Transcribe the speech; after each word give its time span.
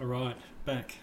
All 0.00 0.06
right, 0.06 0.36
back. 0.64 0.96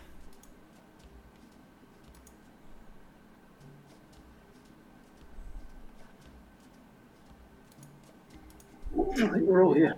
I 8.93 9.13
think 9.13 9.31
we're 9.43 9.63
all 9.65 9.73
here. 9.73 9.95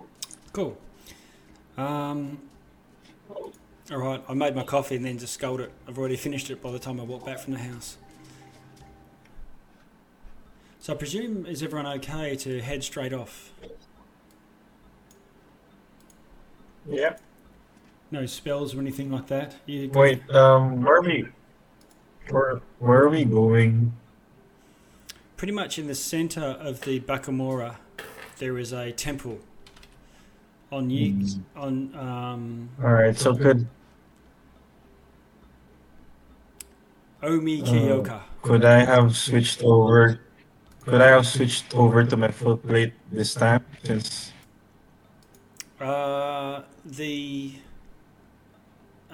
Cool. 0.52 0.78
Um, 1.76 2.38
all 3.28 3.98
right, 3.98 4.22
I 4.28 4.34
made 4.34 4.54
my 4.54 4.62
coffee 4.62 4.94
and 4.94 5.04
then 5.04 5.18
just 5.18 5.34
sculled 5.34 5.60
it. 5.60 5.72
I've 5.88 5.98
already 5.98 6.16
finished 6.16 6.48
it 6.50 6.62
by 6.62 6.70
the 6.70 6.78
time 6.78 7.00
I 7.00 7.02
walked 7.02 7.26
back 7.26 7.40
from 7.40 7.54
the 7.54 7.58
house. 7.58 7.96
So 10.78 10.92
I 10.92 10.96
presume 10.96 11.46
is 11.46 11.62
everyone 11.62 11.86
okay 11.98 12.36
to 12.36 12.60
head 12.60 12.84
straight 12.84 13.12
off? 13.12 13.50
Yeah. 16.88 17.16
No 18.14 18.26
spells 18.26 18.76
or 18.76 18.80
anything 18.80 19.10
like 19.10 19.26
that. 19.26 19.56
You 19.66 19.90
Wait, 19.92 20.22
um, 20.30 20.82
where 20.84 20.98
are 20.98 21.02
we? 21.02 21.26
Where, 22.30 22.60
where 22.78 23.02
are 23.02 23.08
we 23.08 23.24
going? 23.24 23.92
Pretty 25.36 25.52
much 25.52 25.80
in 25.80 25.88
the 25.88 25.96
center 25.96 26.44
of 26.60 26.82
the 26.82 27.00
Bakamora, 27.00 27.74
there 28.38 28.56
is 28.56 28.72
a 28.72 28.92
temple. 28.92 29.40
On 30.70 30.88
Yi- 30.90 31.10
Mm. 31.12 31.40
on 31.56 31.94
um, 31.98 32.68
Alright, 32.80 33.18
so 33.18 33.34
could 33.34 33.66
Omi 37.20 37.62
Uh, 37.62 38.20
could 38.42 38.64
I 38.64 38.84
have 38.84 39.16
switched 39.16 39.60
over? 39.64 40.20
Could 40.84 41.00
I 41.00 41.08
have 41.08 41.26
switched 41.26 41.74
over 41.74 42.04
to 42.04 42.16
my 42.16 42.30
foot 42.30 42.62
plate 42.62 42.92
this 43.10 43.34
time? 43.34 43.64
Since 43.82 44.30
Uh, 45.80 46.62
the 46.84 47.54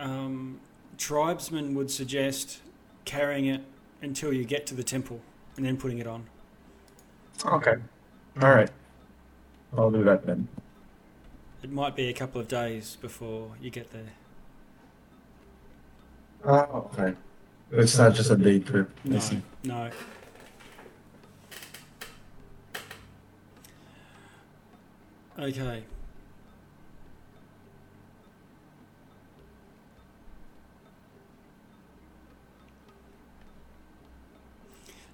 um, 0.01 0.61
tribesman 0.99 1.75
would 1.75 1.91
suggest 1.91 2.61
carrying 3.05 3.47
it 3.47 3.63
until 4.03 4.33
you 4.33 4.45
get 4.45 4.67
to 4.67 4.75
the 4.75 4.83
temple 4.83 5.21
and 5.57 5.65
then 5.65 5.77
putting 5.77 5.99
it 5.99 6.07
on. 6.07 6.27
okay, 7.45 7.77
all 8.41 8.51
right, 8.51 8.71
I'll 9.77 9.91
do 9.91 10.03
that 10.05 10.27
then. 10.27 10.49
It 11.63 11.71
might 11.71 11.95
be 11.95 12.09
a 12.09 12.15
couple 12.15 12.41
of 12.41 12.49
days 12.49 12.97
before 13.01 13.53
you 13.61 13.71
get 13.71 13.91
there. 13.91 14.15
Oh, 16.45 16.91
okay. 16.93 17.15
It's 17.71 17.99
not 17.99 18.15
just 18.15 18.31
a 18.31 18.37
day 18.37 18.59
trip. 18.61 18.91
No, 19.05 19.21
no. 19.63 19.91
Okay. 25.39 25.85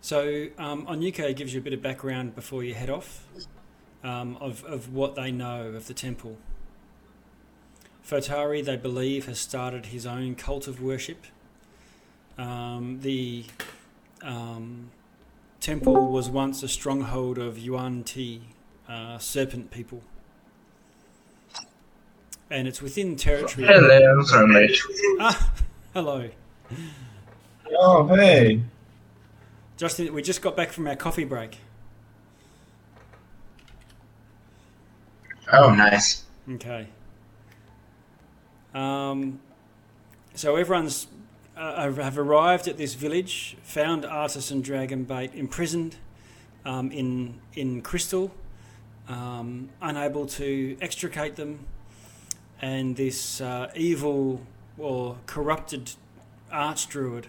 So, 0.06 0.46
um, 0.56 0.86
Onyuka 0.86 1.34
gives 1.34 1.52
you 1.52 1.58
a 1.58 1.62
bit 1.64 1.72
of 1.72 1.82
background 1.82 2.36
before 2.36 2.62
you 2.62 2.74
head 2.74 2.88
off 2.88 3.26
um, 4.04 4.36
of, 4.40 4.62
of 4.62 4.94
what 4.94 5.16
they 5.16 5.32
know 5.32 5.70
of 5.70 5.88
the 5.88 5.94
temple. 5.94 6.36
Fotari, 8.08 8.64
they 8.64 8.76
believe, 8.76 9.26
has 9.26 9.40
started 9.40 9.86
his 9.86 10.06
own 10.06 10.36
cult 10.36 10.68
of 10.68 10.80
worship. 10.80 11.24
Um, 12.38 13.00
the 13.00 13.46
um, 14.22 14.92
temple 15.58 16.12
was 16.12 16.30
once 16.30 16.62
a 16.62 16.68
stronghold 16.68 17.36
of 17.36 17.58
Yuan 17.58 18.04
Ti, 18.04 18.42
uh, 18.88 19.18
serpent 19.18 19.72
people. 19.72 20.02
And 22.48 22.68
it's 22.68 22.80
within 22.80 23.16
territory. 23.16 23.66
Hello, 23.66 24.12
I'm 24.12 24.24
sorry, 24.24 24.46
mate. 24.46 24.78
Ah, 25.18 25.52
hello. 25.94 26.30
Oh, 27.72 28.06
hey. 28.14 28.62
Justin, 29.76 30.12
we 30.14 30.22
just 30.22 30.40
got 30.40 30.56
back 30.56 30.72
from 30.72 30.86
our 30.86 30.96
coffee 30.96 31.24
break. 31.24 31.58
Oh, 35.52 35.72
nice. 35.74 36.24
Okay. 36.50 36.88
Um, 38.74 39.40
so 40.34 40.56
everyone's 40.56 41.06
uh, 41.56 41.90
have 41.92 42.18
arrived 42.18 42.68
at 42.68 42.76
this 42.76 42.94
village, 42.94 43.56
found 43.62 44.04
Artus 44.04 44.50
and 44.50 44.64
Dragonbait 44.64 45.34
imprisoned 45.34 45.96
um, 46.64 46.90
in 46.90 47.40
in 47.54 47.80
crystal, 47.80 48.32
um, 49.08 49.70
unable 49.80 50.26
to 50.26 50.76
extricate 50.80 51.36
them, 51.36 51.66
and 52.60 52.96
this 52.96 53.40
uh, 53.40 53.70
evil 53.74 54.42
or 54.78 55.16
corrupted 55.26 55.92
arch 56.50 56.88
druid 56.88 57.28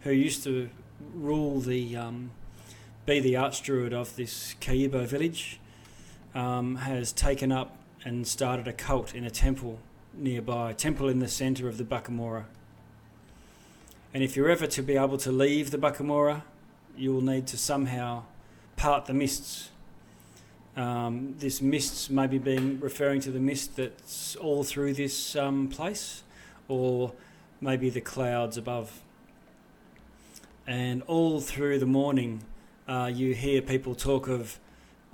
who 0.00 0.10
used 0.10 0.42
to 0.44 0.68
rule 1.14 1.60
the 1.60 1.96
um, 1.96 2.30
be 3.06 3.20
the 3.20 3.34
archdruid 3.34 3.92
of 3.92 4.16
this 4.16 4.54
Kaibo 4.60 5.06
village 5.06 5.58
um, 6.34 6.76
has 6.76 7.12
taken 7.12 7.50
up 7.50 7.76
and 8.04 8.26
started 8.26 8.68
a 8.68 8.72
cult 8.72 9.14
in 9.14 9.24
a 9.24 9.30
temple 9.30 9.78
nearby, 10.14 10.72
a 10.72 10.74
temple 10.74 11.08
in 11.08 11.18
the 11.18 11.28
centre 11.28 11.68
of 11.68 11.78
the 11.78 11.84
Bakamora. 11.84 12.44
And 14.12 14.22
if 14.22 14.36
you're 14.36 14.50
ever 14.50 14.66
to 14.66 14.82
be 14.82 14.96
able 14.96 15.18
to 15.18 15.32
leave 15.32 15.70
the 15.70 15.78
Bakamora, 15.78 16.42
you 16.96 17.12
will 17.12 17.22
need 17.22 17.46
to 17.48 17.58
somehow 17.58 18.24
part 18.76 19.06
the 19.06 19.14
mists. 19.14 19.70
Um, 20.76 21.34
this 21.38 21.60
mists 21.60 22.08
may 22.08 22.26
be 22.26 22.38
being 22.38 22.78
referring 22.80 23.20
to 23.22 23.30
the 23.30 23.40
mist 23.40 23.76
that's 23.76 24.36
all 24.36 24.64
through 24.64 24.94
this 24.94 25.34
um, 25.34 25.68
place, 25.68 26.22
or 26.68 27.12
maybe 27.60 27.90
the 27.90 28.00
clouds 28.00 28.56
above. 28.56 29.00
And 30.68 31.02
all 31.06 31.40
through 31.40 31.78
the 31.78 31.86
morning, 31.86 32.42
uh, 32.86 33.10
you 33.12 33.34
hear 33.34 33.62
people 33.62 33.94
talk 33.94 34.28
of 34.28 34.60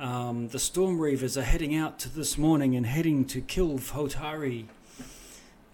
um, 0.00 0.48
the 0.48 0.58
Storm 0.58 0.98
Reavers 0.98 1.36
are 1.36 1.44
heading 1.44 1.76
out 1.76 2.00
to 2.00 2.08
this 2.08 2.36
morning 2.36 2.74
and 2.74 2.84
heading 2.84 3.24
to 3.26 3.40
kill 3.40 3.78
Fotari. 3.78 4.66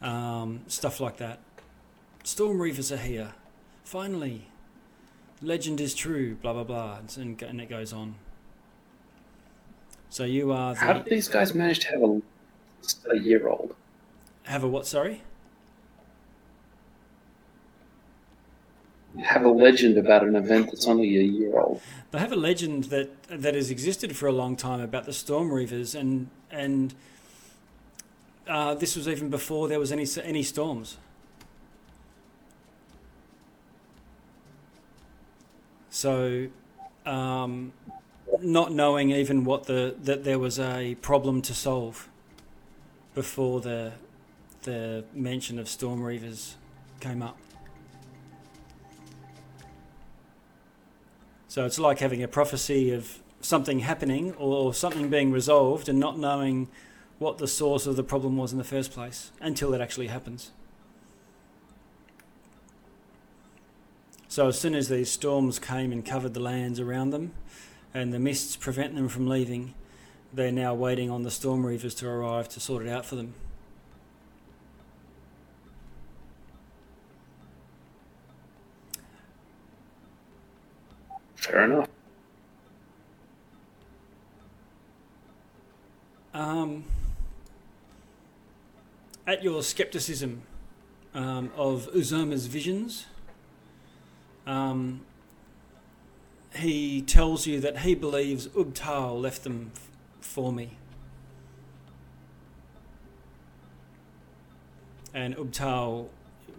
Um, 0.02 0.60
stuff 0.66 1.00
like 1.00 1.16
that. 1.16 1.38
Storm 2.24 2.58
Reavers 2.58 2.92
are 2.92 2.98
here. 2.98 3.32
Finally. 3.82 4.48
Legend 5.40 5.80
is 5.80 5.94
true, 5.94 6.34
blah 6.34 6.52
blah 6.52 6.64
blah. 6.64 6.98
And, 7.16 7.40
and 7.40 7.58
it 7.58 7.70
goes 7.70 7.94
on. 7.94 8.16
So 10.10 10.24
you 10.24 10.52
are 10.52 10.74
How 10.74 10.92
the, 10.92 10.98
did 10.98 11.08
these 11.10 11.28
guys 11.28 11.54
manage 11.54 11.78
to 11.80 11.88
have 11.88 12.02
a, 12.02 12.20
a 13.12 13.18
year 13.18 13.48
old? 13.48 13.74
have 14.42 14.62
a 14.62 14.68
what, 14.68 14.86
sorry? 14.86 15.22
Have 19.22 19.44
a 19.44 19.50
legend 19.50 19.98
about 19.98 20.22
an 20.22 20.36
event 20.36 20.66
that's 20.66 20.86
only 20.86 21.16
a 21.18 21.22
year 21.22 21.58
old. 21.58 21.80
They 22.10 22.18
have 22.18 22.32
a 22.32 22.36
legend 22.36 22.84
that 22.84 23.22
that 23.24 23.54
has 23.54 23.70
existed 23.70 24.16
for 24.16 24.26
a 24.26 24.32
long 24.32 24.56
time 24.56 24.80
about 24.80 25.04
the 25.04 25.12
Storm 25.12 25.50
Reavers, 25.50 25.98
and 25.98 26.28
and 26.50 26.94
uh, 28.48 28.74
this 28.74 28.96
was 28.96 29.06
even 29.08 29.30
before 29.30 29.68
there 29.68 29.78
was 29.78 29.92
any 29.92 30.06
any 30.24 30.42
storms. 30.42 30.96
So, 35.90 36.48
um, 37.04 37.72
not 38.40 38.72
knowing 38.72 39.10
even 39.10 39.44
what 39.44 39.64
the 39.64 39.94
that 40.02 40.24
there 40.24 40.38
was 40.38 40.58
a 40.58 40.94
problem 40.96 41.42
to 41.42 41.54
solve 41.54 42.08
before 43.14 43.60
the 43.60 43.92
the 44.62 45.04
mention 45.14 45.58
of 45.58 45.68
Storm 45.68 46.00
Reavers 46.00 46.54
came 47.00 47.22
up. 47.22 47.36
So 51.50 51.66
it's 51.66 51.80
like 51.80 51.98
having 51.98 52.22
a 52.22 52.28
prophecy 52.28 52.92
of 52.92 53.18
something 53.40 53.80
happening 53.80 54.34
or 54.34 54.72
something 54.72 55.10
being 55.10 55.32
resolved 55.32 55.88
and 55.88 55.98
not 55.98 56.16
knowing 56.16 56.68
what 57.18 57.38
the 57.38 57.48
source 57.48 57.88
of 57.88 57.96
the 57.96 58.04
problem 58.04 58.36
was 58.36 58.52
in 58.52 58.58
the 58.58 58.62
first 58.62 58.92
place 58.92 59.32
until 59.40 59.74
it 59.74 59.80
actually 59.80 60.06
happens. 60.06 60.52
So 64.28 64.46
as 64.46 64.60
soon 64.60 64.76
as 64.76 64.88
these 64.88 65.10
storms 65.10 65.58
came 65.58 65.90
and 65.90 66.06
covered 66.06 66.34
the 66.34 66.40
lands 66.40 66.78
around 66.78 67.10
them 67.10 67.32
and 67.92 68.14
the 68.14 68.20
mists 68.20 68.54
prevent 68.54 68.94
them 68.94 69.08
from 69.08 69.26
leaving, 69.26 69.74
they're 70.32 70.52
now 70.52 70.72
waiting 70.74 71.10
on 71.10 71.24
the 71.24 71.32
storm 71.32 71.64
reavers 71.64 71.98
to 71.98 72.08
arrive 72.08 72.48
to 72.50 72.60
sort 72.60 72.86
it 72.86 72.88
out 72.88 73.04
for 73.04 73.16
them. 73.16 73.34
Fair 81.40 81.64
enough. 81.64 81.88
Um, 86.32 86.84
at 89.26 89.42
your 89.42 89.62
skepticism 89.62 90.42
um, 91.14 91.50
of 91.56 91.88
Uzama's 91.94 92.46
visions, 92.46 93.06
um, 94.46 95.00
he 96.54 97.02
tells 97.02 97.46
you 97.46 97.60
that 97.60 97.78
he 97.78 97.94
believes 97.94 98.46
Ubtao 98.48 99.20
left 99.20 99.44
them 99.44 99.72
f- 99.74 99.88
for 100.20 100.52
me. 100.52 100.76
and 105.14 105.36
Ubtao, 105.36 106.08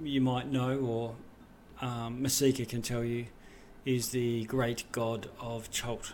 you 0.04 0.22
might 0.22 0.52
know, 0.52 0.78
or 0.80 1.16
um, 1.82 2.22
Masika 2.22 2.66
can 2.66 2.82
tell 2.82 3.04
you, 3.04 3.28
is 3.86 4.10
the 4.10 4.46
great 4.46 4.84
god 4.92 5.30
of 5.40 5.72
Chult. 5.72 6.14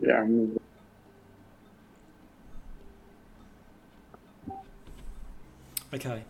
Yeah, 0.00 0.14
I 0.14 0.18
remember. 0.18 0.60
Okay. 5.94 6.24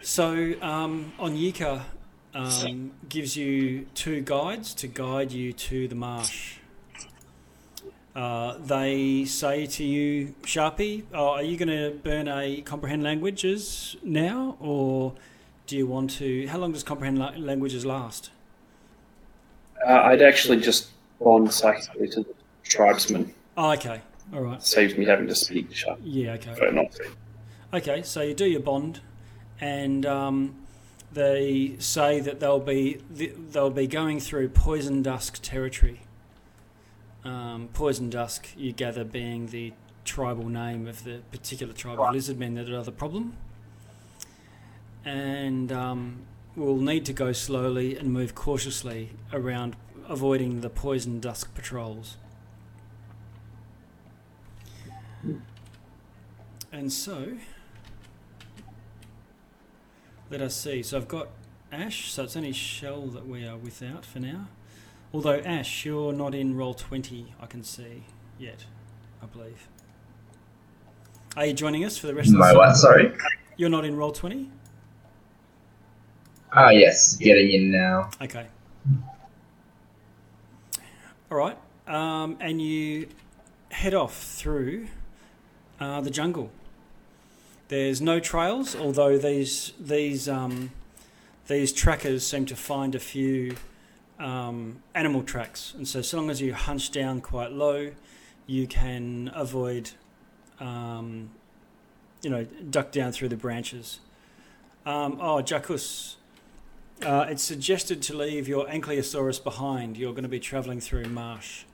So 0.00 0.54
um, 0.62 1.12
on 1.18 1.36
Yika 1.36 1.82
um, 2.32 2.92
gives 3.08 3.36
you 3.36 3.86
two 3.94 4.20
guides 4.20 4.72
to 4.74 4.86
guide 4.86 5.32
you 5.32 5.52
to 5.52 5.88
the 5.88 5.94
marsh. 5.94 6.58
Uh, 8.14 8.56
they 8.58 9.24
say 9.24 9.66
to 9.66 9.84
you, 9.84 10.34
Sharpie, 10.42 11.04
oh, 11.12 11.30
are 11.30 11.42
you 11.42 11.56
going 11.56 11.68
to 11.68 11.96
burn 12.02 12.26
a 12.26 12.62
comprehend 12.62 13.02
languages 13.02 13.96
now, 14.02 14.56
or 14.60 15.14
do 15.68 15.76
you 15.76 15.86
want 15.86 16.10
to? 16.12 16.46
How 16.48 16.58
long 16.58 16.72
does 16.72 16.82
comprehend 16.82 17.18
la- 17.18 17.34
languages 17.36 17.86
last? 17.86 18.30
Uh, 19.86 19.92
I'd 19.92 20.22
actually 20.22 20.58
just 20.58 20.88
bond 21.20 21.52
psychically 21.52 22.08
to 22.08 22.20
the 22.22 22.34
tribesman. 22.64 23.32
Oh, 23.56 23.70
okay, 23.72 24.00
all 24.34 24.40
right, 24.40 24.60
Saves 24.62 24.96
me 24.96 25.04
having 25.04 25.28
to 25.28 25.34
speak 25.34 25.72
sharp. 25.72 26.00
yeah, 26.02 26.32
okay. 26.32 26.54
But 26.58 26.74
not 26.74 26.90
to. 26.92 27.04
Okay, 27.74 28.02
so 28.02 28.22
you 28.22 28.34
do 28.34 28.46
your 28.46 28.60
bond, 28.60 29.00
and 29.60 30.06
um, 30.06 30.56
they 31.12 31.76
say 31.78 32.18
that 32.20 32.40
they'll 32.40 32.58
be 32.60 33.00
they'll 33.10 33.70
be 33.70 33.86
going 33.86 34.20
through 34.20 34.48
Poison 34.48 35.02
Dusk 35.02 35.40
territory. 35.42 36.00
Um, 37.24 37.68
Poison 37.74 38.08
Dusk, 38.08 38.48
you 38.56 38.72
gather, 38.72 39.04
being 39.04 39.48
the 39.48 39.74
tribal 40.04 40.48
name 40.48 40.86
of 40.86 41.04
the 41.04 41.20
particular 41.30 41.74
tribe 41.74 42.00
of 42.00 42.14
lizardmen 42.14 42.54
that 42.54 42.70
are 42.72 42.82
the 42.82 42.92
problem, 42.92 43.36
and 45.08 45.72
um, 45.72 46.20
we'll 46.54 46.76
need 46.76 47.06
to 47.06 47.14
go 47.14 47.32
slowly 47.32 47.96
and 47.96 48.12
move 48.12 48.34
cautiously 48.34 49.10
around, 49.32 49.74
avoiding 50.06 50.60
the 50.60 50.68
Poison 50.68 51.18
Dusk 51.18 51.54
patrols. 51.54 52.18
And 56.70 56.92
so, 56.92 57.38
let 60.30 60.42
us 60.42 60.54
see. 60.54 60.82
So 60.82 60.98
I've 60.98 61.08
got 61.08 61.28
Ash, 61.72 62.12
so 62.12 62.24
it's 62.24 62.36
only 62.36 62.52
Shell 62.52 63.06
that 63.08 63.26
we 63.26 63.46
are 63.46 63.56
without 63.56 64.04
for 64.04 64.20
now. 64.20 64.48
Although, 65.14 65.38
Ash, 65.38 65.86
you're 65.86 66.12
not 66.12 66.34
in 66.34 66.54
Roll20, 66.54 67.28
I 67.40 67.46
can 67.46 67.64
see 67.64 68.04
yet, 68.38 68.66
I 69.22 69.26
believe. 69.26 69.68
Are 71.34 71.46
you 71.46 71.54
joining 71.54 71.86
us 71.86 71.96
for 71.96 72.08
the 72.08 72.14
rest 72.14 72.28
of 72.28 72.34
the 72.34 72.38
My 72.40 72.52
what? 72.52 72.76
Sorry. 72.76 73.14
You're 73.56 73.70
not 73.70 73.86
in 73.86 73.96
Roll20? 73.96 74.50
Ah, 76.52 76.70
yes, 76.70 77.16
getting 77.16 77.50
in 77.50 77.70
now. 77.70 78.10
Okay. 78.22 78.46
All 81.30 81.36
right. 81.36 81.58
Um, 81.86 82.36
and 82.40 82.60
you 82.60 83.08
head 83.70 83.94
off 83.94 84.14
through 84.16 84.88
uh, 85.80 86.00
the 86.00 86.10
jungle. 86.10 86.50
There's 87.68 88.00
no 88.00 88.18
trails, 88.18 88.74
although 88.74 89.18
these 89.18 89.72
these 89.78 90.28
um, 90.28 90.70
these 91.48 91.72
trackers 91.72 92.26
seem 92.26 92.46
to 92.46 92.56
find 92.56 92.94
a 92.94 92.98
few 92.98 93.56
um, 94.18 94.82
animal 94.94 95.22
tracks, 95.22 95.74
and 95.76 95.86
so 95.86 96.00
so 96.00 96.16
long 96.16 96.30
as 96.30 96.40
you 96.40 96.54
hunch 96.54 96.90
down 96.90 97.20
quite 97.20 97.52
low, 97.52 97.90
you 98.46 98.66
can 98.66 99.30
avoid, 99.34 99.90
um, 100.60 101.30
you 102.22 102.30
know, 102.30 102.44
duck 102.44 102.90
down 102.90 103.12
through 103.12 103.28
the 103.28 103.36
branches. 103.36 104.00
Um, 104.86 105.18
oh, 105.20 105.42
Jacus, 105.42 106.16
uh, 107.02 107.26
it's 107.28 107.42
suggested 107.42 108.02
to 108.02 108.16
leave 108.16 108.48
your 108.48 108.66
Ankylosaurus 108.66 109.42
behind. 109.42 109.96
You're 109.96 110.12
going 110.12 110.22
to 110.24 110.28
be 110.28 110.40
travelling 110.40 110.80
through 110.80 111.06
marsh. 111.06 111.64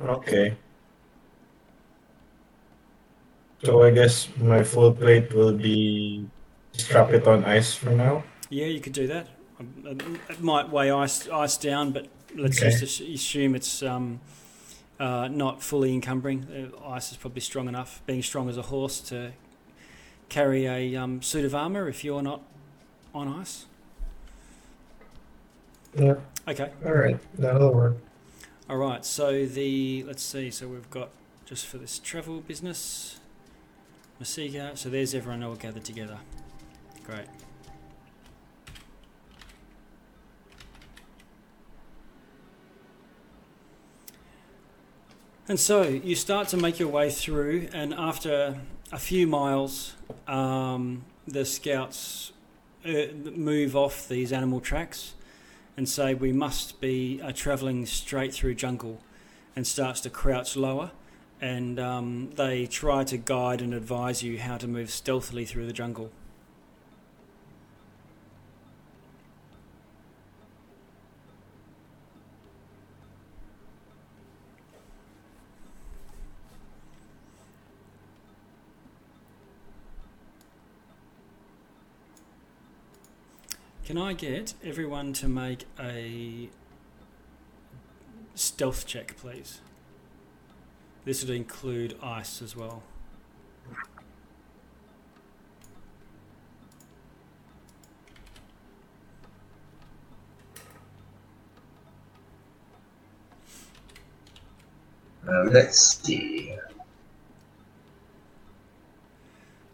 Okay. 0.00 0.56
So 3.62 3.82
I 3.82 3.90
guess 3.90 4.28
my 4.38 4.62
full 4.64 4.92
plate 4.92 5.32
will 5.32 5.52
be 5.52 6.28
strap 6.72 7.10
it 7.10 7.26
on 7.26 7.44
ice 7.44 7.74
for 7.74 7.90
now. 7.90 8.24
Yeah, 8.50 8.66
you 8.66 8.80
could 8.80 8.92
do 8.92 9.06
that. 9.06 9.28
It 9.84 10.40
might 10.40 10.70
weigh 10.70 10.90
ice, 10.90 11.28
ice 11.28 11.56
down, 11.56 11.92
but 11.92 12.08
let's 12.34 12.60
Okay. 12.60 12.76
just 12.76 13.00
assume 13.00 13.54
it's 13.54 13.82
um, 13.82 14.20
uh, 14.98 15.28
not 15.28 15.62
fully 15.62 15.94
encumbering. 15.94 16.72
Ice 16.84 17.12
is 17.12 17.16
probably 17.16 17.40
strong 17.40 17.68
enough, 17.68 18.02
being 18.04 18.22
strong 18.22 18.48
as 18.48 18.58
a 18.58 18.62
horse, 18.62 19.00
to 19.02 19.32
carry 20.28 20.66
a 20.66 20.96
um, 20.96 21.22
suit 21.22 21.44
of 21.44 21.54
armour 21.54 21.88
if 21.88 22.02
you're 22.02 22.22
not 22.22 22.42
on 23.14 23.28
ice. 23.28 23.66
Yeah. 25.94 26.14
Okay. 26.48 26.70
All 26.84 26.92
right. 26.92 27.18
That'll 27.38 27.72
work. 27.72 27.96
All 28.68 28.76
right. 28.78 29.04
So 29.04 29.44
the 29.46 30.04
let's 30.04 30.22
see. 30.22 30.50
So 30.50 30.68
we've 30.68 30.90
got 30.90 31.10
just 31.44 31.66
for 31.66 31.78
this 31.78 31.98
travel 31.98 32.40
business, 32.40 33.20
Masika. 34.18 34.72
So 34.76 34.88
there's 34.88 35.14
everyone 35.14 35.42
all 35.42 35.54
gathered 35.54 35.84
together. 35.84 36.18
Great. 37.04 37.26
And 45.48 45.58
so 45.60 45.82
you 45.82 46.14
start 46.14 46.48
to 46.48 46.56
make 46.56 46.78
your 46.78 46.88
way 46.88 47.10
through, 47.10 47.68
and 47.74 47.92
after 47.92 48.58
a 48.92 48.98
few 48.98 49.26
miles, 49.26 49.94
um, 50.26 51.04
the 51.26 51.44
scouts 51.44 52.32
move 52.84 53.76
off 53.76 54.08
these 54.08 54.32
animal 54.32 54.60
tracks 54.60 55.14
and 55.76 55.88
say 55.88 56.14
we 56.14 56.32
must 56.32 56.80
be 56.80 57.20
uh, 57.22 57.32
travelling 57.32 57.86
straight 57.86 58.34
through 58.34 58.54
jungle 58.54 59.00
and 59.54 59.66
starts 59.66 60.00
to 60.00 60.10
crouch 60.10 60.56
lower 60.56 60.90
and 61.40 61.80
um, 61.80 62.30
they 62.36 62.66
try 62.66 63.02
to 63.04 63.16
guide 63.16 63.60
and 63.60 63.74
advise 63.74 64.22
you 64.22 64.38
how 64.38 64.56
to 64.56 64.68
move 64.68 64.90
stealthily 64.90 65.44
through 65.44 65.66
the 65.66 65.72
jungle. 65.72 66.10
Can 83.84 83.98
I 83.98 84.12
get 84.12 84.54
everyone 84.64 85.12
to 85.14 85.28
make 85.28 85.64
a 85.78 86.48
stealth 88.34 88.86
check, 88.86 89.16
please? 89.16 89.60
This 91.04 91.24
would 91.24 91.34
include 91.34 91.98
ice 92.00 92.40
as 92.40 92.54
well. 92.56 92.84
Um, 105.28 105.50
let's 105.50 105.80
see. 105.80 106.56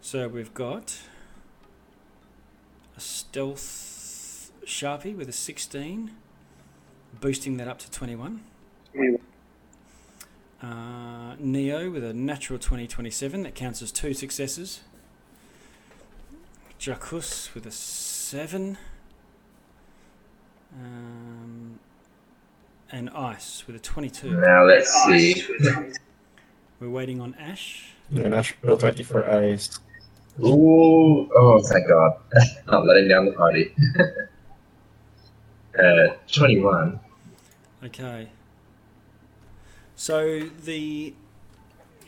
So 0.00 0.28
we've 0.28 0.54
got 0.54 0.98
a 2.96 3.00
stealth 3.00 3.87
sharpie 4.68 5.16
with 5.16 5.28
a 5.28 5.32
16, 5.32 6.10
boosting 7.20 7.56
that 7.56 7.66
up 7.66 7.78
to 7.78 7.90
21. 7.90 8.42
Uh, 10.62 11.34
Neo 11.38 11.90
with 11.90 12.04
a 12.04 12.12
natural 12.12 12.58
20 12.58 12.86
27, 12.86 13.42
that 13.44 13.54
counts 13.54 13.80
as 13.82 13.90
two 13.90 14.12
successes. 14.12 14.80
Jacus 16.78 17.54
with 17.54 17.66
a 17.66 17.70
7. 17.70 18.76
Um, 20.74 21.78
and 22.92 23.10
Ice 23.10 23.66
with 23.66 23.76
a 23.76 23.80
22. 23.80 24.30
Now 24.32 24.64
let's 24.64 24.92
see. 25.04 25.44
We're 26.80 26.90
waiting 26.90 27.20
on 27.20 27.34
Ash. 27.34 27.92
The 28.10 28.28
natural 28.28 28.76
20 28.76 29.02
for 29.02 29.28
ice. 29.30 29.80
Ooh, 30.40 31.28
oh, 31.34 31.60
thank 31.62 31.88
God. 31.88 32.12
Not 32.66 32.86
letting 32.86 33.08
down 33.08 33.26
the 33.26 33.32
party. 33.32 33.74
uh, 35.78 36.14
21. 36.32 37.00
Okay. 37.84 38.28
So 39.94 40.40
the 40.64 41.14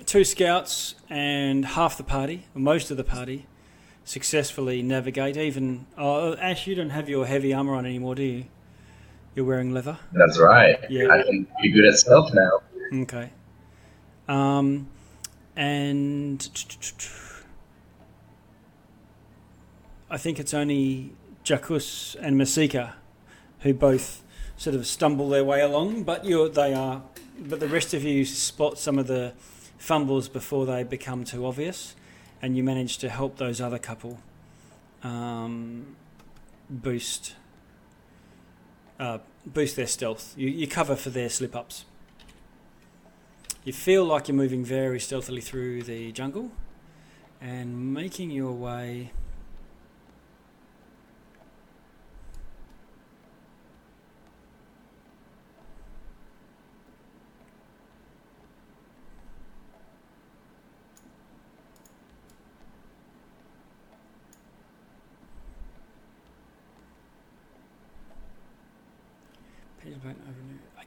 two 0.07 0.25
scouts 0.25 0.95
and 1.09 1.65
half 1.65 1.97
the 1.97 2.05
party, 2.05 2.47
or 2.55 2.61
most 2.61 2.91
of 2.91 2.97
the 2.97 3.05
party, 3.05 3.47
successfully 4.05 4.83
navigate. 4.83 5.37
Even 5.37 5.87
oh, 5.97 6.35
Ash, 6.37 6.67
you 6.67 6.75
don't 6.75 6.91
have 6.91 7.09
your 7.09 7.27
heavy 7.27 7.53
armor 7.53 7.75
on 7.75 7.87
anymore, 7.87 8.15
do 8.15 8.23
you? 8.23 8.45
You're 9.35 9.45
wearing 9.45 9.73
leather. 9.73 9.99
That's 10.13 10.39
right. 10.39 10.79
Yeah. 10.89 11.09
I 11.11 11.23
can 11.23 11.47
be 11.63 11.71
good 11.71 11.85
at 11.85 11.95
stealth 11.95 12.33
now. 12.35 12.61
Okay. 13.03 13.31
Um, 14.29 14.89
and 15.57 16.49
I 20.11 20.17
think 20.19 20.41
it's 20.41 20.55
only 20.55 21.13
Jacus 21.45 22.17
and 22.21 22.37
Masika 22.37 22.95
who 23.61 23.75
both 23.75 24.23
sort 24.57 24.77
of 24.77 24.87
stumble 24.87 25.29
their 25.29 25.45
way 25.45 25.61
along, 25.61 26.03
but 26.03 26.25
you're 26.25 26.49
they 26.49 26.75
are, 26.75 27.03
but 27.39 27.61
the 27.61 27.69
rest 27.69 27.95
of 27.95 28.05
you 28.05 28.25
spot 28.25 28.79
some 28.79 28.99
of 28.99 29.07
the 29.07 29.33
fumbles 29.79 30.29
before 30.29 30.67
they 30.67 30.83
become 30.83 31.25
too 31.25 31.47
obvious, 31.47 31.95
and 32.43 32.57
you 32.57 32.63
manage 32.63 32.99
to 32.99 33.09
help 33.09 33.37
those 33.37 33.61
other 33.61 33.79
couple 33.79 34.19
um, 35.03 35.97
boost 36.69 37.35
uh, 38.99 39.19
boost 39.47 39.77
their 39.77 39.87
stealth. 39.87 40.35
You, 40.37 40.49
you 40.49 40.67
cover 40.67 40.95
for 40.95 41.11
their 41.11 41.31
slip 41.31 41.57
ups. 41.57 41.87
You 43.65 43.73
feel 43.73 44.05
like 44.05 44.29
you're 44.29 44.37
moving 44.37 44.65
very 44.65 45.01
stealthily 45.01 45.41
through 45.41 45.83
the 45.83 46.13
jungle 46.13 46.51
and 47.41 47.93
making 47.95 48.31
your 48.31 48.53
way. 48.53 49.13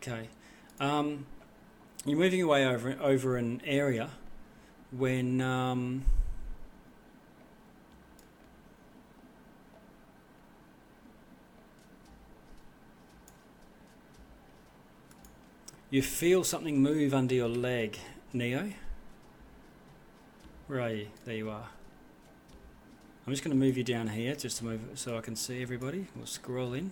Okay. 0.05 0.27
Um, 0.81 1.25
you're 2.03 2.19
moving 2.19 2.41
away 2.41 2.65
over 2.65 2.98
over 3.00 3.38
an 3.38 3.62
area 3.63 4.10
when 4.91 5.39
um, 5.39 6.03
you 15.89 16.01
feel 16.01 16.43
something 16.43 16.81
move 16.81 17.13
under 17.13 17.33
your 17.33 17.48
leg, 17.48 17.98
Neo. 18.33 18.74
Where 20.67 20.81
are 20.81 20.89
you? 20.89 21.07
There 21.24 21.36
you 21.36 21.50
are. 21.50 21.69
I'm 23.25 23.31
just 23.31 23.41
going 23.41 23.57
to 23.57 23.65
move 23.65 23.77
you 23.77 23.86
down 23.86 24.10
here 24.10 24.36
just 24.36 24.57
to 24.57 24.65
move 24.65 24.81
so 24.95 25.17
I 25.17 25.22
can 25.22 25.38
see 25.38 25.62
everybody. 25.62 26.07
We'll 26.13 26.25
scroll 26.25 26.74
in. 26.74 26.91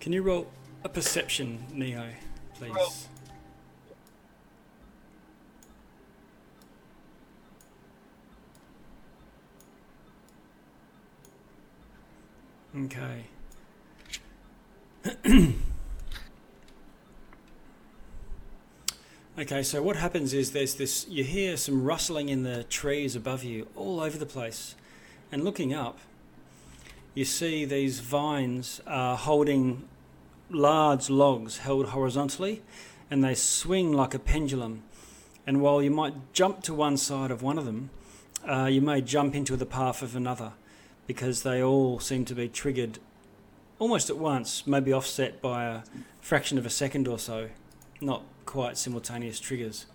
Can 0.00 0.12
you 0.14 0.22
roll 0.22 0.50
a 0.82 0.88
perception, 0.88 1.62
Neo, 1.74 2.08
please? 2.54 3.06
Okay. 12.74 13.24
okay, 19.38 19.62
so 19.62 19.82
what 19.82 19.96
happens 19.96 20.32
is 20.32 20.52
there's 20.52 20.76
this 20.76 21.06
you 21.08 21.24
hear 21.24 21.58
some 21.58 21.84
rustling 21.84 22.30
in 22.30 22.42
the 22.42 22.64
trees 22.64 23.14
above 23.14 23.44
you 23.44 23.68
all 23.76 24.00
over 24.00 24.16
the 24.16 24.24
place. 24.24 24.76
And 25.30 25.44
looking 25.44 25.74
up, 25.74 25.98
you 27.12 27.26
see 27.26 27.66
these 27.66 28.00
vines 28.00 28.80
are 28.86 29.16
holding 29.16 29.89
large 30.50 31.08
logs 31.10 31.58
held 31.58 31.86
horizontally 31.86 32.62
and 33.10 33.24
they 33.24 33.34
swing 33.34 33.92
like 33.92 34.14
a 34.14 34.18
pendulum. 34.18 34.82
And 35.46 35.60
while 35.60 35.82
you 35.82 35.90
might 35.90 36.32
jump 36.32 36.62
to 36.64 36.74
one 36.74 36.96
side 36.96 37.30
of 37.30 37.42
one 37.42 37.58
of 37.58 37.64
them, 37.64 37.90
uh, 38.48 38.66
you 38.66 38.80
may 38.80 39.00
jump 39.00 39.34
into 39.34 39.56
the 39.56 39.66
path 39.66 40.02
of 40.02 40.14
another 40.14 40.52
because 41.06 41.42
they 41.42 41.62
all 41.62 41.98
seem 41.98 42.24
to 42.26 42.34
be 42.34 42.48
triggered 42.48 42.98
almost 43.78 44.10
at 44.10 44.18
once, 44.18 44.66
maybe 44.66 44.92
offset 44.92 45.40
by 45.40 45.64
a 45.64 45.80
fraction 46.20 46.58
of 46.58 46.66
a 46.66 46.70
second 46.70 47.08
or 47.08 47.18
so, 47.18 47.48
not 48.00 48.22
quite 48.46 48.76
simultaneous 48.76 49.40
triggers. 49.40 49.86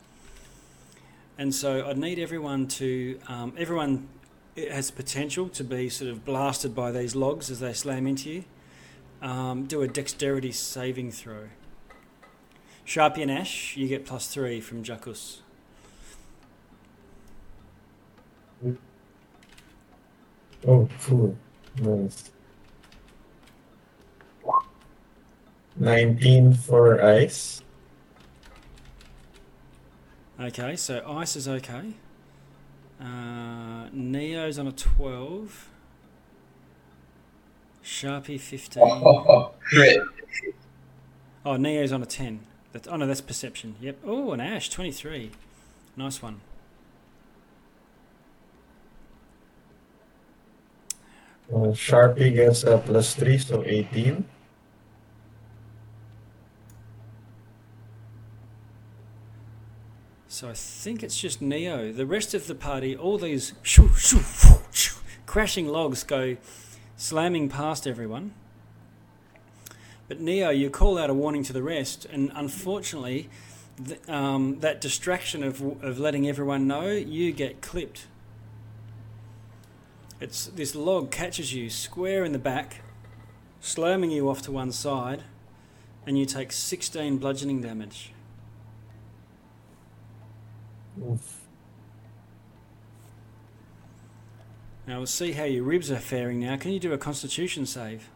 And 1.37 1.53
so 1.53 1.87
I'd 1.87 1.97
need 1.97 2.19
everyone 2.19 2.67
to, 2.67 3.19
um, 3.27 3.53
everyone 3.57 4.07
has 4.57 4.89
potential 4.89 5.49
to 5.49 5.63
be 5.63 5.89
sort 5.89 6.09
of 6.09 6.25
blasted 6.25 6.73
by 6.73 6.91
these 6.91 7.15
logs 7.15 7.51
as 7.51 7.59
they 7.59 7.73
slam 7.73 8.07
into 8.07 8.29
you. 8.29 8.43
Um, 9.25 9.65
do 9.65 9.81
a 9.81 9.87
dexterity 9.87 10.51
saving 10.51 11.11
throw. 11.11 11.49
Sharpie 12.85 13.23
and 13.23 13.31
Ash, 13.31 13.75
you 13.75 13.87
get 13.87 14.05
plus 14.05 14.27
three 14.27 14.61
from 14.61 14.83
Jakus. 14.83 15.39
Oh, 20.67 20.87
cool. 21.01 21.35
Nice. 21.81 22.31
19 25.75 26.53
for 26.53 27.03
ice. 27.03 27.63
Okay, 30.39 30.75
so 30.75 31.03
Ice 31.17 31.35
is 31.35 31.47
okay. 31.47 31.93
Uh, 33.01 33.87
Neo's 33.91 34.59
on 34.59 34.67
a 34.67 34.71
12. 34.71 35.69
Sharpie 37.85 38.39
15. 38.39 38.81
Oh, 38.83 39.51
crit. 39.61 40.01
Oh, 41.45 41.55
Neo's 41.55 41.91
on 41.91 42.01
a 42.01 42.05
10. 42.07 42.39
That's, 42.73 42.87
oh, 42.87 42.95
no, 42.95 43.05
that's 43.05 43.21
perception. 43.21 43.75
Yep. 43.79 43.99
Oh, 44.03 44.31
an 44.31 44.41
Ash, 44.41 44.69
23. 44.69 45.29
Nice 45.95 46.19
one. 46.19 46.41
Uh, 51.53 51.73
Sharpie 51.73 52.33
gets 52.33 52.63
a 52.63 52.79
plus 52.79 53.13
3, 53.13 53.37
so 53.37 53.63
18. 53.63 54.25
So 60.27 60.49
I 60.49 60.53
think 60.53 61.03
it's 61.03 61.21
just 61.21 61.39
Neo. 61.39 61.91
The 61.91 62.07
rest 62.07 62.33
of 62.33 62.47
the 62.47 62.55
party, 62.55 62.97
all 62.97 63.19
these 63.19 63.53
shoo, 63.61 63.93
shoo, 63.95 64.21
shoo, 64.21 64.57
shoo, 64.71 64.95
crashing 65.27 65.67
logs 65.67 66.03
go 66.03 66.35
slamming 66.97 67.49
past 67.49 67.87
everyone. 67.87 68.33
But 70.07 70.19
Neo, 70.19 70.49
you 70.49 70.69
call 70.69 70.97
out 70.97 71.09
a 71.09 71.13
warning 71.13 71.43
to 71.43 71.53
the 71.53 71.63
rest, 71.63 72.05
and 72.05 72.31
unfortunately, 72.35 73.29
um, 74.07 74.59
that 74.59 74.79
distraction 74.79 75.43
of, 75.43 75.61
of 75.83 75.99
letting 75.99 76.27
everyone 76.27 76.67
know, 76.67 76.91
you 76.91 77.31
get 77.31 77.61
clipped. 77.61 78.07
It's 80.21 80.45
this 80.47 80.75
log 80.75 81.11
catches 81.11 81.53
you 81.53 81.69
square 81.69 82.23
in 82.23 82.31
the 82.31 82.39
back, 82.39 82.81
slamming 83.59 84.11
you 84.11 84.29
off 84.29 84.41
to 84.43 84.51
one 84.51 84.71
side, 84.71 85.23
and 86.05 86.17
you 86.17 86.25
take 86.25 86.51
16 86.51 87.17
bludgeoning 87.17 87.61
damage. 87.61 88.13
Oof. 91.03 91.44
Now 94.87 94.97
we'll 94.97 95.07
see 95.07 95.31
how 95.31 95.45
your 95.45 95.63
ribs 95.63 95.91
are 95.91 95.99
faring 95.99 96.39
now. 96.39 96.57
Can 96.57 96.71
you 96.71 96.79
do 96.79 96.93
a 96.93 96.97
constitution 96.97 97.65
save? 97.65 98.09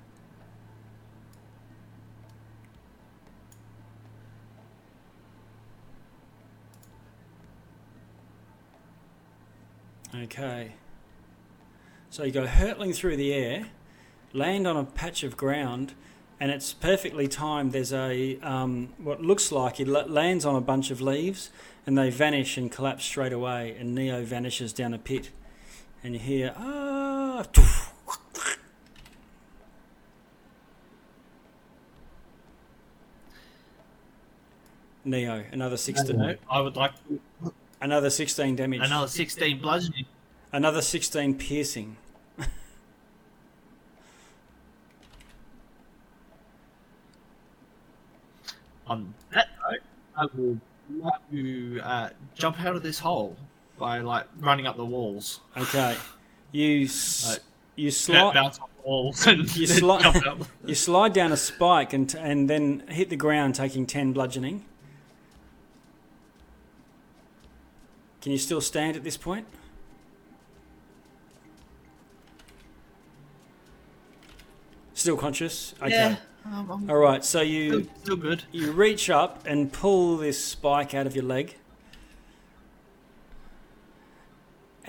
Okay. 10.15 10.73
So 12.09 12.23
you 12.23 12.31
go 12.31 12.45
hurtling 12.45 12.93
through 12.93 13.17
the 13.17 13.33
air, 13.33 13.67
land 14.33 14.67
on 14.67 14.75
a 14.75 14.83
patch 14.83 15.23
of 15.23 15.38
ground, 15.38 15.93
and 16.39 16.51
it's 16.51 16.73
perfectly 16.73 17.27
timed. 17.27 17.71
There's 17.71 17.93
a 17.93 18.39
um, 18.41 18.89
what 18.97 19.21
looks 19.21 19.51
like 19.51 19.79
it 19.79 19.88
lands 19.88 20.45
on 20.45 20.55
a 20.55 20.61
bunch 20.61 20.91
of 20.91 21.01
leaves, 21.01 21.49
and 21.85 21.97
they 21.97 22.09
vanish 22.09 22.57
and 22.57 22.71
collapse 22.71 23.05
straight 23.05 23.33
away. 23.33 23.75
And 23.79 23.95
Neo 23.95 24.23
vanishes 24.23 24.73
down 24.73 24.93
a 24.93 24.97
pit, 24.97 25.29
and 26.03 26.13
you 26.13 26.20
hear 26.20 26.53
ah. 26.58 27.46
Neo, 35.06 35.44
another 35.51 35.77
sixteen, 35.77 36.38
I 36.50 36.62
would 36.62 36.75
like 36.75 36.91
another 37.82 38.10
sixteen 38.10 38.56
damage, 38.56 38.82
another 38.84 39.08
16 39.08 39.60
bludgeoning. 39.60 40.06
another 40.51 40.82
sixteen 40.82 41.36
piercing. 41.36 41.96
On 48.88 49.13
that 49.32 49.48
note, 49.70 49.79
I 50.15 50.25
would 50.36 50.60
like 51.00 51.32
to 51.32 51.79
uh, 51.84 52.10
jump 52.36 52.60
out 52.62 52.75
of 52.75 52.84
this 52.84 53.00
hole 53.00 53.38
by 53.79 54.00
like 54.00 54.25
running 54.39 54.67
up 54.67 54.75
the 54.77 54.86
walls. 54.86 55.39
Okay, 55.57 55.95
you 56.51 56.86
s- 56.86 57.25
Right. 57.31 57.39
you 57.75 57.89
slide 57.91 58.33
bounce 58.33 58.59
off 58.59 58.69
walls 58.83 59.25
and 59.25 59.55
You 59.55 59.65
then 59.67 59.77
sli- 59.81 60.01
jump 60.01 60.27
out. 60.27 60.48
You 60.65 60.75
slide 60.75 61.13
down 61.13 61.31
a 61.31 61.38
spike 61.38 61.93
and 61.93 62.13
and 62.15 62.50
then 62.50 62.83
hit 62.89 63.09
the 63.09 63.15
ground, 63.15 63.55
taking 63.55 63.86
ten 63.88 64.13
bludgeoning. 64.13 64.65
Can 68.21 68.33
you 68.33 68.38
still 68.38 68.59
stand 68.62 68.98
at 68.98 69.03
this 69.05 69.15
point? 69.15 69.48
Still 74.93 75.15
conscious? 75.17 75.74
Okay. 75.81 75.89
Yeah, 75.91 76.15
um, 76.45 76.88
All 76.89 76.98
right. 76.98 77.24
So 77.24 77.41
you 77.41 77.83
still, 77.83 77.93
still 78.03 78.15
good. 78.17 78.43
you 78.51 78.71
reach 78.71 79.09
up 79.09 79.43
and 79.45 79.71
pull 79.71 80.17
this 80.17 80.43
spike 80.43 80.93
out 80.93 81.07
of 81.07 81.15
your 81.15 81.24
leg, 81.25 81.55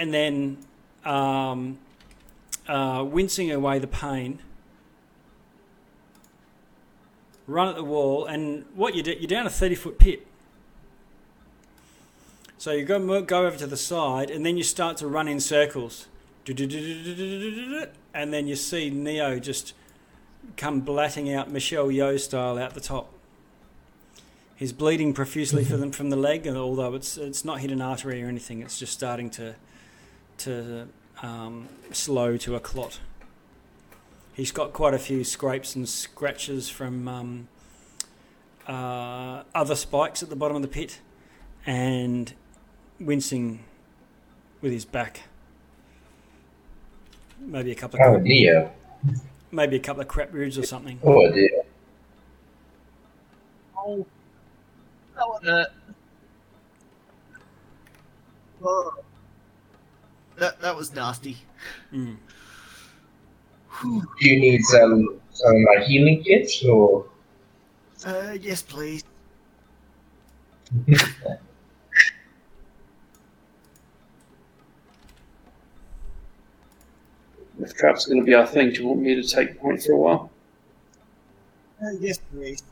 and 0.00 0.14
then 0.14 0.57
um, 1.04 1.78
uh, 2.66 3.04
wincing 3.07 3.52
away 3.52 3.78
the 3.78 3.87
pain. 3.87 4.38
Run 7.47 7.69
at 7.69 7.75
the 7.75 7.85
wall, 7.85 8.25
and 8.25 8.64
what 8.75 8.95
you 8.95 9.02
do, 9.02 9.12
you're 9.12 9.28
down 9.28 9.47
a 9.47 9.50
thirty 9.50 9.75
foot 9.75 9.99
pit. 9.99 10.26
So 12.57 12.73
you 12.73 12.85
go 12.87 13.21
go 13.21 13.47
over 13.47 13.59
to 13.59 13.66
the 13.66 13.76
side, 13.76 14.30
and 14.30 14.47
then 14.47 14.57
you 14.57 14.62
start 14.62 14.97
to 14.99 15.07
run 15.07 15.28
in 15.28 15.38
circles, 15.38 16.07
and 16.49 18.33
then 18.33 18.47
you 18.47 18.57
see 18.57 18.88
Neo 18.88 19.38
just 19.38 19.75
come 20.57 20.80
blatting 20.80 21.30
out 21.30 21.50
Michelle 21.50 21.88
Yeoh 21.88 22.19
style 22.19 22.57
out 22.57 22.73
the 22.73 22.80
top. 22.80 23.12
He's 24.57 24.73
bleeding 24.73 25.12
profusely 25.12 25.64
for 25.64 25.92
from 25.92 26.09
the 26.09 26.16
leg, 26.16 26.47
and 26.47 26.57
although 26.57 26.95
it's 26.95 27.19
it's 27.19 27.45
not 27.45 27.61
hit 27.61 27.71
an 27.71 27.83
artery 27.83 28.23
or 28.23 28.28
anything, 28.28 28.62
it's 28.62 28.78
just 28.78 28.95
starting 28.95 29.28
to 29.30 29.57
to 30.40 30.88
um, 31.23 31.68
slow 31.92 32.37
to 32.38 32.54
a 32.56 32.61
clot. 32.61 33.00
He's 34.32 34.52
got 34.52 34.73
quite 34.73 34.94
a 34.94 34.99
few 34.99 35.25
scrapes 35.25 35.75
and 35.75 35.88
scratches 35.88 36.68
from 36.68 37.09
um, 37.09 37.49
uh, 38.66 39.42
other 39.54 39.75
spikes 39.75 40.23
at 40.23 40.30
the 40.30 40.37
bottom 40.37 40.56
of 40.56 40.62
the 40.62 40.68
pit, 40.68 41.00
and 41.66 42.32
wincing 42.99 43.64
with 44.62 44.73
his 44.73 44.85
back. 44.85 45.23
Maybe 47.38 47.73
a 47.73 47.75
couple 47.75 48.00
of 48.00 48.06
Oh 48.06 48.18
dear. 48.20 48.70
maybe 49.50 49.76
a 49.76 49.80
couple 49.80 50.02
of 50.02 50.09
crap 50.09 50.32
roots 50.32 50.56
or 50.59 50.62
something. 50.62 50.99
Oh 51.02 51.30
dear. 51.32 51.62
Oh, 53.76 54.06
that 55.14 55.26
one. 55.28 55.66
Oh. 58.62 58.92
That, 60.40 60.59
that 60.62 60.75
was 60.75 60.94
nasty. 60.94 61.37
Mm. 61.92 62.16
Do 63.82 64.02
you 64.20 64.40
need 64.40 64.62
some 64.62 65.20
some 65.32 65.54
of 65.54 65.61
my 65.61 65.85
healing 65.85 66.25
kits 66.25 66.64
or? 66.64 67.04
Uh, 68.06 68.38
yes, 68.40 68.62
please. 68.62 69.04
If 70.87 71.14
traps 77.76 78.06
are 78.06 78.11
going 78.11 78.23
to 78.23 78.26
be 78.26 78.32
our 78.32 78.47
thing, 78.47 78.70
do 78.70 78.80
you 78.80 78.88
want 78.88 79.00
me 79.00 79.20
to 79.20 79.23
take 79.23 79.61
point 79.61 79.82
for 79.82 79.92
a 79.92 79.99
while? 79.99 80.30
Uh, 81.85 81.90
yes, 82.00 82.18
please. 82.32 82.62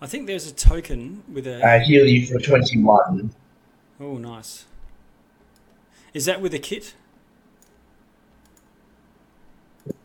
I 0.00 0.06
think 0.06 0.28
there's 0.28 0.46
a 0.46 0.54
token 0.54 1.24
with 1.32 1.48
a. 1.48 1.66
I 1.66 1.80
heal 1.80 2.06
you 2.06 2.26
for 2.26 2.38
twenty 2.38 2.80
one. 2.80 3.34
Oh, 4.02 4.18
nice. 4.18 4.64
Is 6.12 6.24
that 6.24 6.40
with 6.40 6.52
a 6.54 6.58
kit? 6.58 6.94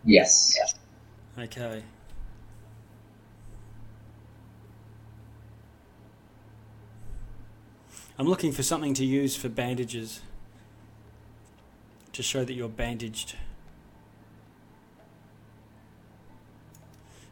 Yes. 0.05 0.55
Okay. 1.37 1.81
I'm 8.19 8.27
looking 8.27 8.51
for 8.51 8.61
something 8.61 8.93
to 8.93 9.05
use 9.05 9.35
for 9.35 9.49
bandages 9.49 10.21
to 12.13 12.21
show 12.21 12.45
that 12.45 12.53
you're 12.53 12.69
bandaged. 12.69 13.35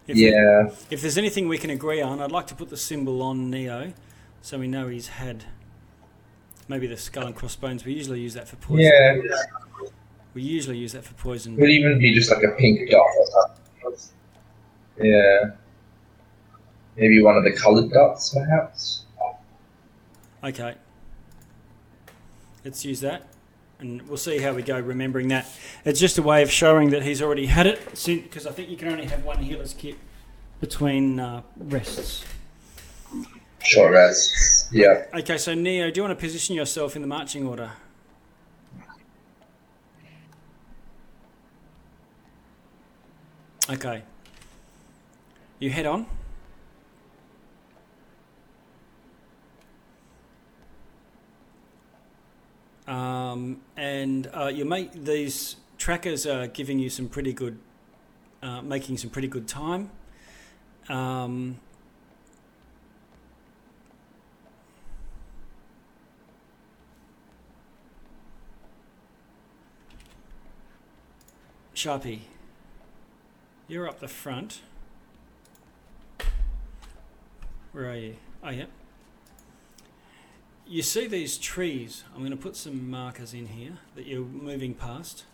If, 0.07 0.17
Yeah. 0.17 0.71
if 0.89 1.01
there's 1.01 1.17
anything 1.17 1.47
we 1.47 1.59
can 1.59 1.69
agree 1.69 2.01
on, 2.01 2.19
I'd 2.21 2.31
like 2.31 2.47
to 2.47 2.55
put 2.55 2.69
the 2.69 2.77
symbol 2.77 3.21
on 3.21 3.51
Neo 3.51 3.93
so 4.41 4.57
we 4.57 4.67
know 4.67 4.87
he's 4.87 5.07
had 5.07 5.45
maybe 6.67 6.87
the 6.87 6.97
skull 6.97 7.27
and 7.27 7.35
crossbones. 7.35 7.85
We 7.85 7.93
usually 7.93 8.19
use 8.19 8.33
that 8.33 8.47
for 8.47 8.55
poison. 8.57 8.91
Yeah. 8.91 9.21
We 10.33 10.41
usually 10.41 10.77
use 10.77 10.93
that 10.93 11.03
for 11.03 11.13
poison. 11.13 11.53
It 11.53 11.59
Could 11.59 11.69
even 11.69 11.99
be 11.99 12.13
just 12.13 12.29
like 12.31 12.43
a 12.43 12.51
pink 12.51 12.89
dot 12.89 13.05
or 13.17 13.95
something. 13.95 15.07
Yeah. 15.09 15.51
Maybe 16.97 17.21
one 17.21 17.37
of 17.37 17.43
the 17.43 17.51
colored 17.51 17.91
dots, 17.91 18.33
perhaps. 18.33 19.05
Okay. 20.43 20.75
Let's 22.63 22.83
use 22.85 23.01
that. 23.01 23.27
And 23.79 24.01
we'll 24.07 24.17
see 24.17 24.39
how 24.39 24.53
we 24.53 24.61
go 24.61 24.79
remembering 24.79 25.27
that. 25.29 25.47
It's 25.83 25.99
just 25.99 26.17
a 26.17 26.21
way 26.21 26.41
of 26.41 26.49
showing 26.49 26.91
that 26.91 27.03
he's 27.03 27.21
already 27.21 27.47
had 27.47 27.67
it, 27.67 27.79
because 28.05 28.47
I 28.47 28.51
think 28.51 28.69
you 28.69 28.77
can 28.77 28.87
only 28.87 29.05
have 29.05 29.25
one 29.25 29.39
healer's 29.39 29.73
kit 29.73 29.97
between 30.61 31.19
uh, 31.19 31.41
rests. 31.57 32.23
Short 33.65 33.91
rests. 33.91 34.69
Yeah. 34.71 35.05
Okay, 35.13 35.37
so 35.37 35.53
Neo, 35.55 35.89
do 35.89 35.99
you 35.99 36.03
want 36.03 36.17
to 36.17 36.23
position 36.23 36.55
yourself 36.55 36.95
in 36.95 37.01
the 37.01 37.07
marching 37.07 37.47
order? 37.47 37.71
Okay. 43.67 44.03
You 45.57 45.71
head 45.71 45.87
on. 45.87 46.05
Um, 52.87 53.61
and 53.75 54.29
uh, 54.31 54.47
you 54.47 54.63
make 54.65 54.93
these 54.93 55.55
trackers 55.79 56.27
are 56.27 56.45
giving 56.45 56.77
you 56.77 56.91
some 56.91 57.09
pretty 57.09 57.33
good, 57.33 57.57
uh, 58.43 58.61
making 58.61 58.97
some 58.97 59.09
pretty 59.09 59.27
good 59.27 59.47
time. 59.47 59.89
Um, 60.87 61.59
Sharpie, 71.75 72.21
you're 73.67 73.87
up 73.87 73.99
the 73.99 74.07
front. 74.07 74.61
Where 77.73 77.91
are 77.91 77.97
you? 77.97 78.15
Oh, 78.41 78.49
yeah. 78.49 78.65
You 80.65 80.81
see 80.81 81.07
these 81.07 81.37
trees. 81.37 82.05
I'm 82.13 82.19
going 82.19 82.31
to 82.31 82.37
put 82.37 82.55
some 82.55 82.89
markers 82.89 83.33
in 83.33 83.47
here 83.47 83.73
that 83.95 84.05
you're 84.07 84.23
moving 84.23 84.73
past. 84.73 85.25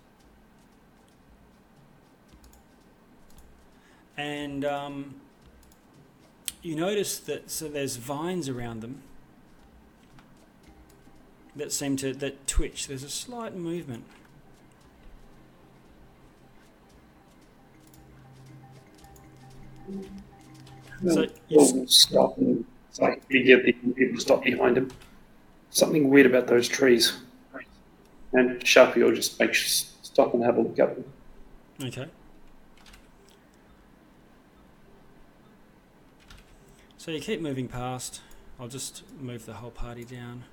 And 4.17 4.65
um, 4.65 5.15
you 6.63 6.75
notice 6.75 7.19
that 7.19 7.51
so 7.51 7.69
there's 7.69 7.97
vines 7.97 8.49
around 8.49 8.81
them 8.81 9.03
that 11.55 11.71
seem 11.71 11.97
to 11.97 12.13
that 12.13 12.47
twitch. 12.47 12.87
There's 12.87 13.03
a 13.03 13.09
slight 13.09 13.55
movement. 13.55 14.05
So 21.07 21.27
you 21.47 21.87
stop 21.87 22.37
and 22.37 22.65
it's 22.89 22.99
like 22.99 23.27
the 23.27 23.73
people 23.95 24.19
stop 24.19 24.43
behind 24.43 24.77
him. 24.77 24.91
Something 25.69 26.09
weird 26.09 26.27
about 26.27 26.47
those 26.47 26.67
trees. 26.67 27.17
And 28.33 28.59
Sharpie 28.61 29.03
will 29.03 29.15
just 29.15 29.39
make 29.39 29.53
sure, 29.53 29.87
stop 30.01 30.33
and 30.33 30.43
have 30.43 30.57
a 30.57 30.61
look 30.61 30.79
at 30.79 30.95
them. 30.95 31.05
Okay. 31.83 32.07
So 36.97 37.11
you 37.11 37.19
keep 37.19 37.41
moving 37.41 37.67
past. 37.67 38.21
I'll 38.59 38.67
just 38.67 39.03
move 39.19 39.45
the 39.45 39.55
whole 39.55 39.71
party 39.71 40.03
down. 40.03 40.43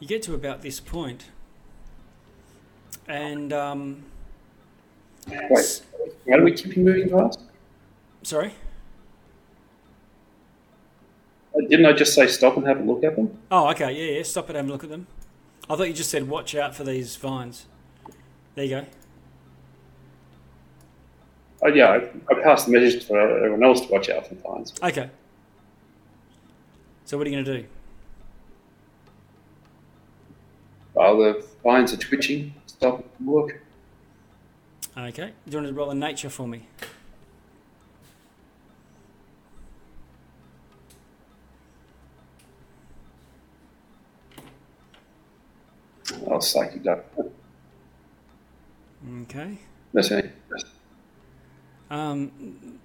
You 0.00 0.06
get 0.08 0.22
to 0.22 0.34
about 0.34 0.62
this 0.62 0.80
point, 0.80 1.26
and 3.06 3.52
um, 3.52 4.04
Wait, 5.28 5.82
why 6.24 6.36
do 6.38 6.42
we 6.44 6.52
keep 6.52 6.76
moving 6.76 7.10
past? 7.10 7.40
sorry. 8.22 8.54
Uh, 11.54 11.60
Didn't 11.68 11.84
I 11.86 11.92
just 11.92 12.14
say 12.14 12.26
stop 12.28 12.56
and 12.56 12.66
have 12.66 12.80
a 12.80 12.82
look 12.82 13.04
at 13.04 13.16
them? 13.16 13.36
Oh, 13.50 13.68
okay. 13.70 13.92
Yeah, 13.92 14.18
yeah. 14.18 14.22
Stop 14.22 14.48
it. 14.50 14.56
Have 14.56 14.68
a 14.68 14.72
look 14.72 14.84
at 14.84 14.90
them. 14.90 15.06
I 15.68 15.76
thought 15.76 15.88
you 15.88 15.94
just 15.94 16.10
said 16.10 16.28
watch 16.28 16.54
out 16.54 16.74
for 16.74 16.84
these 16.84 17.16
vines. 17.16 17.66
There 18.54 18.64
you 18.64 18.70
go. 18.70 18.86
Oh, 21.62 21.68
yeah, 21.68 21.88
I, 21.90 21.96
I 22.34 22.42
passed 22.42 22.66
the 22.66 22.72
message 22.72 23.04
for 23.06 23.20
everyone 23.20 23.62
else 23.64 23.80
to 23.82 23.92
watch 23.92 24.08
out 24.08 24.26
for 24.26 24.34
vines. 24.36 24.72
Okay. 24.82 25.10
So 27.04 27.18
what 27.18 27.26
are 27.26 27.30
you 27.30 27.36
going 27.36 27.44
to 27.44 27.62
do? 27.62 27.68
While 31.00 31.16
the 31.16 31.42
vines 31.64 31.94
are 31.94 31.96
twitching, 31.96 32.52
stop 32.66 33.02
and 33.18 33.26
look. 33.26 33.58
Okay. 34.98 35.32
Do 35.46 35.50
you 35.50 35.56
want 35.56 35.68
to 35.68 35.72
roll 35.72 35.88
a 35.88 35.94
nature 35.94 36.28
for 36.28 36.46
me? 36.46 36.66
I'll 46.30 46.42
psychic 46.42 46.82
that. 46.82 47.06
Okay. 49.22 49.56
That's 49.94 50.10
it. 50.10 50.36
Um, 51.90 52.78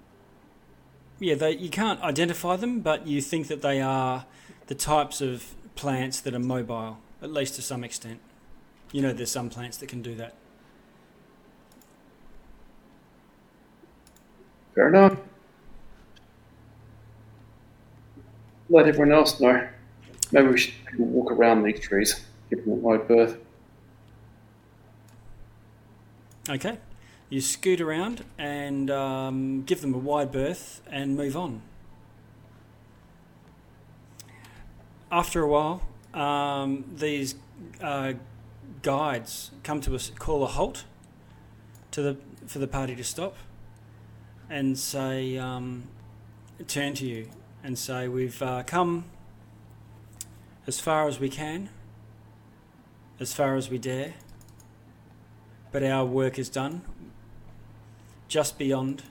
yeah, 1.20 1.34
they, 1.34 1.50
you 1.50 1.68
can't 1.68 2.00
identify 2.00 2.56
them, 2.56 2.80
but 2.80 3.06
you 3.06 3.20
think 3.20 3.48
that 3.48 3.60
they 3.60 3.82
are 3.82 4.24
the 4.68 4.74
types 4.74 5.20
of 5.20 5.54
plants 5.74 6.22
that 6.22 6.34
are 6.34 6.38
mobile, 6.38 6.96
at 7.22 7.32
least 7.32 7.54
to 7.54 7.62
some 7.62 7.84
extent. 7.84 8.20
You 8.92 9.02
know, 9.02 9.12
there's 9.12 9.30
some 9.30 9.50
plants 9.50 9.76
that 9.78 9.88
can 9.88 10.02
do 10.02 10.14
that. 10.16 10.34
Fair 14.74 14.88
enough. 14.88 15.16
Let 18.68 18.86
everyone 18.86 19.12
else 19.12 19.40
know. 19.40 19.68
Maybe 20.32 20.48
we 20.48 20.58
should 20.58 20.74
walk 20.98 21.30
around 21.30 21.62
these 21.62 21.80
trees, 21.80 22.24
give 22.50 22.64
them 22.64 22.72
a 22.72 22.76
wide 22.76 23.08
berth. 23.08 23.38
Okay. 26.48 26.78
You 27.28 27.40
scoot 27.40 27.80
around 27.80 28.24
and 28.38 28.90
um, 28.90 29.62
give 29.64 29.80
them 29.80 29.94
a 29.94 29.98
wide 29.98 30.30
berth 30.30 30.80
and 30.90 31.16
move 31.16 31.36
on. 31.36 31.62
After 35.10 35.42
a 35.42 35.48
while, 35.48 35.82
um, 36.16 36.84
these 36.96 37.34
uh, 37.80 38.14
guides 38.82 39.50
come 39.62 39.80
to 39.82 39.94
us, 39.94 40.10
call 40.18 40.42
a 40.42 40.46
halt 40.46 40.84
to 41.92 42.02
the 42.02 42.16
for 42.46 42.58
the 42.58 42.68
party 42.68 42.94
to 42.96 43.04
stop, 43.04 43.36
and 44.48 44.78
say, 44.78 45.36
um, 45.36 45.84
turn 46.66 46.94
to 46.94 47.06
you 47.06 47.28
and 47.62 47.78
say, 47.78 48.08
"We've 48.08 48.40
uh, 48.42 48.62
come 48.64 49.04
as 50.66 50.80
far 50.80 51.06
as 51.06 51.20
we 51.20 51.28
can, 51.28 51.68
as 53.20 53.32
far 53.32 53.56
as 53.56 53.70
we 53.70 53.78
dare." 53.78 54.14
but 55.76 55.82
our 55.82 56.06
work 56.06 56.38
is 56.38 56.48
done. 56.48 56.80
Just 58.28 58.58
beyond 58.58 59.02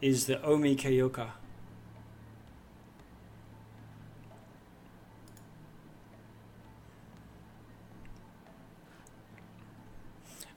is 0.00 0.26
the 0.26 0.40
Omi 0.40 0.76
Kayoka. 0.76 1.30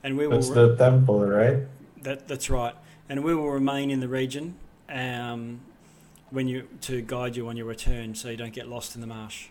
And 0.02 0.16
we 0.16 0.26
will 0.26 0.36
That's 0.36 0.50
the 0.50 0.76
temple, 0.76 1.26
right? 1.26 1.58
that 2.02 2.28
that's 2.28 2.50
right. 2.50 2.74
And 3.08 3.24
we 3.24 3.34
will 3.34 3.50
remain 3.50 3.90
in 3.90 4.00
the 4.00 4.08
region 4.08 4.54
um, 4.88 5.60
when 6.30 6.48
you 6.48 6.68
to 6.82 7.02
guide 7.02 7.36
you 7.36 7.48
on 7.48 7.56
your 7.56 7.66
return, 7.66 8.14
so 8.14 8.30
you 8.30 8.36
don't 8.36 8.52
get 8.52 8.68
lost 8.68 8.94
in 8.94 9.00
the 9.00 9.06
marsh. 9.06 9.48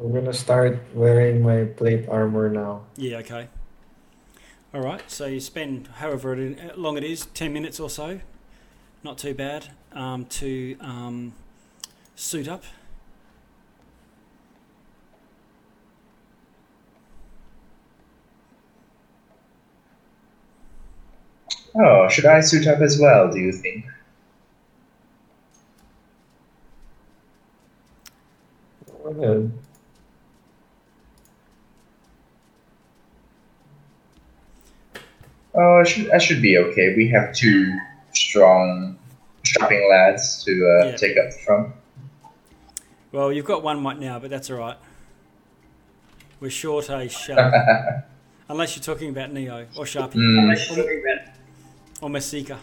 I'm 0.00 0.12
gonna 0.12 0.32
start 0.32 0.80
wearing 0.94 1.42
my 1.42 1.64
plate 1.64 2.08
armor 2.08 2.50
now. 2.50 2.82
Yeah, 2.96 3.18
okay. 3.18 3.48
All 4.74 4.80
right, 4.80 5.02
so 5.10 5.26
you 5.26 5.38
spend 5.38 5.86
however 5.98 6.34
long 6.76 6.96
it 6.96 7.04
is, 7.04 7.26
10 7.26 7.52
minutes 7.52 7.78
or 7.78 7.90
so, 7.90 8.20
not 9.04 9.18
too 9.18 9.34
bad, 9.34 9.68
um, 9.92 10.24
to 10.24 10.76
um, 10.80 11.34
suit 12.16 12.48
up. 12.48 12.64
Oh, 21.74 22.08
should 22.08 22.26
I 22.26 22.40
suit 22.40 22.66
up 22.66 22.80
as 22.80 22.98
well, 22.98 23.30
do 23.32 23.38
you 23.38 23.52
think? 23.52 23.86
Go 29.02 29.08
ahead. 29.10 29.52
Oh, 35.54 35.80
I 35.80 35.84
should, 35.84 36.10
I 36.10 36.18
should 36.18 36.40
be 36.40 36.56
okay. 36.58 36.94
We 36.96 37.08
have 37.08 37.34
two 37.34 37.76
strong, 38.12 38.98
strapping 39.44 39.86
lads 39.90 40.44
to 40.44 40.52
uh, 40.52 40.86
Yeah. 40.86 40.96
take 40.96 41.16
up 41.18 41.30
the 41.30 41.38
front. 41.44 41.74
Well, 43.12 43.32
you've 43.32 43.44
got 43.44 43.62
one 43.62 43.84
right 43.84 43.98
now, 43.98 44.18
but 44.18 44.30
that's 44.30 44.50
all 44.50 44.56
right. 44.58 44.76
We're 46.40 46.50
short 46.50 46.88
a 46.88 47.08
sharp. 47.08 47.52
Unless 48.48 48.76
you're 48.76 48.82
talking 48.82 49.10
about 49.10 49.32
Neo 49.32 49.66
or 49.76 49.84
Sharpie 49.84 50.14
Mm. 50.14 51.31
Or 52.02 52.10
Masika. 52.10 52.58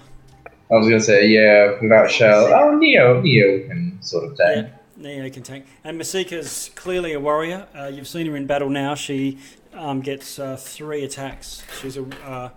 I 0.71 0.75
was 0.75 0.86
gonna 0.88 0.99
say, 1.02 1.28
yeah, 1.28 1.78
without 1.82 2.12
Shell. 2.12 2.54
Oh, 2.54 2.75
Neo, 2.78 3.21
Neo 3.21 3.67
can 3.67 3.97
sort 4.02 4.25
of 4.25 4.38
tank. 4.38 4.67
Yeah, 4.99 5.15
Neo 5.21 5.30
can 5.32 5.41
tank. 5.41 5.65
And 5.84 5.97
Masika's 5.97 6.69
clearly 6.75 7.13
a 7.13 7.19
warrior. 7.19 7.67
Uh, 7.75 7.88
you've 7.88 8.08
seen 8.08 8.28
her 8.28 8.36
in 8.36 8.45
battle 8.45 8.69
now. 8.69 8.93
She 8.93 9.39
um, 9.73 10.02
gets 10.02 10.38
uh, 10.38 10.58
three 10.58 11.04
attacks. 11.04 11.63
She's 11.82 11.97
a 11.97 12.04
uh, 12.23 12.49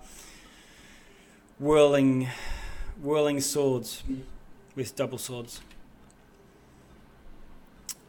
whirling, 1.58 2.28
whirling 3.00 3.40
swords 3.40 4.02
with 4.74 4.94
double 4.94 5.16
swords. 5.18 5.62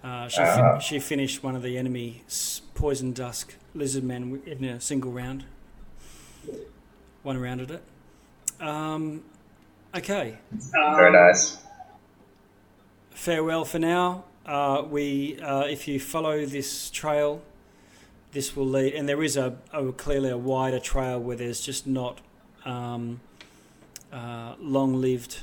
Uh, 0.03 0.27
she, 0.27 0.38
fi- 0.38 0.59
Ah. 0.75 0.79
she 0.79 0.99
finished 0.99 1.43
one 1.43 1.55
of 1.55 1.62
the 1.62 1.77
enemy 1.77 2.23
poison 2.75 3.13
dusk 3.13 3.55
lizard 3.73 4.03
men 4.03 4.41
in 4.45 4.65
a 4.65 4.81
single 4.81 5.12
round. 5.13 5.45
One 7.21 7.38
rounded 7.38 7.71
it. 7.71 7.83
Um, 8.63 9.23
okay. 9.93 10.38
Very 10.52 11.12
nice. 11.12 11.58
farewell 13.12 13.65
for 13.65 13.80
now. 13.80 14.23
Uh, 14.45 14.84
we, 14.89 15.39
uh, 15.41 15.62
if 15.62 15.88
you 15.88 15.99
follow 15.99 16.45
this 16.45 16.89
trail, 16.89 17.41
this 18.32 18.56
will 18.56 18.65
lead, 18.65 18.93
and 18.93 19.08
there 19.08 19.21
is 19.21 19.38
a, 19.38 19.58
a 19.73 19.91
clearly 19.91 20.30
a 20.30 20.38
wider 20.38 20.80
trail 20.80 21.19
where 21.19 21.36
there's 21.38 21.62
just 21.62 21.86
not 21.86 22.19
um, 22.65 23.19
uh, 24.12 24.56
long-lived 24.60 25.39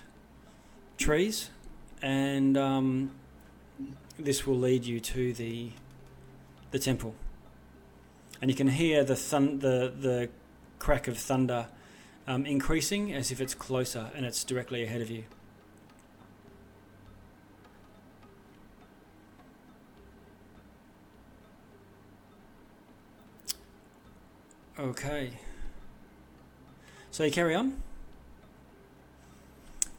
trees, 0.99 1.51
and 2.03 2.57
um, 2.57 3.11
this 4.19 4.47
will 4.47 4.59
lead 4.59 4.85
you 4.85 4.99
to 5.01 5.33
the 5.35 5.71
the 6.73 6.79
temple, 6.79 7.15
and 8.41 8.51
you 8.51 8.57
can 8.57 8.69
hear 8.69 9.05
the 9.05 9.17
thun- 9.17 9.59
the 9.61 9.93
the 9.99 10.29
crack 10.79 11.09
of 11.09 11.17
thunder 11.17 11.67
um, 12.27 12.47
increasing 12.47 13.13
as 13.13 13.31
if 13.31 13.41
it's 13.41 13.55
closer 13.55 14.11
and 14.15 14.25
it's 14.25 14.45
directly 14.45 14.83
ahead 14.83 15.01
of 15.01 15.11
you. 15.11 15.25
Okay. 24.79 25.33
So 27.11 27.25
you 27.25 27.31
carry 27.31 27.55
on. 27.55 27.83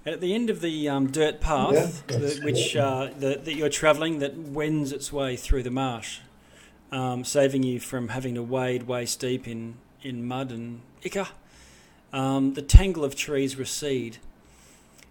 At 0.03 0.21
the 0.21 0.34
end 0.34 0.49
of 0.49 0.62
the 0.62 0.89
um, 0.89 1.12
dirt 1.12 1.39
path, 1.39 2.03
Yeah, 2.10 2.17
the, 2.17 2.39
which 2.43 2.75
uh, 2.75 3.10
the, 3.15 3.39
that 3.43 3.53
you're 3.53 3.69
travelling, 3.69 4.17
that 4.19 4.36
wends 4.36 4.91
its 4.91 5.13
way 5.13 5.36
through 5.36 5.62
the 5.62 5.69
marsh, 5.69 6.21
um, 6.91 7.23
saving 7.23 7.62
you 7.62 7.79
from 7.79 8.07
having 8.07 8.34
to 8.34 8.41
wade 8.41 8.84
waist 8.88 9.19
deep 9.19 9.47
in, 9.47 9.75
in 10.01 10.27
mud 10.27 10.51
and 10.51 10.81
ichor. 11.05 11.27
Um, 12.13 12.54
the 12.54 12.62
tangle 12.62 13.06
of 13.06 13.15
trees 13.15 13.56
recede, 13.56 14.17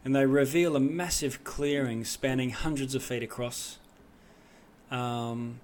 and 0.04 0.14
they 0.14 0.26
reveal 0.26 0.76
a 0.76 0.80
massive 0.80 1.44
clearing 1.44 2.04
spanning 2.04 2.50
hundreds 2.50 2.94
of 2.94 3.02
feet 3.02 3.22
across. 3.22 3.78
Um, 4.90 5.60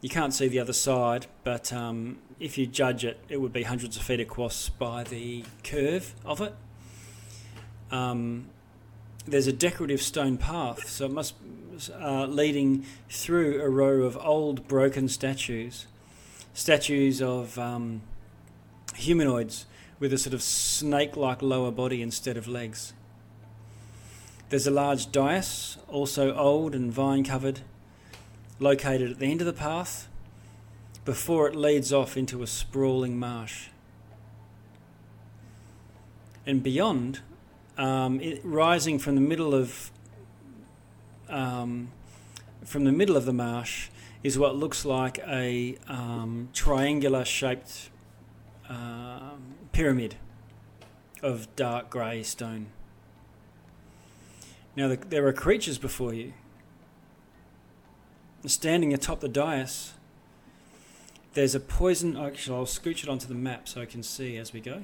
you 0.00 0.08
can't 0.08 0.32
see 0.32 0.48
the 0.48 0.58
other 0.58 0.72
side, 0.72 1.26
but 1.44 1.72
um, 1.72 2.18
if 2.38 2.56
you 2.56 2.66
judge 2.66 3.04
it, 3.04 3.18
it 3.28 3.40
would 3.40 3.52
be 3.52 3.64
hundreds 3.64 3.96
of 3.96 4.02
feet 4.02 4.20
across 4.20 4.70
by 4.70 5.04
the 5.04 5.44
curve 5.62 6.14
of 6.24 6.40
it. 6.40 6.54
Um, 7.90 8.46
there's 9.26 9.46
a 9.46 9.52
decorative 9.52 10.00
stone 10.00 10.38
path, 10.38 10.88
so 10.88 11.04
it 11.04 11.12
must 11.12 11.34
uh, 12.00 12.26
leading 12.26 12.86
through 13.10 13.62
a 13.62 13.68
row 13.68 14.02
of 14.02 14.16
old 14.16 14.66
broken 14.66 15.08
statues, 15.08 15.86
statues 16.54 17.20
of 17.20 17.58
um, 17.58 18.00
humanoids 18.94 19.66
with 20.00 20.12
a 20.12 20.18
sort 20.18 20.34
of 20.34 20.42
snake-like 20.42 21.42
lower 21.42 21.70
body 21.70 22.02
instead 22.02 22.36
of 22.36 22.48
legs. 22.48 22.92
There's 24.48 24.66
a 24.66 24.70
large 24.72 25.12
dais, 25.12 25.78
also 25.86 26.34
old 26.34 26.74
and 26.74 26.92
vine-covered, 26.92 27.60
located 28.58 29.12
at 29.12 29.18
the 29.20 29.30
end 29.30 29.40
of 29.40 29.46
the 29.46 29.52
path. 29.52 30.08
before 31.04 31.48
it 31.48 31.56
leads 31.56 31.92
off 31.92 32.16
into 32.16 32.42
a 32.42 32.46
sprawling 32.46 33.18
marsh. 33.18 33.68
And 36.46 36.62
beyond, 36.62 37.20
um, 37.78 38.20
it, 38.20 38.40
rising 38.44 38.98
from 38.98 39.14
the 39.14 39.20
middle 39.20 39.54
of 39.54 39.90
um, 41.28 41.90
from 42.64 42.84
the 42.84 42.92
middle 42.92 43.16
of 43.16 43.24
the 43.24 43.32
marsh 43.32 43.88
is 44.22 44.38
what 44.38 44.56
looks 44.56 44.84
like 44.84 45.18
a 45.26 45.78
um, 45.88 46.48
triangular 46.52 47.24
shaped 47.24 47.90
um 48.68 49.54
pyramid 49.72 50.16
of 51.22 51.54
dark 51.56 51.90
grey 51.90 52.22
stone. 52.22 52.66
Now, 54.76 54.88
the, 54.88 54.96
there 54.96 55.26
are 55.26 55.32
creatures 55.32 55.78
before 55.78 56.14
you. 56.14 56.32
Standing 58.46 58.94
atop 58.94 59.20
the 59.20 59.28
dais, 59.28 59.92
there's 61.34 61.54
a 61.54 61.60
poison. 61.60 62.16
Actually, 62.16 62.56
I'll 62.56 62.64
scooch 62.64 63.02
it 63.02 63.08
onto 63.08 63.26
the 63.26 63.34
map 63.34 63.68
so 63.68 63.80
I 63.80 63.86
can 63.86 64.02
see 64.02 64.36
as 64.36 64.52
we 64.52 64.60
go. 64.60 64.82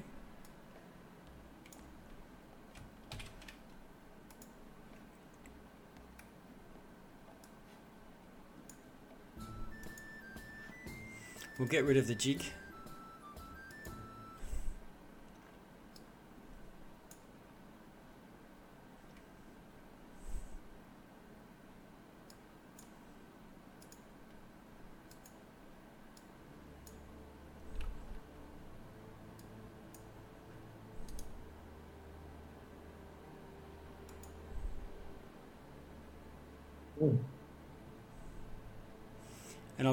We'll 11.58 11.68
get 11.68 11.84
rid 11.84 11.96
of 11.96 12.06
the 12.06 12.14
jig. 12.14 12.42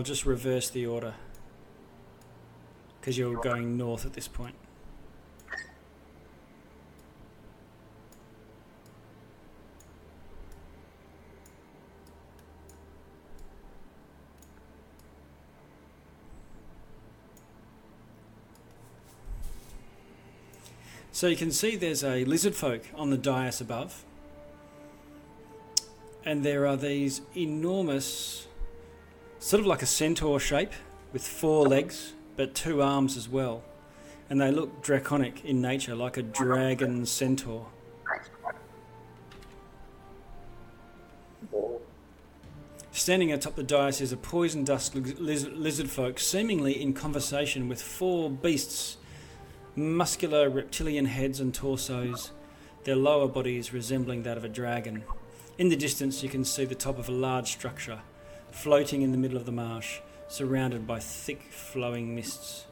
I'll 0.03 0.05
just 0.05 0.25
reverse 0.25 0.69
the 0.69 0.85
order 0.85 1.13
because 2.99 3.17
you're 3.17 3.39
going 3.39 3.77
north 3.77 4.05
at 4.05 4.11
this 4.11 4.27
point. 4.27 4.53
So 21.13 21.27
you 21.27 21.37
can 21.37 21.49
see 21.49 21.77
there's 21.77 22.03
a 22.03 22.25
lizard 22.25 22.55
folk 22.55 22.83
on 22.93 23.09
the 23.09 23.17
dais 23.17 23.61
above. 23.61 24.03
And 26.25 26.43
there 26.43 26.67
are 26.67 26.75
these 26.75 27.21
enormous, 27.37 28.47
sort 29.43 29.59
of 29.59 29.67
like 29.67 29.81
a 29.81 29.85
centaur 29.85 30.39
shape 30.39 30.71
with 31.11 31.27
four 31.27 31.67
legs 31.67 32.13
but 32.37 32.55
two 32.55 32.81
arms 32.81 33.17
as 33.17 33.27
well. 33.27 33.61
And 34.29 34.39
they 34.39 34.51
look 34.51 34.81
draconic 34.81 35.43
in 35.43 35.61
nature, 35.61 35.95
like 35.95 36.15
a 36.15 36.21
dragon 36.21 37.05
centaur. 37.05 37.67
Standing 42.93 43.33
atop 43.33 43.55
the 43.55 43.63
dais 43.63 43.99
is 43.99 44.13
a 44.13 44.17
poison 44.17 44.63
dust 44.63 44.95
liz- 44.95 45.49
lizard 45.49 45.89
folk, 45.89 46.19
seemingly 46.19 46.81
in 46.81 46.93
conversation 46.93 47.67
with 47.67 47.81
four 47.81 48.29
beasts, 48.29 48.95
muscular 49.75 50.49
reptilian 50.49 51.05
heads 51.05 51.41
and 51.41 51.53
torsos, 51.53 52.31
their 52.85 52.95
lower 52.95 53.27
bodies 53.27 53.73
resembling 53.73 54.23
that 54.23 54.37
of 54.37 54.45
a 54.45 54.49
dragon. 54.49 55.03
In 55.57 55.67
the 55.67 55.75
distance, 55.75 56.23
you 56.23 56.29
can 56.29 56.45
see 56.45 56.63
the 56.63 56.75
top 56.75 56.97
of 56.97 57.09
a 57.09 57.11
large 57.11 57.51
structure, 57.51 57.99
floating 58.53 59.01
in 59.01 59.11
the 59.11 59.17
middle 59.17 59.35
of 59.35 59.45
the 59.45 59.51
marsh, 59.51 59.99
surrounded 60.27 60.87
by 60.87 60.99
thick 60.99 61.41
flowing 61.51 62.15
mists. 62.15 62.65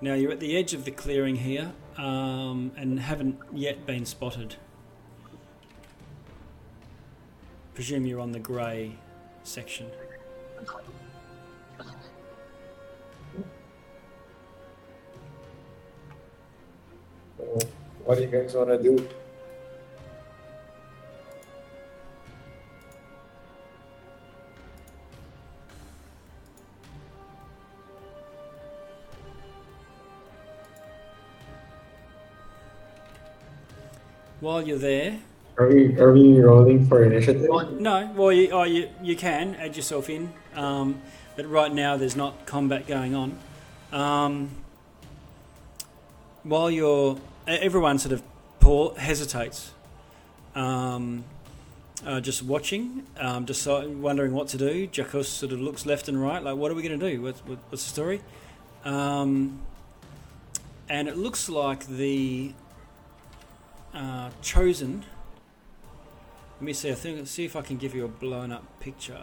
Now 0.00 0.14
you're 0.14 0.30
at 0.30 0.40
the 0.40 0.56
edge 0.56 0.72
of 0.72 0.84
the 0.84 0.90
clearing 0.92 1.36
here 1.36 1.72
um, 1.98 2.70
and 2.76 3.00
haven't 3.00 3.38
yet 3.52 3.84
been 3.86 4.06
spotted. 4.06 4.56
Presume 7.74 8.06
you're 8.06 8.20
on 8.20 8.32
the 8.32 8.38
grey 8.38 8.92
section. 9.42 9.86
What 18.06 18.18
do 18.18 18.22
you 18.22 18.30
guys 18.30 18.54
want 18.54 18.68
to 18.68 18.80
do? 18.80 19.08
While 34.40 34.66
you're 34.66 34.78
there, 34.78 35.18
Are 35.58 35.68
we 35.68 35.98
are 35.98 36.12
we 36.12 36.38
rolling 36.40 36.86
for 36.86 37.02
initiative? 37.04 37.48
no, 37.80 38.12
well, 38.14 38.32
you, 38.32 38.50
oh, 38.50 38.64
you, 38.64 38.90
you 39.02 39.16
can 39.16 39.54
add 39.56 39.74
yourself 39.74 40.10
in, 40.10 40.32
um, 40.54 41.00
but 41.36 41.46
right 41.50 41.72
now 41.72 41.96
there's 41.96 42.16
not 42.16 42.44
combat 42.46 42.86
going 42.86 43.14
on. 43.14 43.38
Um, 43.92 44.50
while 46.42 46.70
you're, 46.70 47.18
everyone 47.46 47.98
sort 47.98 48.12
of 48.12 48.22
hesitates, 48.96 49.72
um, 50.54 51.24
uh, 52.04 52.20
just 52.20 52.42
watching, 52.42 53.06
um, 53.18 53.46
wondering 54.02 54.32
what 54.32 54.48
to 54.48 54.58
do. 54.58 54.88
Jacos 54.88 55.26
sort 55.26 55.52
of 55.52 55.60
looks 55.60 55.86
left 55.86 56.08
and 56.08 56.20
right, 56.20 56.42
like, 56.42 56.56
what 56.56 56.70
are 56.70 56.74
we 56.74 56.82
going 56.82 56.98
to 56.98 57.10
do? 57.10 57.22
What's, 57.22 57.40
what, 57.40 57.58
what's 57.68 57.84
the 57.84 57.90
story? 57.90 58.20
Um, 58.84 59.60
and 60.88 61.08
it 61.08 61.16
looks 61.16 61.48
like 61.48 61.86
the 61.86 62.52
uh, 63.94 64.30
chosen. 64.42 65.04
Let 66.56 66.62
me 66.62 66.72
see. 66.72 66.90
I 66.90 66.94
think 66.94 67.26
see 67.26 67.44
if 67.44 67.56
I 67.56 67.62
can 67.62 67.76
give 67.76 67.94
you 67.94 68.04
a 68.04 68.08
blown 68.08 68.52
up 68.52 68.64
picture. 68.80 69.20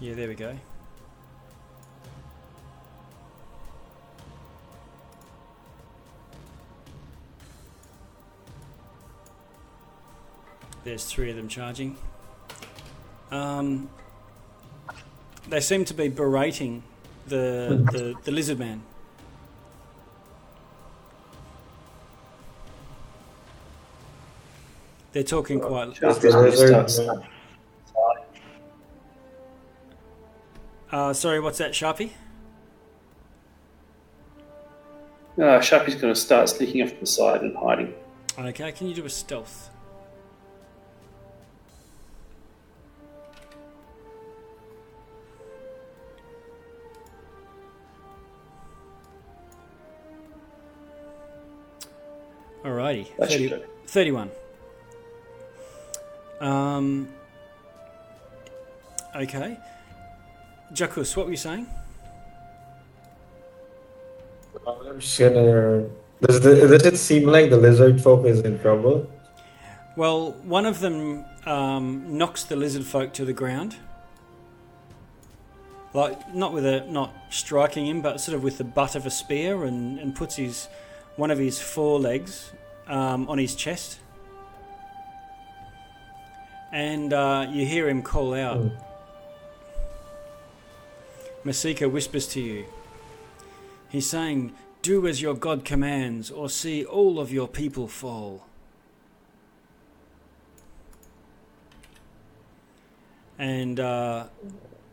Yeah, 0.00 0.14
there 0.14 0.28
we 0.28 0.34
go. 0.34 0.56
There's 10.84 11.04
three 11.04 11.30
of 11.30 11.36
them 11.36 11.48
charging. 11.48 11.96
Um, 13.30 13.90
they 15.48 15.60
seem 15.60 15.84
to 15.86 15.94
be 15.94 16.08
berating 16.08 16.82
the, 17.26 17.84
the, 17.92 18.14
the 18.24 18.30
lizard 18.30 18.58
man. 18.58 18.82
They're 25.12 25.22
talking 25.24 25.58
quite. 25.58 25.94
Just 25.94 26.22
Uh, 30.98 31.12
sorry, 31.12 31.38
what's 31.38 31.58
that, 31.58 31.70
Sharpie? 31.70 32.10
Uh, 35.40 35.60
Sharpie's 35.60 35.94
going 35.94 36.12
to 36.12 36.18
start 36.18 36.48
sneaking 36.48 36.82
off 36.82 36.88
to 36.88 36.98
the 36.98 37.06
side 37.06 37.42
and 37.42 37.56
hiding. 37.56 37.94
Okay, 38.36 38.72
can 38.72 38.88
you 38.88 38.96
do 38.96 39.04
a 39.04 39.08
stealth? 39.08 39.70
Alrighty, 52.64 53.16
That 53.18 53.30
30, 53.30 53.62
31. 53.86 54.30
Um, 56.40 57.08
okay. 59.14 59.56
Jakus, 60.72 61.16
what 61.16 61.26
were 61.26 61.32
you 61.32 61.38
saying? 61.38 61.66
I'm 64.66 65.00
just 65.00 65.18
gonna 65.18 65.86
Does 66.20 66.40
the 66.40 66.54
does 66.56 66.84
it 66.84 66.96
seem 66.96 67.24
like 67.24 67.50
the 67.50 67.56
lizard 67.56 68.00
folk 68.00 68.26
is 68.26 68.40
in 68.40 68.58
trouble? 68.60 69.10
Well, 69.96 70.32
one 70.44 70.66
of 70.66 70.80
them 70.80 71.24
um, 71.46 72.18
knocks 72.18 72.44
the 72.44 72.56
lizard 72.56 72.84
folk 72.84 73.12
to 73.14 73.24
the 73.24 73.32
ground. 73.32 73.76
Like 75.94 76.34
not 76.34 76.52
with 76.52 76.66
a 76.66 76.84
not 76.86 77.14
striking 77.30 77.86
him, 77.86 78.02
but 78.02 78.20
sort 78.20 78.36
of 78.36 78.42
with 78.42 78.58
the 78.58 78.64
butt 78.64 78.94
of 78.94 79.06
a 79.06 79.10
spear, 79.10 79.64
and, 79.64 79.98
and 79.98 80.14
puts 80.14 80.36
his 80.36 80.68
one 81.16 81.30
of 81.30 81.38
his 81.38 81.60
forelegs 81.60 82.52
um, 82.86 83.28
on 83.28 83.38
his 83.38 83.54
chest. 83.54 84.00
And 86.70 87.12
uh, 87.12 87.46
you 87.48 87.64
hear 87.64 87.88
him 87.88 88.02
call 88.02 88.34
out. 88.34 88.58
Hmm. 88.58 88.87
Masika 91.48 91.88
whispers 91.88 92.26
to 92.28 92.42
you. 92.42 92.66
He's 93.88 94.06
saying, 94.06 94.52
Do 94.82 95.06
as 95.06 95.22
your 95.22 95.32
God 95.34 95.64
commands, 95.64 96.30
or 96.30 96.50
see 96.50 96.84
all 96.84 97.18
of 97.18 97.32
your 97.32 97.48
people 97.48 97.88
fall. 97.88 98.44
And 103.38 103.80
uh, 103.80 104.26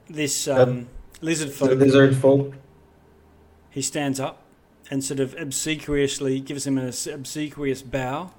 this 0.10 0.48
um, 0.48 0.88
lizard 1.20 1.50
The 1.50 1.54
folk, 1.54 1.72
lizard 1.72 2.16
folk. 2.16 2.54
he 3.72 3.82
stands 3.82 4.20
up 4.22 4.42
and 4.90 5.04
sort 5.04 5.20
of 5.20 5.36
obsequiously 5.38 6.40
gives 6.40 6.66
him 6.66 6.78
an 6.78 6.88
obsequious 6.88 7.82
bow 7.82 8.32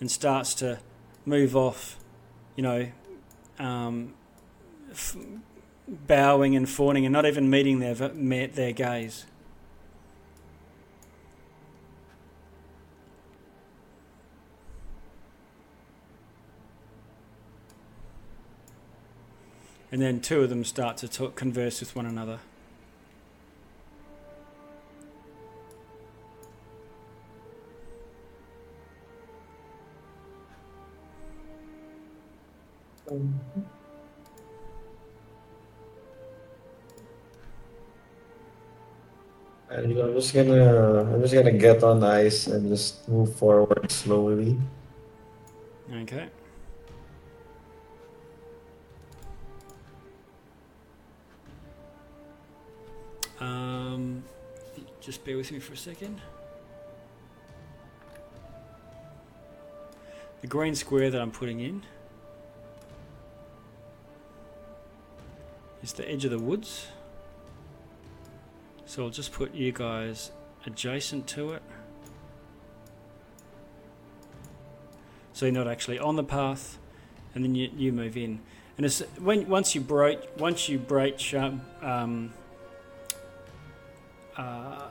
and 0.00 0.10
starts 0.10 0.54
to 0.54 0.78
move 1.26 1.54
off, 1.54 1.98
you 2.56 2.62
know, 2.62 2.88
um, 3.58 4.14
f- 4.90 5.16
bowing 5.86 6.56
and 6.56 6.68
fawning 6.68 7.04
and 7.04 7.12
not 7.12 7.26
even 7.26 7.50
meeting 7.50 7.78
their, 7.78 7.94
their 7.94 8.72
gaze. 8.72 9.26
And 19.92 20.02
then 20.02 20.20
two 20.20 20.42
of 20.42 20.48
them 20.48 20.64
start 20.64 20.96
to 20.98 21.08
talk, 21.08 21.36
converse 21.36 21.78
with 21.78 21.94
one 21.94 22.04
another. 22.04 22.40
And 33.06 33.38
I'm 39.70 39.94
just 40.14 40.34
gonna 40.34 41.12
I'm 41.12 41.20
just 41.20 41.34
gonna 41.34 41.52
get 41.52 41.82
on 41.82 42.00
the 42.00 42.06
ice 42.06 42.46
and 42.46 42.68
just 42.68 43.08
move 43.08 43.34
forward 43.36 43.90
slowly. 43.90 44.58
Okay. 45.92 46.28
Um, 53.40 54.22
just 55.00 55.24
bear 55.24 55.36
with 55.36 55.50
me 55.50 55.58
for 55.58 55.74
a 55.74 55.76
second. 55.76 56.20
The 60.40 60.46
green 60.46 60.74
square 60.74 61.10
that 61.10 61.20
I'm 61.20 61.30
putting 61.30 61.60
in 61.60 61.82
is 65.82 65.92
the 65.94 66.08
edge 66.08 66.24
of 66.24 66.30
the 66.30 66.38
woods. 66.38 66.86
So 68.94 69.02
I'll 69.02 69.10
just 69.10 69.32
put 69.32 69.52
you 69.52 69.72
guys 69.72 70.30
adjacent 70.66 71.26
to 71.26 71.54
it. 71.54 71.62
So 75.32 75.46
you're 75.46 75.52
not 75.52 75.66
actually 75.66 75.98
on 75.98 76.14
the 76.14 76.22
path, 76.22 76.78
and 77.34 77.42
then 77.42 77.56
you, 77.56 77.72
you 77.76 77.92
move 77.92 78.16
in. 78.16 78.38
And 78.76 78.86
it's, 78.86 79.00
when 79.18 79.48
once 79.48 79.74
you 79.74 79.80
break 79.80 80.20
once 80.38 80.68
you 80.68 80.78
breach 80.78 81.34
um, 81.34 81.62
um, 81.82 82.32
uh, 84.36 84.82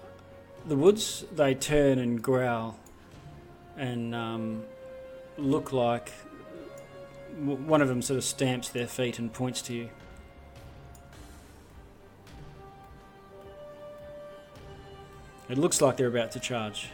the 0.67 0.75
woods, 0.75 1.23
they 1.31 1.55
turn 1.55 1.97
and 1.97 2.21
growl, 2.21 2.77
and 3.77 4.13
um, 4.13 4.65
look 5.37 5.71
like 5.71 6.11
one 7.37 7.81
of 7.81 7.87
them 7.87 8.01
sort 8.01 8.17
of 8.17 8.25
stamps 8.25 8.67
their 8.67 8.87
feet 8.87 9.17
and 9.17 9.31
points 9.31 9.61
to 9.61 9.73
you. 9.73 9.89
It 15.53 15.59
looks 15.59 15.81
like 15.81 15.97
they're 15.97 16.07
about 16.07 16.31
to 16.31 16.39
charge. 16.39 16.89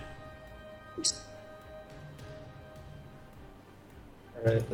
Alright, 4.45 4.65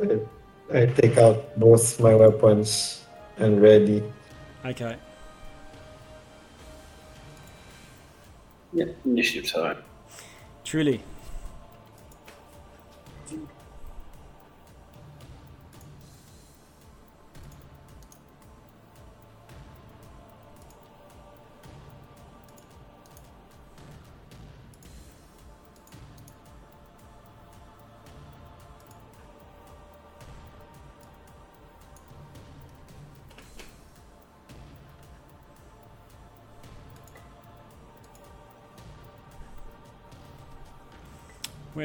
I, 0.74 0.80
I 0.80 0.86
take 0.88 1.20
out 1.20 1.56
both 1.60 2.00
my 2.00 2.16
weapons 2.16 3.06
and 3.38 3.62
ready. 3.62 4.02
Okay. 4.66 4.96
Yeah, 8.74 8.86
initiative 9.06 9.52
time. 9.52 9.78
Truly. 10.64 11.04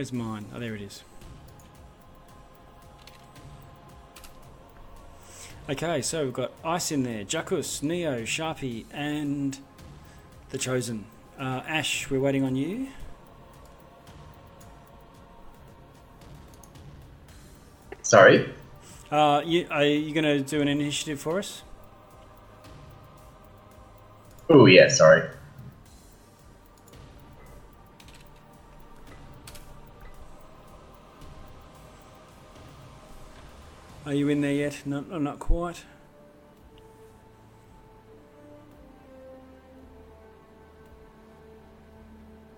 Where's 0.00 0.14
mine? 0.14 0.46
Oh, 0.54 0.58
there 0.58 0.74
it 0.74 0.80
is. 0.80 1.04
Okay, 5.68 6.00
so 6.00 6.24
we've 6.24 6.32
got 6.32 6.52
Ice 6.64 6.90
in 6.90 7.02
there, 7.02 7.22
Jackus, 7.22 7.82
Neo, 7.82 8.22
Sharpie, 8.22 8.86
and 8.94 9.58
the 10.48 10.56
Chosen. 10.56 11.04
Uh, 11.38 11.60
Ash, 11.66 12.10
we're 12.10 12.18
waiting 12.18 12.44
on 12.44 12.56
you. 12.56 12.88
Sorry. 18.00 18.50
Uh, 19.10 19.42
you 19.44 19.66
are 19.70 19.84
you 19.84 20.14
going 20.14 20.24
to 20.24 20.40
do 20.40 20.62
an 20.62 20.68
initiative 20.68 21.20
for 21.20 21.40
us? 21.40 21.60
Oh 24.48 24.64
yeah, 24.64 24.88
sorry. 24.88 25.28
Are 34.11 34.14
you 34.14 34.29
in 34.29 34.40
there 34.40 34.53
yet? 34.53 34.83
No, 34.85 35.03
no, 35.03 35.18
not 35.18 35.38
quite. 35.38 35.85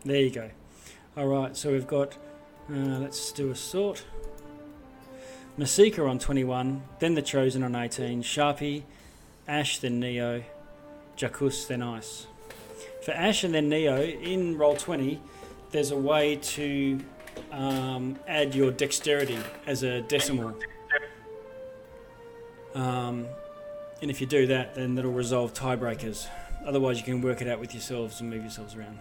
There 0.02 0.16
you 0.16 0.30
go. 0.30 0.50
All 1.14 1.26
right, 1.26 1.54
so 1.54 1.70
we've 1.70 1.86
got. 1.86 2.14
Uh, 2.70 3.00
let's 3.00 3.32
do 3.32 3.50
a 3.50 3.54
sort. 3.54 4.02
Masika 5.58 6.02
on 6.06 6.18
21, 6.18 6.84
then 7.00 7.12
the 7.12 7.20
Chosen 7.20 7.62
on 7.62 7.76
18, 7.76 8.22
Sharpie, 8.22 8.84
Ash, 9.46 9.76
then 9.76 10.00
Neo, 10.00 10.42
Jakus, 11.18 11.66
then 11.66 11.82
Ice. 11.82 12.28
For 13.04 13.10
Ash 13.10 13.44
and 13.44 13.52
then 13.52 13.68
Neo, 13.68 14.00
in 14.00 14.56
Roll20, 14.56 15.18
there's 15.70 15.90
a 15.90 15.98
way 15.98 16.36
to 16.36 16.98
um, 17.50 18.18
add 18.26 18.54
your 18.54 18.70
dexterity 18.70 19.38
as 19.66 19.82
a 19.82 20.00
decimal. 20.00 20.56
Um, 22.74 23.26
and 24.00 24.10
if 24.10 24.20
you 24.20 24.26
do 24.26 24.46
that, 24.48 24.74
then 24.74 24.94
that'll 24.94 25.12
resolve 25.12 25.54
tiebreakers. 25.54 26.26
Otherwise, 26.64 26.98
you 26.98 27.04
can 27.04 27.20
work 27.20 27.40
it 27.42 27.48
out 27.48 27.60
with 27.60 27.74
yourselves 27.74 28.20
and 28.20 28.30
move 28.30 28.42
yourselves 28.42 28.74
around. 28.74 28.98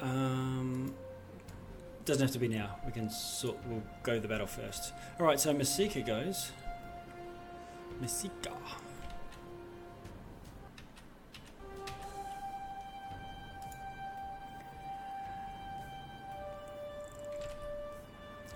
Um, 0.00 0.94
doesn't 2.04 2.22
have 2.22 2.32
to 2.32 2.38
be 2.38 2.48
now. 2.48 2.76
We 2.86 2.92
can 2.92 3.10
sort. 3.10 3.56
We'll 3.66 3.82
go 4.02 4.18
the 4.20 4.28
battle 4.28 4.46
first. 4.46 4.92
All 5.18 5.26
right. 5.26 5.40
So 5.40 5.52
Masika 5.52 6.00
goes. 6.02 6.52
Masika. 8.00 8.52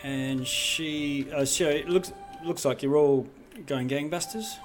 And 0.03 0.47
she. 0.47 1.31
Uh, 1.33 1.45
so 1.45 1.69
it 1.69 1.89
looks 1.89 2.13
looks 2.45 2.65
like 2.65 2.83
you're 2.83 2.97
all 2.97 3.27
going 3.67 3.89
gangbusters. 3.89 4.57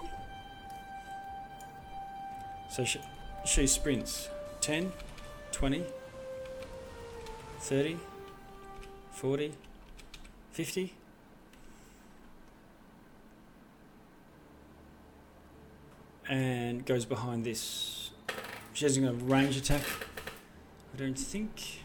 So 2.70 2.84
she, 2.84 3.00
she 3.46 3.68
sprints 3.68 4.30
10, 4.62 4.92
20, 5.52 5.86
30, 7.60 7.98
40, 9.12 9.54
50. 10.52 10.94
And 16.28 16.86
goes 16.86 17.06
behind 17.06 17.46
this. 17.46 18.12
She's 18.74 18.98
going 18.98 19.18
to 19.18 19.26
range 19.26 19.56
attack. 19.56 19.84
I 20.94 20.98
don't 20.98 21.18
think. 21.18 21.85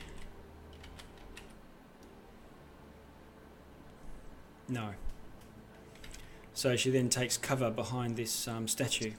No. 4.70 4.90
So 6.54 6.76
she 6.76 6.90
then 6.90 7.08
takes 7.08 7.36
cover 7.36 7.70
behind 7.70 8.16
this 8.16 8.46
um, 8.46 8.68
statue. 8.68 9.12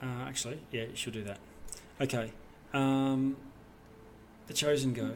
Uh, 0.00 0.24
actually, 0.26 0.60
yeah, 0.70 0.84
she'll 0.94 1.12
do 1.12 1.24
that. 1.24 1.38
Okay. 2.00 2.32
Um, 2.72 3.36
the 4.46 4.54
chosen 4.54 4.92
go. 4.92 5.12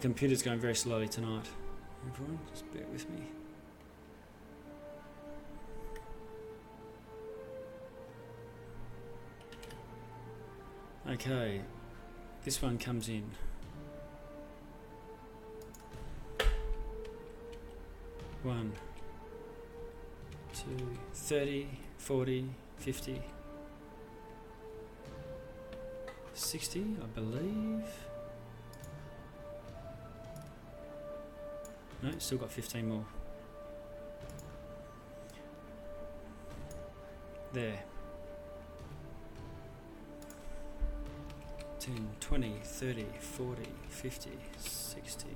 Computer's 0.00 0.42
going 0.42 0.58
very 0.58 0.74
slowly 0.74 1.08
tonight. 1.08 1.46
Everyone, 2.08 2.38
just 2.50 2.72
bear 2.72 2.84
with 2.90 3.08
me. 3.10 3.22
Okay, 11.10 11.60
this 12.44 12.62
one 12.62 12.78
comes 12.78 13.08
in. 13.08 13.24
One, 18.42 18.72
two, 20.54 20.88
30, 21.12 21.66
40, 21.98 22.48
50, 22.78 23.22
60, 26.32 26.80
I 27.02 27.06
believe. 27.14 28.09
No, 32.02 32.10
still 32.18 32.38
got 32.38 32.50
15 32.50 32.88
more. 32.88 33.04
There. 37.52 37.82
10, 41.78 42.08
20, 42.20 42.54
30, 42.62 43.06
40, 43.18 43.62
50, 43.88 44.30
60. 44.58 45.26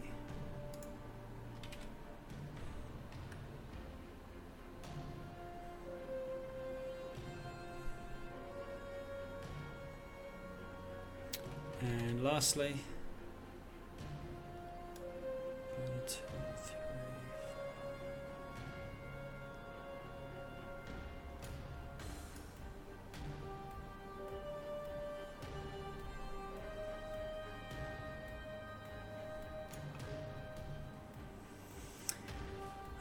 And 11.81 12.25
lastly, 12.25 12.77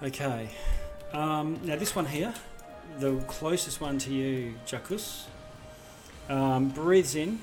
Okay. 0.03 0.49
Um, 1.13 1.59
now 1.63 1.75
this 1.75 1.95
one 1.95 2.05
here, 2.05 2.33
the 2.99 3.15
closest 3.27 3.79
one 3.79 3.97
to 3.99 4.11
you, 4.13 4.55
Jacus, 4.65 5.27
um, 6.29 6.69
breathes 6.69 7.15
in, 7.15 7.39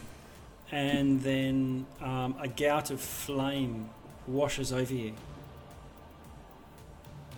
and 0.70 1.22
then 1.22 1.86
um, 2.02 2.34
a 2.40 2.48
gout 2.48 2.90
of 2.90 3.00
flame 3.00 3.88
washes 4.26 4.72
over 4.72 4.92
you. 4.92 5.14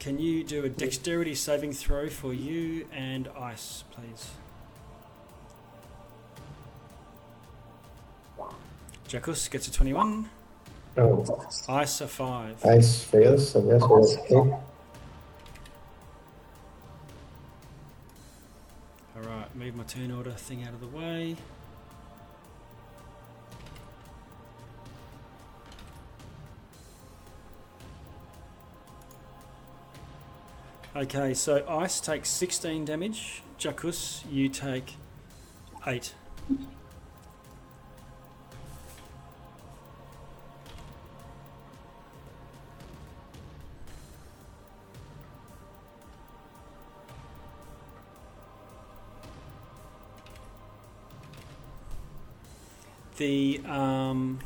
Can 0.00 0.18
you 0.18 0.42
do 0.42 0.64
a 0.64 0.68
dexterity 0.68 1.34
saving 1.36 1.72
throw 1.72 2.08
for 2.08 2.32
you 2.34 2.86
and 2.92 3.28
ice, 3.38 3.84
please? 3.92 4.30
Jacus 9.06 9.46
gets 9.48 9.68
a 9.68 9.72
21, 9.72 10.28
Oh, 10.98 11.46
ice 11.68 12.00
a 12.00 12.08
5. 12.08 12.64
ice 12.66 13.04
fails, 13.04 13.54
I 13.54 13.60
guess 13.60 13.82
we're 13.82 14.00
okay. 14.00 14.56
My 19.82 19.88
turn 19.88 20.12
order 20.12 20.30
thing 20.30 20.62
out 20.62 20.72
of 20.72 20.80
the 20.80 20.86
way. 20.86 21.34
Okay, 30.94 31.34
so 31.34 31.64
Ice 31.68 32.00
takes 32.00 32.28
16 32.28 32.84
damage. 32.84 33.42
Jacus, 33.58 34.22
you 34.30 34.48
take 34.48 34.94
8. 35.84 36.14
The 53.22 53.60
um, 53.66 54.40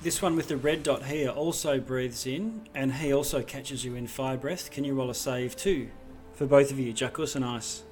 this 0.00 0.22
one 0.22 0.36
with 0.36 0.46
the 0.46 0.56
red 0.56 0.84
dot 0.84 1.06
here 1.06 1.30
also 1.30 1.80
breathes 1.80 2.24
in, 2.24 2.68
and 2.72 2.92
he 2.92 3.12
also 3.12 3.42
catches 3.42 3.84
you 3.84 3.96
in 3.96 4.06
fire 4.06 4.36
breath. 4.36 4.70
Can 4.70 4.84
you 4.84 4.94
roll 4.94 5.10
a 5.10 5.14
save 5.14 5.56
too, 5.56 5.88
for 6.34 6.46
both 6.46 6.70
of 6.70 6.78
you, 6.78 6.92
Jacus 6.92 7.34
and 7.34 7.44
Ice? 7.44 7.82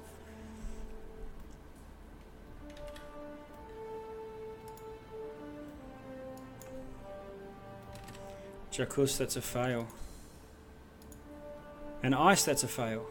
Jacus, 8.71 9.17
that's 9.17 9.35
a 9.35 9.41
fail. 9.41 9.85
And 12.01 12.15
Ice, 12.15 12.45
that's 12.45 12.63
a 12.63 12.69
fail. 12.69 13.05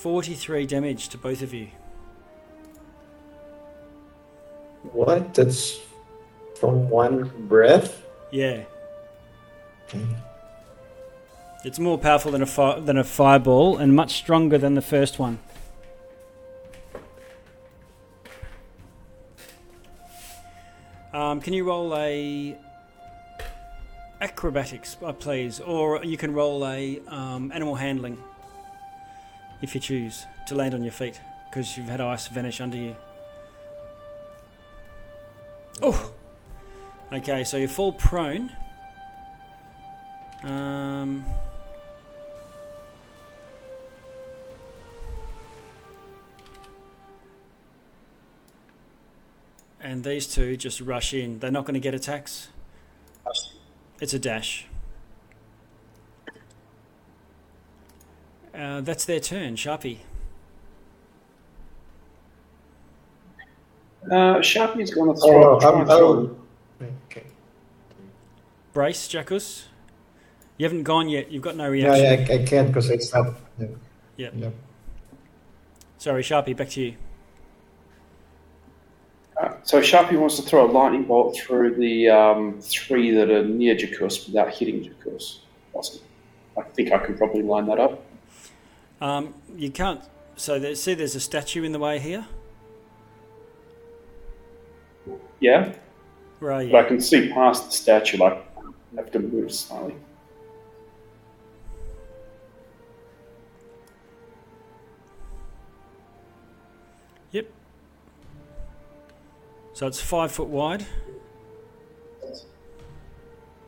43 0.00 0.64
damage 0.64 1.10
to 1.10 1.18
both 1.18 1.42
of 1.42 1.52
you. 1.52 1.68
What? 4.92 5.34
That's 5.34 5.78
from 6.58 6.88
one 6.88 7.30
breath? 7.48 8.02
Yeah. 8.30 8.64
Okay. 9.84 10.06
It's 11.66 11.78
more 11.78 11.98
powerful 11.98 12.32
than 12.32 12.40
a 12.40 12.46
fi- 12.46 12.80
than 12.80 12.96
a 12.96 13.04
fireball 13.04 13.76
and 13.76 13.94
much 13.94 14.14
stronger 14.14 14.56
than 14.56 14.74
the 14.74 14.80
first 14.80 15.18
one. 15.18 15.38
Um, 21.12 21.42
can 21.42 21.52
you 21.52 21.64
roll 21.64 21.94
a 21.94 22.56
acrobatics, 24.22 24.96
uh, 25.04 25.12
please, 25.12 25.60
or 25.60 26.02
you 26.02 26.16
can 26.16 26.32
roll 26.32 26.66
a 26.66 27.00
um, 27.08 27.52
animal 27.52 27.74
handling 27.74 28.16
if 29.62 29.74
you 29.74 29.80
choose 29.80 30.26
to 30.46 30.54
land 30.54 30.74
on 30.74 30.82
your 30.82 30.92
feet 30.92 31.20
because 31.48 31.76
you've 31.76 31.88
had 31.88 32.00
ice 32.00 32.28
vanish 32.28 32.60
under 32.60 32.76
you. 32.76 32.96
Oh. 35.82 36.12
Okay, 37.12 37.42
so 37.42 37.56
you 37.56 37.66
fall 37.66 37.92
prone. 37.92 38.50
Um, 40.44 41.24
and 49.80 50.04
these 50.04 50.26
two 50.26 50.56
just 50.56 50.80
rush 50.80 51.12
in. 51.12 51.40
They're 51.40 51.50
not 51.50 51.64
going 51.64 51.74
to 51.74 51.80
get 51.80 51.94
attacks. 51.94 52.48
It's 54.00 54.14
a 54.14 54.18
dash. 54.18 54.66
Uh, 58.54 58.80
that's 58.80 59.04
their 59.04 59.20
turn, 59.20 59.54
Sharpie. 59.56 59.98
Uh, 64.10 64.40
Sharpie's 64.40 64.92
going 64.92 65.14
to 65.14 65.20
Oh, 65.22 65.30
throw. 65.30 65.60
try 65.60 65.70
I'm, 65.70 65.78
and 65.80 65.86
throw- 65.88 66.36
I'll, 66.80 66.86
okay. 67.10 67.26
brace, 68.72 69.08
Jackus. 69.08 69.64
You 70.56 70.64
haven't 70.66 70.82
gone 70.82 71.08
yet. 71.08 71.30
You've 71.30 71.42
got 71.42 71.56
no 71.56 71.70
Yeah, 71.70 71.88
reaction. 71.94 72.26
yeah, 72.26 72.34
I, 72.34 72.42
I 72.42 72.44
can't 72.46 72.68
because 72.68 72.90
it's 72.90 73.12
not. 73.14 73.34
Yeah. 73.58 73.66
Yep. 74.16 74.32
Yep. 74.36 74.54
Sorry, 75.98 76.22
Sharpie, 76.22 76.56
back 76.56 76.70
to 76.70 76.80
you. 76.82 76.94
Uh, 79.40 79.54
so 79.62 79.80
Sharpie 79.80 80.18
wants 80.18 80.36
to 80.36 80.42
throw 80.42 80.66
a 80.66 80.70
lightning 80.70 81.04
bolt 81.04 81.38
through 81.38 81.76
the 81.76 82.08
um, 82.10 82.60
three 82.60 83.10
that 83.12 83.30
are 83.30 83.44
near 83.44 83.74
Jacuz 83.74 84.26
without 84.26 84.52
hitting 84.52 84.82
Jacuz. 84.82 85.40
Awesome. 85.72 86.02
I 86.58 86.62
think 86.62 86.92
I 86.92 86.98
can 86.98 87.16
probably 87.16 87.42
line 87.42 87.66
that 87.66 87.78
up. 87.78 88.02
Um, 89.00 89.34
you 89.56 89.70
can't. 89.70 90.00
So 90.36 90.58
there, 90.58 90.74
see, 90.74 90.94
there's 90.94 91.14
a 91.14 91.20
statue 91.20 91.62
in 91.64 91.72
the 91.72 91.78
way 91.78 91.98
here. 91.98 92.26
Yeah, 95.40 95.72
Right. 96.40 96.70
but 96.70 96.84
I 96.84 96.88
can 96.88 97.00
see 97.00 97.30
past 97.32 97.66
the 97.66 97.72
statue. 97.72 98.18
Like 98.18 98.44
I 98.58 98.96
have 98.96 99.10
to 99.12 99.18
move 99.20 99.50
slightly. 99.52 99.94
Yep. 107.32 107.46
So 109.72 109.86
it's 109.86 110.00
five 110.00 110.32
foot 110.32 110.48
wide. 110.48 110.84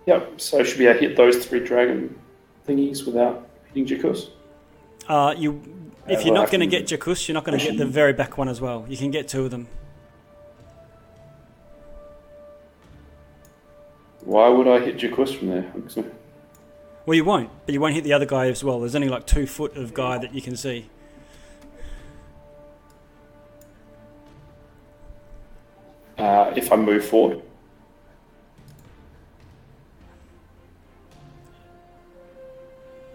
Yep. 0.07 0.41
So 0.41 0.63
should 0.65 0.79
be 0.79 0.87
able 0.87 1.01
to 1.01 1.07
hit 1.09 1.17
those 1.17 1.45
three 1.47 1.61
dragon 1.61 2.19
thingies 2.67 3.07
without 3.07 3.49
hitting 3.69 3.87
Jacuz. 3.87 4.31
Uh, 5.13 5.35
you, 5.37 5.61
if 6.09 6.25
you're 6.25 6.33
well, 6.33 6.45
not 6.45 6.51
going 6.51 6.63
to 6.63 6.67
get 6.67 6.87
Jacuz, 6.87 7.29
you're 7.29 7.35
not 7.35 7.45
going 7.45 7.59
to 7.59 7.63
get 7.63 7.77
the 7.77 7.85
very 8.01 8.15
back 8.15 8.39
one 8.39 8.49
as 8.49 8.63
well. 8.63 8.87
You 8.89 8.97
can 8.97 9.11
get 9.11 9.29
two 9.29 9.45
of 9.45 9.51
them. 9.51 9.69
Why 14.25 14.49
would 14.49 14.67
I 14.67 14.81
hit 14.81 14.97
Jacuz 14.97 15.35
from 15.35 15.49
there? 15.49 15.73
Well, 17.05 17.17
you 17.17 17.25
won't, 17.25 17.51
but 17.67 17.73
you 17.73 17.81
won't 17.81 17.95
hit 17.95 18.05
the 18.05 18.13
other 18.13 18.27
guy 18.27 18.47
as 18.47 18.63
well. 18.63 18.79
There's 18.79 18.95
only 18.95 19.09
like 19.09 19.27
two 19.27 19.45
foot 19.45 19.77
of 19.77 19.93
guy 19.93 20.19
that 20.19 20.33
you 20.33 20.41
can 20.41 20.55
see. 20.55 20.89
Uh, 26.17 26.53
if 26.55 26.71
I 26.71 26.77
move 26.77 27.05
forward. 27.05 27.43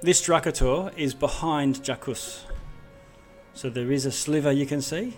This 0.08 0.26
Drakator 0.26 0.98
is 0.98 1.14
behind 1.14 1.84
Jacuz. 1.84 2.46
So 3.54 3.70
there 3.70 3.92
is 3.92 4.06
a 4.06 4.12
sliver 4.14 4.54
you 4.54 4.66
can 4.66 4.82
see. 4.82 5.18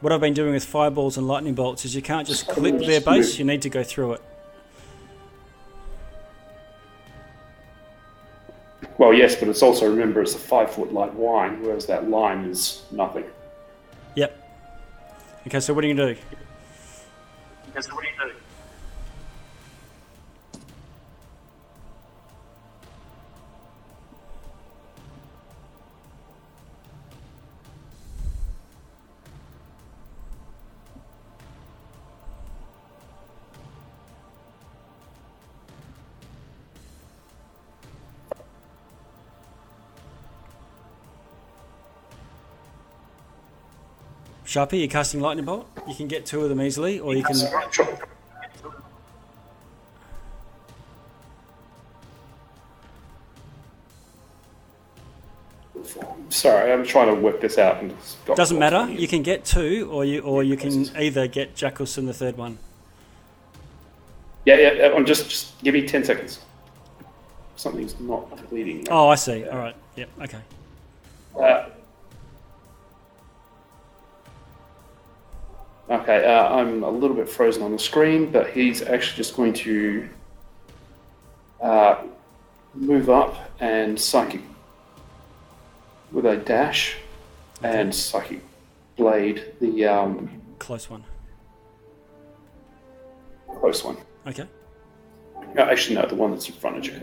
What 0.00 0.12
I've 0.12 0.20
been 0.20 0.32
doing 0.32 0.52
with 0.52 0.64
fireballs 0.64 1.18
and 1.18 1.26
lightning 1.26 1.56
bolts 1.56 1.84
is 1.84 1.96
you 1.96 2.00
can't 2.00 2.28
just 2.28 2.46
clip 2.46 2.78
their 2.78 3.00
base, 3.00 3.36
you 3.36 3.44
need 3.44 3.62
to 3.62 3.68
go 3.68 3.82
through 3.82 4.12
it. 4.12 4.22
Well, 8.98 9.12
yes, 9.12 9.34
but 9.34 9.48
it's 9.48 9.64
also 9.64 9.90
remember 9.90 10.22
it's 10.22 10.36
a 10.36 10.38
five 10.38 10.70
foot 10.70 10.92
light 10.92 11.18
line, 11.18 11.60
whereas 11.60 11.86
that 11.86 12.08
line 12.08 12.44
is 12.44 12.84
nothing. 12.92 13.24
Yep. 15.44 15.46
Okay, 15.46 15.60
so 15.60 15.74
what 15.74 15.84
are 15.84 15.88
you 15.88 15.94
going 15.94 16.14
to 16.14 16.14
do? 16.14 16.20
Sharpie, 44.50 44.80
you're 44.80 44.88
casting 44.88 45.20
lightning 45.20 45.44
bolt. 45.44 45.68
You 45.86 45.94
can 45.94 46.08
get 46.08 46.26
two 46.26 46.42
of 46.42 46.48
them 46.48 46.60
easily, 46.60 46.98
or 46.98 47.14
you 47.14 47.22
can. 47.22 47.36
Sorry, 56.30 56.72
I'm 56.72 56.84
trying 56.84 57.14
to 57.14 57.20
work 57.20 57.40
this 57.40 57.58
out. 57.58 57.80
And 57.80 57.94
got- 58.26 58.36
Doesn't 58.36 58.58
matter. 58.58 58.90
You 58.90 59.06
can 59.06 59.22
get 59.22 59.44
two, 59.44 59.88
or 59.92 60.04
you 60.04 60.20
or 60.22 60.42
you 60.42 60.56
can 60.56 60.90
either 60.96 61.28
get 61.28 61.54
Jackus 61.54 61.96
in 61.96 62.06
the 62.06 62.12
third 62.12 62.36
one. 62.36 62.58
Yeah, 64.44 64.56
yeah. 64.56 64.72
yeah, 64.72 64.92
I'm 64.96 65.06
just, 65.06 65.30
just 65.30 65.62
give 65.62 65.74
me 65.74 65.86
ten 65.86 66.02
seconds. 66.02 66.40
Something's 67.54 67.98
not 68.00 68.50
bleeding. 68.50 68.88
Oh, 68.90 69.08
I 69.08 69.14
see. 69.14 69.46
All 69.46 69.58
right. 69.58 69.76
Yep. 69.94 70.08
Okay. 70.22 70.40
Uh, 71.40 71.66
okay, 75.90 76.24
uh, 76.24 76.48
I'm 76.54 76.82
a 76.84 76.90
little 76.90 77.16
bit 77.16 77.28
frozen 77.28 77.62
on 77.62 77.72
the 77.72 77.78
screen, 77.78 78.30
but 78.30 78.50
he's 78.50 78.82
actually 78.82 79.16
just 79.16 79.36
going 79.36 79.52
to 79.54 80.08
uh, 81.60 82.02
move 82.74 83.10
up 83.10 83.34
and 83.60 83.98
psychic 83.98 84.40
with 86.12 86.26
a 86.26 86.36
dash 86.36 86.96
and 87.62 87.94
psychic 87.94 88.42
blade, 88.96 89.52
the 89.60 89.86
um, 89.86 90.40
Close 90.58 90.90
one. 90.90 91.04
close 93.60 93.84
one. 93.84 93.96
Okay. 94.26 94.46
No, 95.54 95.62
actually, 95.62 95.96
no, 95.96 96.06
the 96.06 96.14
one 96.14 96.30
that's 96.30 96.48
in 96.48 96.54
front 96.54 96.78
of 96.78 96.86
you. 96.86 97.00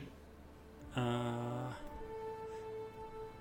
Uh, 0.96 1.74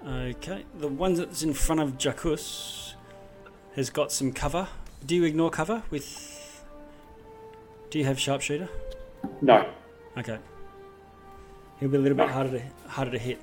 okay. 0.06 0.64
The 0.78 0.88
one 0.88 1.14
that's 1.14 1.42
in 1.42 1.52
front 1.52 1.80
of 1.80 1.98
Jackus 1.98 2.94
has 3.74 3.90
got 3.90 4.10
some 4.10 4.32
cover. 4.32 4.68
Do 5.04 5.14
you 5.14 5.24
ignore 5.24 5.50
cover 5.50 5.82
with? 5.90 6.64
Do 7.90 7.98
you 7.98 8.04
have 8.04 8.18
sharpshooter? 8.18 8.68
No, 9.40 9.68
Okay. 10.16 10.38
He'll 11.78 11.90
be 11.90 11.96
a 11.98 12.00
little 12.00 12.16
bit 12.16 12.30
harder 12.30 12.50
to 12.58 12.62
harder 12.88 13.10
to 13.10 13.18
hit. 13.18 13.38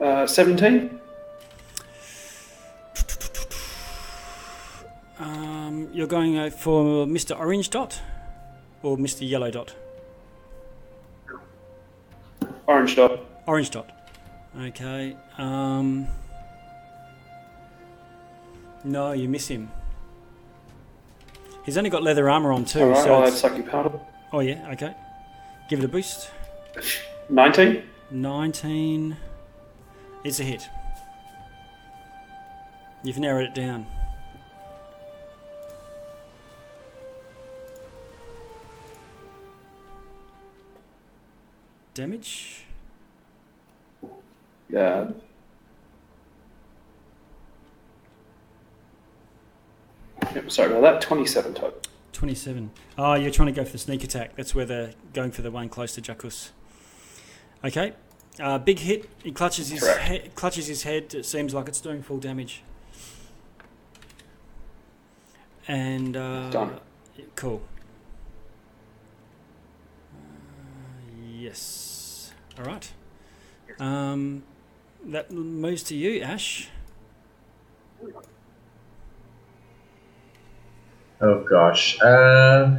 uh, 0.00 0.26
seventeen. 0.26 0.98
Um, 5.20 5.88
you're 5.92 6.06
going 6.06 6.38
uh, 6.38 6.50
for 6.50 7.04
Mr. 7.06 7.36
Orange 7.38 7.70
Dot 7.70 8.00
or 8.82 8.96
Mr. 8.96 9.28
Yellow 9.28 9.50
Dot? 9.50 9.74
Orange 12.68 12.94
dot. 12.94 13.18
Orange 13.46 13.70
Dot. 13.70 13.90
Okay. 14.60 15.16
Um, 15.36 16.06
no, 18.84 19.12
you 19.12 19.28
miss 19.28 19.48
him. 19.48 19.70
He's 21.64 21.76
only 21.76 21.90
got 21.90 22.02
leather 22.02 22.30
armor 22.30 22.52
on 22.52 22.64
too. 22.64 22.80
All 22.80 22.88
right, 22.90 22.96
so 23.04 23.14
I'll 23.14 23.20
have 23.20 23.28
it's- 23.28 23.40
psychic 23.40 23.68
powder. 23.68 23.98
oh 24.32 24.40
yeah, 24.40 24.70
okay. 24.72 24.94
Give 25.68 25.78
it 25.80 25.84
a 25.84 25.88
boost. 25.88 26.30
Nineteen. 27.28 27.82
19. 28.10 29.16
It's 30.24 30.40
a 30.40 30.42
hit. 30.44 30.66
You've 33.04 33.18
narrowed 33.18 33.44
it 33.44 33.54
down. 33.54 33.86
Damage? 41.94 42.64
Yeah. 44.70 45.08
Sorry 50.48 50.70
about 50.70 50.82
that. 50.82 51.00
Twenty-seven 51.02 51.54
total. 51.54 51.80
27. 52.12 52.70
Oh, 52.96 53.14
you're 53.14 53.30
trying 53.30 53.46
to 53.46 53.52
go 53.52 53.64
for 53.64 53.70
the 53.70 53.78
sneak 53.78 54.02
attack. 54.02 54.34
That's 54.34 54.52
where 54.52 54.64
they're 54.64 54.90
going 55.12 55.30
for 55.30 55.42
the 55.42 55.52
one 55.52 55.68
close 55.68 55.94
to 55.94 56.00
Jackus. 56.00 56.50
Okay. 57.64 57.92
Uh, 58.40 58.58
big 58.58 58.80
hit. 58.80 59.08
He 59.22 59.30
clutches 59.30 59.68
his 59.68 59.80
Correct. 59.80 60.00
he- 60.08 60.28
clutches 60.30 60.66
his 60.66 60.82
head. 60.82 61.14
It 61.14 61.24
seems 61.26 61.54
like 61.54 61.68
it's 61.68 61.80
doing 61.80 62.02
full 62.02 62.18
damage. 62.18 62.62
And 65.68 66.16
uh, 66.16 66.50
Done. 66.50 66.80
Cool. 67.36 67.62
Uh, 70.12 71.22
yes. 71.30 72.32
All 72.58 72.64
right. 72.64 72.90
Um, 73.78 74.42
that 75.04 75.30
moves 75.30 75.84
to 75.84 75.94
you, 75.94 76.20
Ash. 76.22 76.68
Oh 81.20 81.44
gosh. 81.44 82.00
Uh, 82.00 82.78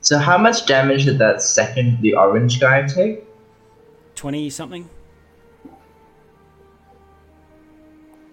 so 0.00 0.18
how 0.18 0.38
much 0.38 0.66
damage 0.66 1.04
did 1.04 1.18
that 1.18 1.42
second, 1.42 2.00
the 2.00 2.14
orange 2.14 2.60
guy, 2.60 2.86
take? 2.86 3.24
Twenty 4.14 4.50
something. 4.50 4.88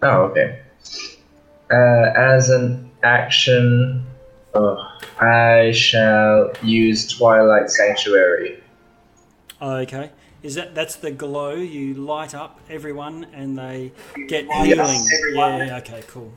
Oh 0.01 0.23
okay. 0.23 0.61
Uh, 1.71 2.11
as 2.15 2.49
an 2.49 2.89
action, 3.03 4.05
oh, 4.53 4.77
I 5.19 5.71
shall 5.71 6.51
use 6.63 7.07
Twilight 7.07 7.69
Sanctuary. 7.69 8.63
Okay. 9.61 10.11
Is 10.43 10.55
that 10.55 10.75
that's 10.75 10.95
the 10.95 11.11
glow? 11.11 11.55
You 11.55 11.95
light 11.95 12.35
up 12.35 12.59
everyone, 12.69 13.25
and 13.33 13.57
they 13.57 13.91
get 14.27 14.45
oh, 14.49 14.63
yes. 14.63 14.75
healing. 14.75 15.07
Everyone. 15.19 15.67
Yeah. 15.67 15.77
Okay. 15.77 16.03
Cool. 16.07 16.31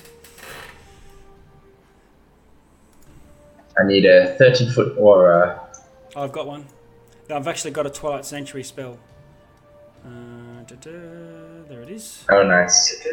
I 3.79 3.85
need 3.85 4.05
a 4.05 4.37
30 4.39 4.71
foot 4.71 4.97
aura. 4.99 5.61
I've 6.17 6.33
got 6.33 6.47
one. 6.47 6.67
I've 7.31 7.47
actually 7.47 7.71
got 7.71 7.87
a 7.87 7.91
Twilight 7.91 8.25
Sanctuary 8.25 8.65
spell. 8.65 8.99
Uh, 10.05 10.65
there 11.69 11.83
it 11.83 11.91
is. 11.91 12.25
Oh, 12.31 12.43
nice. 12.43 13.07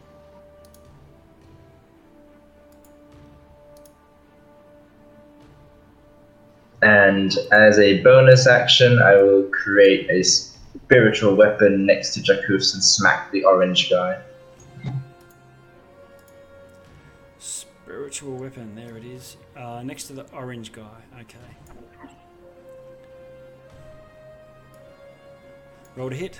and 6.81 7.37
as 7.51 7.79
a 7.79 8.01
bonus 8.01 8.47
action, 8.47 8.99
I 9.01 9.15
will 9.21 9.43
create 9.43 10.09
a 10.09 10.23
spiritual 10.23 11.35
weapon 11.35 11.85
next 11.85 12.13
to 12.15 12.21
Jakus 12.21 12.73
and 12.73 12.83
smack 12.83 13.31
the 13.31 13.43
orange 13.45 13.89
guy. 13.89 14.21
Spiritual 18.17 18.41
weapon. 18.41 18.73
There 18.73 18.97
it 18.97 19.05
is. 19.05 19.37
Uh, 19.55 19.83
next 19.83 20.05
to 20.05 20.13
the 20.13 20.25
orange 20.33 20.71
guy. 20.71 21.01
Okay. 21.21 21.37
Roll 25.95 26.09
to 26.09 26.15
hit. 26.15 26.39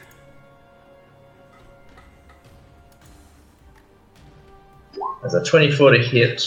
That's 5.22 5.36
a 5.36 5.44
24 5.44 5.92
to 5.92 6.00
hit, 6.00 6.44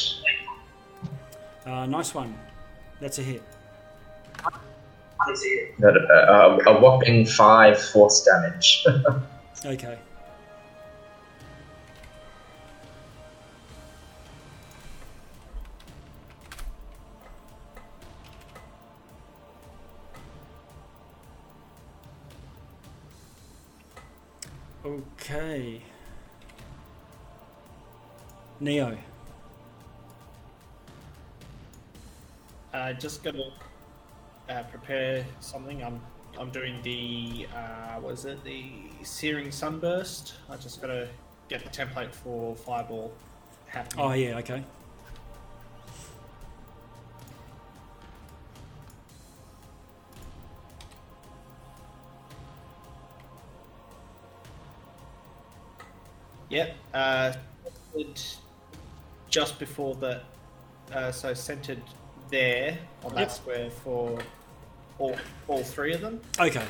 Uh, 1.65 1.87
nice 1.87 2.13
one. 2.13 2.35
That's 3.01 3.21
a 3.21 3.23
hit. 3.23 3.45
got 5.81 5.97
a, 5.97 6.59
a, 6.67 6.75
a 6.75 6.81
whopping 6.81 7.25
5 7.25 7.81
force 7.81 8.25
damage. 8.25 8.85
Okay. 9.65 9.97
Okay. 25.31 25.81
Neo. 28.59 28.99
Uh, 32.75 32.93
just 32.95 33.23
gonna 33.23 33.45
uh, 34.49 34.63
prepare 34.65 35.25
something. 35.39 35.85
I'm 35.85 36.01
I'm 36.37 36.51
doing 36.51 36.83
the 36.83 37.47
uh, 37.55 38.01
what 38.01 38.15
is 38.15 38.25
it? 38.25 38.43
The 38.43 38.73
searing 39.05 39.53
sunburst. 39.53 40.35
I 40.49 40.57
just 40.57 40.81
gotta 40.81 41.07
get 41.49 41.63
the 41.63 41.71
template 41.71 42.13
for 42.13 42.57
fireball 42.57 43.13
happening. 43.69 44.05
Oh 44.05 44.13
yeah. 44.13 44.39
Okay. 44.39 44.65
Yep. 56.51 56.77
Uh, 56.93 57.33
just 59.29 59.59
before 59.59 59.95
the, 59.95 60.21
uh, 60.93 61.13
so 61.13 61.33
centered 61.35 61.81
there 62.31 62.79
on 63.05 63.15
that 63.15 63.21
Yep. 63.21 63.31
square 63.31 63.71
for 63.71 64.19
all 64.99 65.17
all 65.49 65.63
three 65.63 65.95
of 65.95 66.01
them. 66.01 66.21
Okay. 66.39 66.65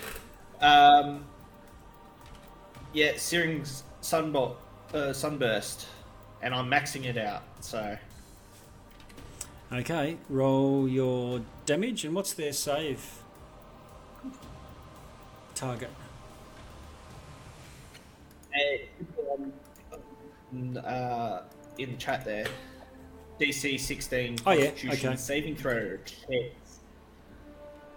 Um, 0.61 1.25
yeah, 2.93 3.13
searing 3.17 3.65
uh, 4.95 5.13
sunburst, 5.13 5.87
and 6.43 6.55
I'm 6.55 6.71
maxing 6.71 7.05
it 7.05 7.17
out. 7.19 7.43
So 7.61 7.97
Okay. 9.73 10.17
Roll 10.29 10.89
your 10.89 11.43
damage 11.65 12.05
and 12.05 12.15
what's 12.15 12.33
their 12.33 12.53
save? 12.53 13.23
Target. 15.55 15.91
Uh, 20.85 21.43
in 21.79 21.93
the 21.93 21.97
chat 21.97 22.25
there, 22.25 22.47
DC 23.41 23.79
16 23.81 24.39
Oh, 24.47 24.53
yeah, 24.53 24.67
Constitution 24.67 25.09
okay. 25.11 25.17
saving 25.17 25.57
throw 25.57 25.97
checks, 25.99 26.81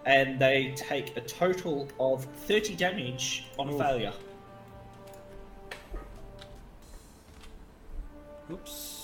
and 0.06 0.38
they 0.38 0.72
take 0.76 1.16
a 1.16 1.20
total 1.20 1.88
of 2.00 2.24
30 2.46 2.76
damage 2.76 3.46
on 3.58 3.70
Oof. 3.70 3.78
failure. 3.78 4.12
Oops. 8.50 9.00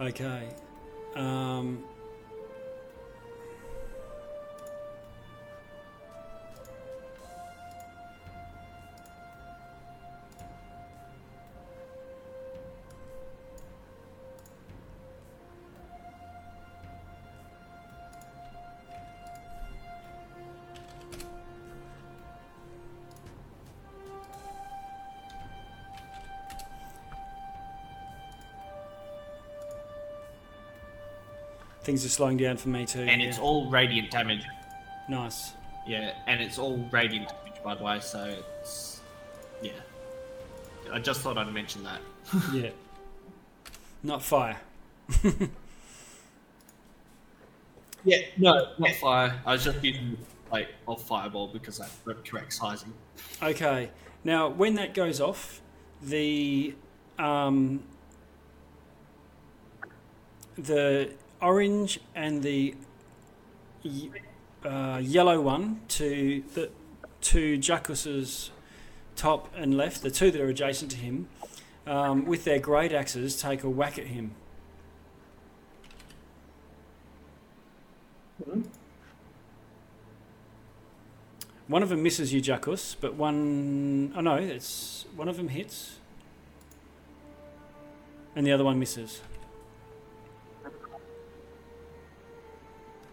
Okay. 0.00 0.48
Um, 1.14 1.82
things 31.86 32.04
are 32.04 32.10
slowing 32.10 32.36
down 32.36 32.56
for 32.56 32.68
me 32.68 32.84
too. 32.84 33.00
And 33.00 33.22
yeah. 33.22 33.28
it's 33.28 33.38
all 33.38 33.70
radiant 33.70 34.10
damage. 34.10 34.42
nice. 35.08 35.52
Yeah, 35.86 36.14
and 36.26 36.42
it's 36.42 36.58
all 36.58 36.76
radiant 36.90 37.28
damage, 37.28 37.62
by 37.62 37.76
the 37.76 37.84
way, 37.84 38.00
so 38.00 38.36
it's. 38.60 39.00
Yeah. 39.62 39.70
I 40.92 40.98
just 40.98 41.20
thought 41.20 41.38
I'd 41.38 41.52
mention 41.52 41.84
that. 41.84 42.00
yeah. 42.52 42.70
Not 44.02 44.22
fire. 44.22 44.58
Yeah, 48.06 48.18
no, 48.38 48.68
not 48.78 48.92
fire. 48.92 49.40
I 49.44 49.54
was 49.54 49.64
just 49.64 49.82
using 49.82 50.16
like 50.52 50.68
of 50.86 51.02
fireball 51.02 51.48
because 51.48 51.78
that's 51.78 51.96
the 52.06 52.14
correct 52.14 52.52
sizing. 52.52 52.94
Okay. 53.42 53.90
Now, 54.22 54.48
when 54.48 54.74
that 54.74 54.94
goes 54.94 55.20
off, 55.20 55.60
the 56.00 56.76
um, 57.18 57.82
the 60.56 61.10
orange 61.40 62.00
and 62.14 62.42
the 62.42 62.74
uh, 64.64 65.00
yellow 65.02 65.40
one 65.40 65.80
to 65.88 66.42
the 66.54 66.70
to 67.20 67.58
Jackus's 67.58 68.50
top 69.16 69.52
and 69.56 69.76
left, 69.76 70.02
the 70.02 70.10
two 70.10 70.30
that 70.30 70.40
are 70.40 70.48
adjacent 70.48 70.90
to 70.92 70.96
him, 70.96 71.28
um, 71.86 72.24
with 72.26 72.44
their 72.44 72.58
great 72.58 72.92
axes, 72.92 73.40
take 73.40 73.64
a 73.64 73.70
whack 73.70 73.98
at 73.98 74.06
him. 74.06 74.32
One 81.66 81.82
of 81.82 81.88
them 81.88 82.02
misses 82.02 82.32
you, 82.32 82.40
Jackus, 82.40 82.96
but 83.00 83.14
one 83.14 84.12
oh 84.16 84.20
no, 84.20 84.36
it's 84.36 85.06
one 85.16 85.28
of 85.28 85.36
them 85.36 85.48
hits, 85.48 85.98
and 88.36 88.46
the 88.46 88.52
other 88.52 88.64
one 88.64 88.78
misses. 88.78 89.20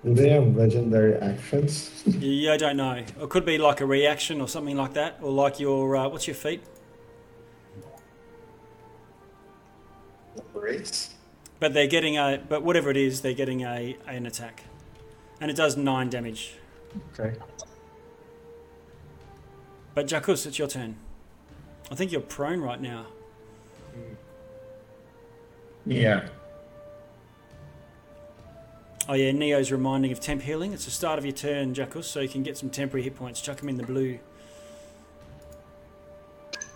Do 0.04 0.14
they 0.14 0.30
have 0.30 0.56
legendary 0.56 1.16
actions? 1.16 1.89
Yeah, 2.20 2.54
I 2.54 2.58
don't 2.58 2.78
know. 2.78 2.91
It 2.93 3.30
could 3.30 3.45
be 3.45 3.58
like 3.58 3.80
a 3.80 3.86
reaction 3.86 4.41
or 4.41 4.47
something 4.47 4.76
like 4.76 4.93
that, 4.93 5.20
or 5.22 5.32
like 5.32 5.60
your 5.60 5.95
uh, 5.95 6.10
what's 6.10 6.28
your 6.28 6.36
feat? 6.36 6.62
Race? 10.54 11.14
But 11.60 11.74
they're 11.74 11.88
getting 11.88 12.18
a 12.18 12.41
but 12.47 12.64
whatever 12.64 12.89
it 12.91 12.97
is, 12.97 13.22
they're 13.22 13.34
getting 13.34 13.62
a 13.62 13.95
an 14.08 14.26
attack, 14.26 14.64
and 15.39 15.49
it 15.49 15.56
does 15.56 15.78
nine 15.78 16.10
damage. 16.10 16.56
Okay. 17.18 17.38
But 19.95 20.08
Jakus, 20.08 20.45
it's 20.45 20.60
your 20.60 20.68
turn. 20.68 20.97
I 21.91 21.95
think 21.95 22.12
you're 22.12 22.22
prone 22.22 22.60
right 22.60 22.82
now. 22.82 23.06
Yeah. 25.86 26.28
Oh 29.10 29.16
yeah, 29.16 29.32
Neo's 29.32 29.72
reminding 29.72 30.12
of 30.14 30.20
temp 30.22 30.41
healing. 30.41 30.72
It's 30.72 30.86
the 30.86 30.91
start 30.91 31.20
of 31.20 31.26
your 31.26 31.34
turn, 31.34 31.74
Jackus, 31.74 32.06
so 32.06 32.22
you 32.22 32.30
can 32.30 32.41
get 32.41 32.58
some 32.58 32.70
temporary 32.70 33.04
hit 33.04 33.16
points. 33.16 33.41
Chuck 33.41 33.58
them 33.58 33.68
in 33.68 33.78
the 33.78 33.84
blue. 33.84 34.18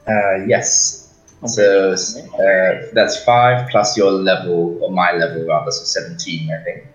Uh, 0.08 0.46
yes. 0.46 1.14
So 1.46 1.94
uh, 1.94 2.88
that's 2.94 3.24
five 3.24 3.70
plus 3.70 3.96
your 3.96 4.12
level, 4.12 4.78
or 4.82 4.92
my 4.92 5.12
level 5.14 5.46
rather, 5.46 5.72
so 5.72 5.84
17, 5.84 6.50
I 6.52 6.64
think. 6.64 6.88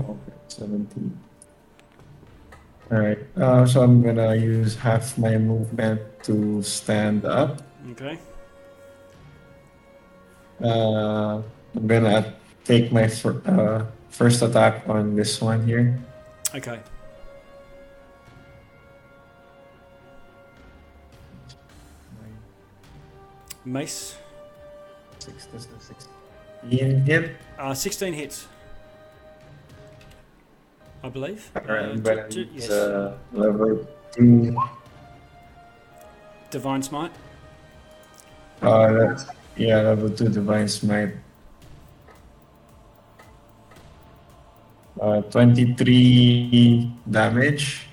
Okay, 0.00 0.32
17. 0.48 1.20
Alright, 2.90 3.18
uh, 3.36 3.66
so 3.66 3.82
I'm 3.82 4.00
gonna 4.02 4.34
use 4.34 4.76
half 4.76 5.18
my 5.18 5.36
movement 5.36 6.00
to 6.22 6.62
stand 6.62 7.24
up. 7.24 7.62
Okay. 7.90 8.18
Uh, 10.62 11.42
I'm 11.74 11.86
gonna 11.86 12.34
take 12.64 12.90
my 12.92 13.08
fir- 13.08 13.42
uh, 13.44 13.84
first 14.16 14.40
attack 14.42 14.88
on 14.88 15.14
this 15.14 15.40
one 15.40 15.64
here. 15.66 15.98
Okay. 16.54 16.80
Mace. 23.64 24.16
Six, 25.18 25.46
this 25.46 25.66
is 25.66 25.92
16 26.62 27.00
hit. 27.04 27.36
Uh, 27.58 27.74
16 27.74 28.12
hits. 28.12 28.46
I 31.02 31.08
believe. 31.08 31.50
Alright, 31.56 31.84
Uh, 31.86 31.90
I'm 31.92 32.02
gonna 32.02 32.28
d- 32.28 32.44
d- 32.44 32.50
use 32.54 32.62
yes. 32.68 32.70
uh, 32.70 33.16
level 33.32 33.86
2. 34.12 34.56
Divine 36.50 36.82
Smite. 36.82 37.12
Uh, 38.62 39.16
yeah, 39.56 39.80
level 39.82 40.10
2 40.10 40.28
Divine 40.30 40.68
Smite. 40.68 41.14
Uh, 45.00 45.20
23 45.20 46.90
damage. 47.10 47.86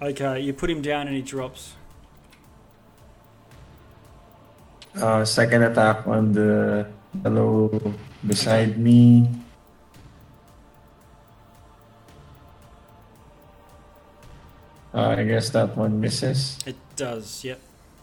Okay, 0.00 0.40
you 0.40 0.52
put 0.52 0.70
him 0.70 0.80
down 0.80 1.08
and 1.08 1.16
he 1.16 1.22
drops. 1.22 1.74
Uh, 4.94 5.24
second 5.24 5.64
attack 5.64 6.06
on 6.06 6.32
the 6.32 6.86
fellow 7.22 7.94
beside 8.24 8.78
me. 8.78 9.28
Uh, 14.94 15.16
I 15.18 15.24
guess 15.24 15.50
that 15.50 15.76
one 15.76 16.00
misses. 16.00 16.58
It 16.64 16.76
does, 16.94 17.42
yep. 17.42 17.58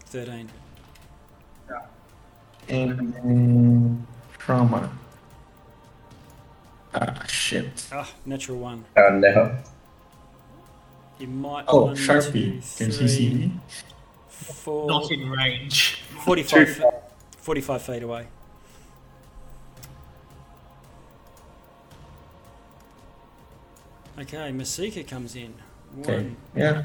13. 0.07 0.49
Yeah. 1.69 1.79
And 2.67 4.05
trauma. 4.37 4.91
Ah, 6.93 7.23
shit. 7.27 7.87
Ah, 7.91 8.09
natural 8.25 8.57
one. 8.59 8.85
Oh 8.97 9.09
no. 9.17 9.57
You 11.19 11.27
might. 11.27 11.65
Oh, 11.67 11.85
one, 11.85 11.95
Sharpie. 11.95 12.61
two, 12.77 12.83
Can 12.83 12.91
she 12.91 13.07
see 13.07 13.33
me? 13.33 13.51
Four, 14.27 14.87
Not 14.87 15.11
in 15.11 15.29
range. 15.29 16.01
45, 16.25 16.69
fe- 16.69 16.83
45 17.37 17.81
feet 17.81 18.03
away. 18.03 18.27
Okay, 24.19 24.51
Masika 24.51 25.03
comes 25.03 25.35
in. 25.35 25.53
Okay. 26.01 26.15
One. 26.23 26.37
Yeah. 26.55 26.83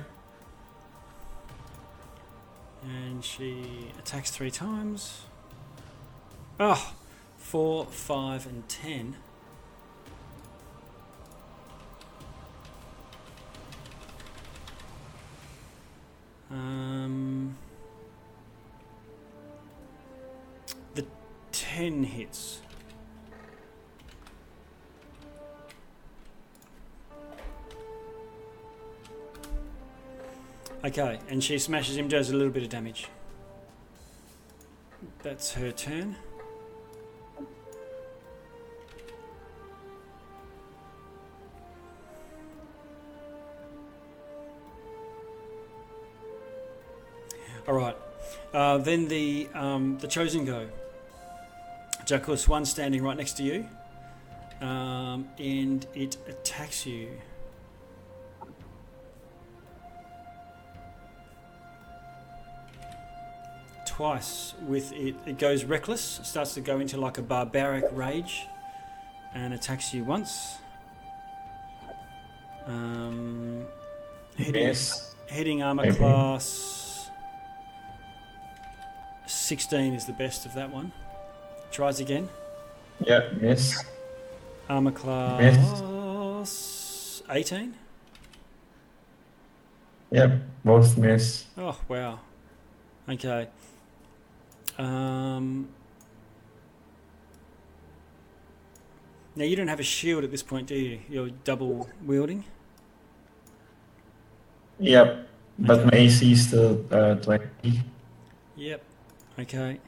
And 2.85 3.25
she 3.25 3.91
attacks 3.99 4.31
three 4.31 4.51
times. 4.51 5.23
Oh, 6.61 6.95
four, 7.37 7.87
five, 7.87 8.47
and 8.47 8.69
ten. 8.69 9.17
Um, 16.51 17.57
the 20.95 21.05
ten 21.53 22.05
hits. 22.05 22.61
Okay, 30.85 31.19
and 31.29 31.43
she 31.43 31.59
smashes 31.59 31.97
him, 31.97 32.07
does 32.07 32.31
a 32.31 32.37
little 32.37 32.53
bit 32.53 32.63
of 32.63 32.69
damage. 32.69 33.09
That's 35.23 35.53
her 35.55 35.73
turn. 35.73 36.15
All 47.69 47.75
right. 47.75 47.97
Uh, 48.53 48.79
then 48.79 49.09
the 49.09 49.49
um, 49.55 49.99
the 49.99 50.09
chosen 50.09 50.45
go. 50.45 50.69
Jackus, 52.05 52.47
one 52.47 52.65
standing 52.65 53.03
right 53.03 53.17
next 53.17 53.33
to 53.39 53.43
you, 53.43 53.69
um, 54.61 55.29
and 55.39 55.87
it 55.95 56.17
attacks 56.29 56.87
you. 56.87 57.09
twice 63.85 64.55
with 64.67 64.93
it. 64.93 65.15
It 65.25 65.39
goes 65.39 65.65
reckless, 65.65 66.21
starts 66.23 66.55
to 66.55 66.61
go 66.61 66.81
into 66.81 66.99
like 67.01 67.19
a 67.19 67.23
barbaric 67.23 67.85
rage, 67.93 68.47
and 69.35 69.55
attacks 69.55 69.95
you 69.95 70.05
once. 70.05 70.57
Um, 72.67 73.65
hitting, 74.37 74.63
Yes. 74.63 75.15
hitting 75.29 75.63
armor 75.63 75.93
class 75.95 76.86
16 79.47 79.95
is 79.95 80.07
the 80.07 80.13
best 80.13 80.45
of 80.45 80.55
that 80.55 80.73
one. 80.73 80.91
Tries 81.71 82.01
again. 82.01 82.29
Yeah, 82.99 83.29
miss. 83.41 83.81
Armor 84.69 84.91
class 84.91 86.43
18. 87.31 87.77
Yep, 90.11 90.41
both 90.65 90.99
miss. 90.99 91.45
Oh 91.57 91.79
wow. 91.87 92.19
Okay. 93.09 93.47
Um, 94.79 95.69
now 99.37 99.45
you 99.45 99.55
don't 99.55 99.69
have 99.69 99.79
a 99.79 99.85
shield 99.85 100.25
at 100.25 100.33
this 100.33 100.43
point, 100.43 100.67
do 100.67 100.75
you? 100.75 100.99
You're 101.09 101.31
double 101.45 101.89
wielding. 102.05 102.45
Yep, 104.81 105.29
but 105.61 105.85
my 105.87 105.93
AC 105.99 106.33
is 106.33 106.49
still 106.49 106.85
uh, 106.91 107.15
20. 107.15 107.81
Yep. 108.57 108.83
Okay. 109.39 109.81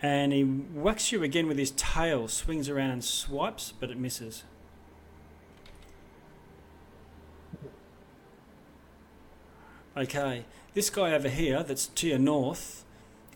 And 0.00 0.32
he 0.32 0.42
whacks 0.42 1.10
you 1.10 1.22
again 1.22 1.48
with 1.48 1.58
his 1.58 1.72
tail, 1.72 2.28
swings 2.28 2.68
around 2.68 2.90
and 2.90 3.04
swipes, 3.04 3.72
but 3.78 3.90
it 3.90 3.98
misses. 3.98 4.44
Okay. 9.96 10.44
This 10.74 10.90
guy 10.90 11.12
over 11.12 11.28
here, 11.28 11.64
that's 11.64 11.86
to 11.86 12.06
your 12.06 12.18
north, 12.18 12.84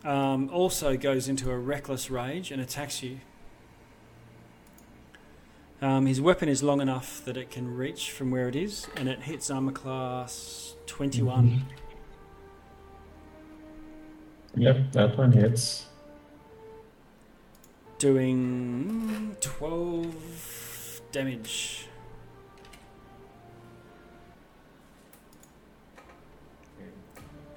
um, 0.05 0.49
also 0.49 0.95
goes 0.95 1.27
into 1.27 1.51
a 1.51 1.57
reckless 1.57 2.09
rage 2.09 2.51
and 2.51 2.61
attacks 2.61 3.03
you. 3.03 3.19
Um, 5.81 6.05
his 6.05 6.21
weapon 6.21 6.47
is 6.47 6.63
long 6.63 6.79
enough 6.79 7.25
that 7.25 7.35
it 7.35 7.51
can 7.51 7.75
reach 7.75 8.11
from 8.11 8.31
where 8.31 8.47
it 8.47 8.55
is, 8.55 8.87
and 8.95 9.09
it 9.09 9.23
hits 9.23 9.51
armor 9.51 9.73
class 9.73 10.75
21. 10.85 11.65
Yep, 14.55 14.91
that 14.91 15.17
one 15.17 15.31
hits. 15.31 15.87
doing 17.97 19.35
12 19.39 21.01
damage. 21.11 21.87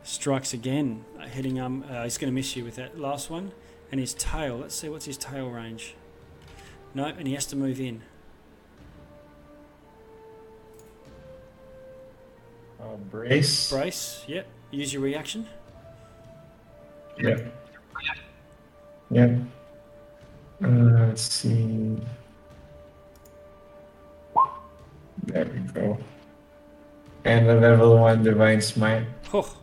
Strikes 0.05 0.55
again, 0.55 1.05
hitting 1.33 1.59
um. 1.59 1.85
Uh, 1.91 2.05
he's 2.05 2.17
going 2.17 2.31
to 2.31 2.35
miss 2.35 2.55
you 2.55 2.65
with 2.65 2.77
that 2.77 2.99
last 2.99 3.29
one, 3.29 3.51
and 3.91 3.99
his 3.99 4.15
tail. 4.15 4.57
Let's 4.57 4.75
see 4.77 4.89
what's 4.89 5.05
his 5.05 5.17
tail 5.17 5.51
range. 5.51 5.97
No, 6.95 7.07
and 7.07 7.27
he 7.27 7.35
has 7.35 7.45
to 7.47 7.57
move 7.57 7.81
in. 7.81 8.03
Uh, 12.81 12.95
brace. 13.11 13.71
Brace. 13.71 14.25
Yep. 14.29 14.47
Use 14.71 14.93
your 14.93 15.03
reaction. 15.03 15.47
Yep. 17.19 17.53
Yeah. 19.11 19.37
Uh, 20.63 20.69
let's 21.09 21.23
see. 21.23 21.99
There 25.25 25.45
we 25.45 25.59
go. 25.73 25.99
And 27.25 27.49
a 27.49 27.55
level 27.59 27.99
1 27.99 28.23
Divine 28.23 28.61
Smite. 28.61 29.07
Oh, 29.35 29.57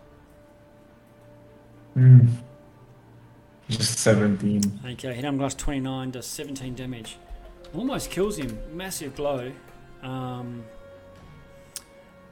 Hmm. 1.93 2.27
Just 3.69 3.99
17. 3.99 4.79
okay. 4.93 5.13
Hit 5.13 5.25
armor 5.25 5.37
class 5.39 5.53
29 5.55 6.11
does 6.11 6.25
17 6.25 6.73
damage. 6.75 7.17
Almost 7.73 8.09
kills 8.11 8.37
him. 8.37 8.57
Massive 8.75 9.15
blow. 9.15 9.51
Um, 10.01 10.63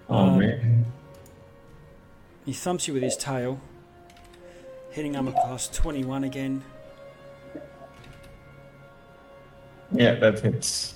Oh 0.09 0.15
Um, 0.17 0.39
man. 0.39 0.85
he 2.45 2.51
thumps 2.53 2.87
you 2.87 2.93
with 2.95 3.03
his 3.03 3.15
tail. 3.15 3.61
Hitting 4.91 5.15
armor 5.15 5.31
class 5.31 5.69
21 5.69 6.25
again. 6.25 6.63
Yeah, 9.93 10.15
that 10.15 10.39
hits. 10.39 10.95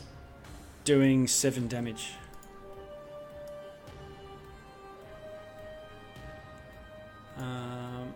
Doing 0.84 1.28
7 1.28 1.68
damage. 1.70 2.12
Um, 7.38 8.14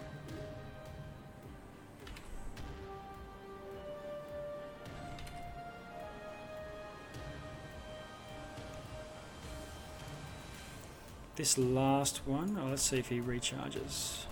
this 11.36 11.58
last 11.58 12.28
one, 12.28 12.58
oh, 12.62 12.70
let's 12.70 12.84
see 12.84 12.98
if 12.98 13.08
he 13.08 13.20
recharges. 13.22 14.26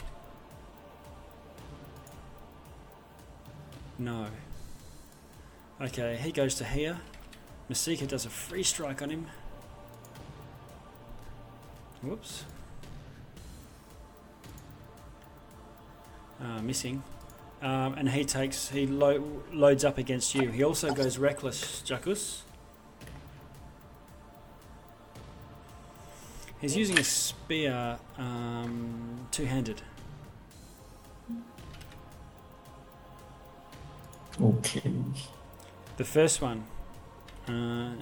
No. 4.00 4.28
Okay, 5.82 6.18
he 6.22 6.32
goes 6.32 6.56
to 6.56 6.64
here. 6.64 7.00
Masika 7.70 8.06
does 8.06 8.26
a 8.26 8.30
free 8.30 8.64
strike 8.64 9.02
on 9.02 9.10
him. 9.10 9.28
Whoops. 12.02 12.46
Uh, 16.42 16.62
missing. 16.62 17.04
Um, 17.62 17.96
and 17.96 18.10
he 18.10 18.24
takes, 18.24 18.70
he 18.70 18.86
lo- 18.86 19.42
loads 19.52 19.84
up 19.84 19.98
against 19.98 20.36
you. 20.36 20.50
He 20.50 20.64
also 20.64 20.94
goes 20.94 21.18
reckless, 21.18 21.82
Jakus. 21.86 22.42
He's 26.62 26.76
using 26.76 26.98
a 26.98 27.04
spear 27.04 27.98
um, 28.18 29.28
two 29.32 29.46
handed. 29.46 29.82
Okay. 34.42 34.94
The 35.98 36.06
first 36.06 36.42
one 36.42 36.66
uh, 37.48 37.94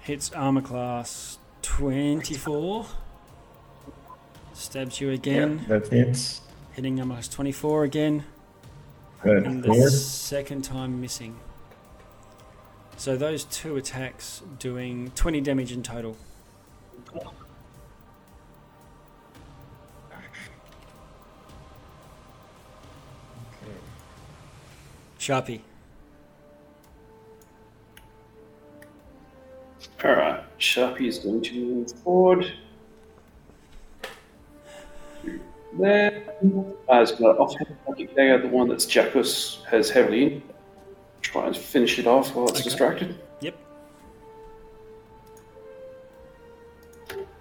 hits 0.00 0.32
armor 0.32 0.60
class 0.60 1.38
24. 1.62 2.86
Stabs 4.52 5.00
you 5.00 5.08
Yeah, 5.08 5.14
again. 5.14 5.64
that 5.68 5.88
hits. 5.88 6.40
Hitting 6.72 7.00
armor 7.00 7.14
class 7.14 7.28
24 7.28 7.84
again. 7.84 8.24
Good. 9.22 9.46
And 9.46 9.62
the 9.64 9.90
second 9.90 10.62
time 10.62 11.00
missing. 11.00 11.36
So 12.96 13.16
those 13.16 13.44
two 13.44 13.76
attacks 13.76 14.42
doing 14.58 15.12
20 15.14 15.40
damage 15.40 15.72
in 15.72 15.82
total. 15.82 16.16
Sharpie. 25.28 25.60
Alright, 30.02 30.58
Sharpie 30.58 31.06
is 31.06 31.18
going 31.18 31.42
to 31.42 31.54
move 31.54 31.92
forward. 32.02 32.50
There. 35.78 36.24
Uh, 36.90 37.02
it's 37.02 37.10
got 37.12 37.32
an 37.32 37.36
offhand 37.36 37.76
pocket 37.84 38.16
dagger, 38.16 38.38
the 38.40 38.48
one 38.48 38.68
that's 38.70 38.86
Jackus 38.86 39.62
has 39.66 39.90
heavily 39.90 40.22
in. 40.24 40.42
Try 41.20 41.48
and 41.48 41.54
finish 41.56 41.98
it 41.98 42.06
off 42.06 42.34
while 42.34 42.48
it's 42.48 42.60
Okay. 42.60 42.64
distracted. 42.70 43.18
Yep. 43.42 43.54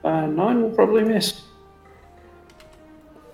Uh, 0.04 0.26
nine 0.26 0.62
will 0.62 0.72
probably 0.72 1.06
miss. 1.06 1.42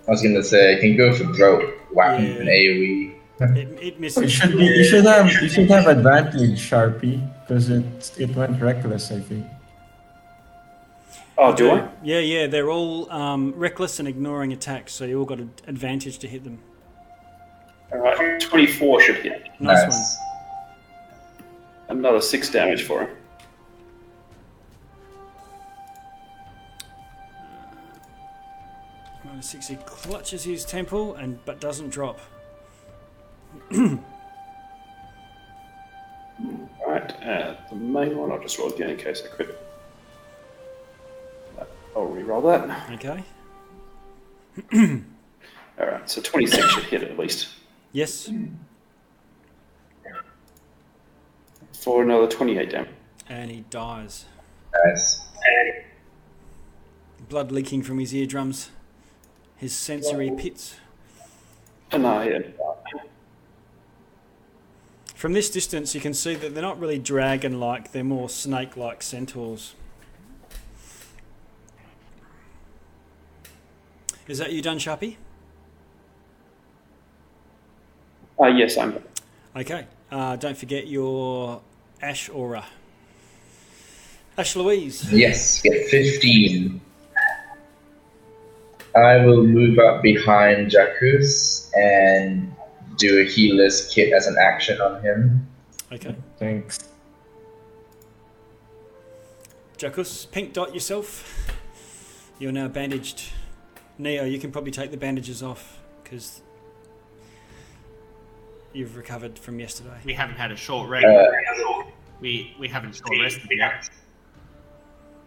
I 0.08 0.12
was 0.12 0.22
gonna 0.22 0.44
say, 0.44 0.78
I 0.78 0.80
can 0.80 0.96
go 0.96 1.12
for 1.12 1.34
throat, 1.34 1.64
whack 1.92 2.20
him 2.20 2.34
with 2.34 2.42
an 2.42 2.48
AoE. 2.50 3.13
It, 3.40 3.68
it 3.82 3.94
You 3.96 4.00
misses. 4.00 4.32
should 4.32 4.56
be, 4.58 4.66
you 4.66 4.84
should 4.84 5.06
have 5.06 5.28
you 5.42 5.50
should 5.50 5.70
have 5.70 5.88
advantage, 5.88 6.60
Sharpie, 6.70 7.20
because 7.42 7.70
it 7.70 8.14
it 8.18 8.36
went 8.36 8.62
reckless. 8.62 9.12
I 9.12 9.20
think. 9.20 9.46
Oh, 11.38 11.54
do 11.54 11.72
I? 11.72 11.90
Yeah, 12.04 12.20
yeah, 12.20 12.46
they're 12.48 12.70
all 12.70 13.12
um, 13.12 13.54
reckless 13.56 13.98
and 14.00 14.08
ignoring 14.08 14.54
attacks, 14.54 14.94
so 14.94 15.04
you 15.04 15.18
all 15.20 15.26
got 15.26 15.40
an 15.40 15.52
advantage 15.68 16.20
to 16.20 16.28
hit 16.28 16.44
them. 16.44 16.60
Alright, 17.92 18.40
24 18.40 19.02
should 19.02 19.16
hit. 19.18 19.48
Nice, 19.60 19.84
Nice. 19.84 20.18
Another 21.90 22.22
6 22.22 22.50
damage 22.52 22.84
for 22.84 23.02
him. 23.02 23.10
one. 23.10 23.18
Minus 29.26 29.50
six, 29.50 29.68
he 29.68 29.76
clutches 29.78 30.44
his 30.44 30.66
temple 30.66 31.16
and 31.16 31.44
but 31.46 31.60
doesn't 31.60 31.90
drop. 31.90 32.20
Alright, 36.82 37.12
uh, 37.24 37.56
the 37.70 37.76
main 37.76 38.18
one, 38.18 38.32
I'll 38.32 38.42
just 38.42 38.58
roll 38.58 38.72
again 38.74 38.90
in 38.92 38.98
case 38.98 39.22
I 39.26 39.36
crit. 39.36 39.58
Uh, 41.60 41.66
I'll 41.96 42.06
re-roll 42.06 42.42
that. 42.42 42.92
Okay. 42.94 43.24
Alright, 45.80 46.10
so 46.10 46.22
26 46.22 46.68
should 46.70 46.84
hit 46.86 47.04
at 47.04 47.18
least. 47.18 47.50
Yes, 47.92 48.30
For 51.74 52.02
another 52.02 52.28
28 52.28 52.70
damage. 52.72 52.90
and 53.30 53.52
he 53.52 53.66
dies. 53.70 54.26
Nice. 54.86 55.22
Blood 57.30 57.52
leaking 57.52 57.84
from 57.84 58.00
his 58.00 58.14
eardrums, 58.16 58.70
his 59.58 59.74
sensory 59.76 60.32
pits. 60.32 60.76
And 61.92 62.06
I 62.08 62.28
yeah. 62.30 62.40
From 65.24 65.32
this 65.32 65.50
distance, 65.50 65.96
you 65.96 66.02
can 66.02 66.14
see 66.14 66.36
that 66.36 66.54
they're 66.54 66.62
not 66.62 66.82
really 66.82 67.00
dragon-like; 67.00 67.94
they're 67.94 68.04
more 68.04 68.28
snake-like 68.28 69.02
centaurs. 69.02 69.74
Is 74.28 74.38
that 74.40 74.52
you 74.52 74.62
done, 74.62 74.80
Sharpie? 74.80 75.16
Uh, 78.38 78.48
yes, 78.48 78.78
I'm. 78.78 79.02
Okay. 79.56 79.88
Uh, 80.12 80.36
don't 80.36 80.58
forget 80.58 80.88
your 80.88 81.62
Ash 82.02 82.28
Aura. 82.28 82.66
Ash 84.38 84.58
Louise. 84.58 85.10
Yes, 85.10 85.62
get 85.62 85.88
15. 85.88 86.82
I 88.94 89.26
will 89.26 89.48
move 89.48 89.80
up 89.80 90.02
behind 90.02 90.70
Jacuz 90.70 91.72
and 91.76 92.54
do 92.98 93.20
a 93.20 93.24
healer's 93.26 93.92
kit 93.94 94.14
as 94.14 94.28
an 94.28 94.36
action 94.40 94.80
on 94.82 95.02
him. 95.02 95.48
Okay. 95.92 96.16
Thanks. 96.38 96.80
Jakus, 99.78 100.30
pink 100.32 100.54
dot 100.54 100.74
yourself. 100.74 101.52
You're 102.40 102.52
now 102.52 102.68
bandaged. 102.68 103.30
Neo, 103.98 104.24
you 104.26 104.40
can 104.40 104.52
probably 104.52 104.72
take 104.72 104.92
the 104.92 104.98
bandages 104.98 105.44
off 105.44 105.80
because 106.04 106.42
you've 108.74 108.98
recovered 108.98 109.38
from 109.38 109.60
yesterday. 109.60 109.98
We 110.04 110.14
haven't 110.14 110.38
had 110.38 110.52
a 110.52 110.56
short 110.56 110.90
rest. 110.90 111.06
Uh, 111.06 111.84
we 112.20 112.56
we 112.60 112.68
haven't 112.68 112.96
short 112.96 113.20
rested 113.22 113.50
yet. 113.52 113.90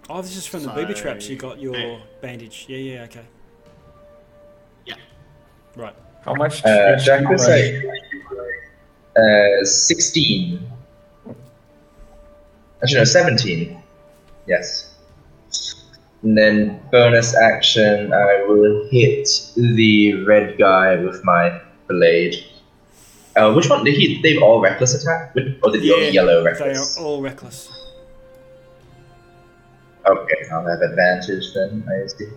Oh, 0.09 0.23
this 0.23 0.37
is 0.37 0.47
from 0.47 0.63
the 0.63 0.69
booby 0.71 0.95
traps. 0.95 1.29
You 1.29 1.37
got 1.37 1.61
your 1.61 1.77
Yeah. 1.77 1.99
bandage. 2.21 2.67
Yeah, 2.69 2.79
yeah, 2.79 3.03
okay. 3.05 3.25
Yeah. 4.85 4.95
Right. 5.75 5.95
How 6.27 6.35
much? 6.35 6.65
uh, 6.65 6.69
HP 6.69 7.05
Jacuz, 7.05 7.49
I, 7.49 7.61
uh, 9.21 9.65
16. 9.65 10.61
Actually, 12.83 12.99
no, 12.99 13.05
17. 13.05 13.83
Yes. 14.47 14.93
And 16.23 16.37
then 16.37 16.81
bonus 16.91 17.35
action, 17.37 18.13
I 18.13 18.45
will 18.49 18.89
hit 18.91 19.29
the 19.57 20.25
red 20.25 20.59
guy 20.59 20.97
with 20.97 21.25
my 21.25 21.61
blade. 21.89 22.35
Uh, 23.37 23.53
which 23.53 23.69
one? 23.71 23.85
Did 23.85 23.95
he? 23.95 24.21
They've 24.23 24.43
all 24.43 24.61
reckless 24.61 24.95
attack, 25.01 25.35
or 25.63 25.71
did 25.71 25.83
the 25.83 25.87
Yeah, 25.87 26.09
yellow 26.09 26.43
reckless? 26.43 26.97
They 26.97 27.03
are 27.03 27.07
all 27.07 27.21
reckless. 27.23 27.71
Okay, 30.07 30.41
I'll 30.53 30.67
have 30.67 30.81
advantage 30.81 31.53
then. 31.55 31.85
I 31.89 32.07
see. 32.09 32.29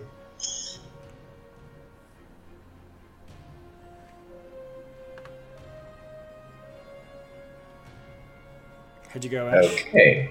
How'd 9.12 9.24
you 9.24 9.30
go, 9.30 9.48
Ash? 9.48 9.64
Okay. 9.64 10.30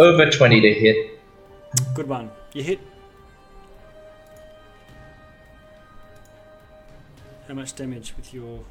Over 0.00 0.30
20 0.30 0.60
to 0.60 0.74
hit. 0.74 1.20
Good 1.94 2.08
one. 2.08 2.30
You 2.52 2.64
hit. 2.64 2.80
How 7.46 7.54
much 7.54 7.74
damage 7.76 8.14
with 8.16 8.34
your 8.34 8.64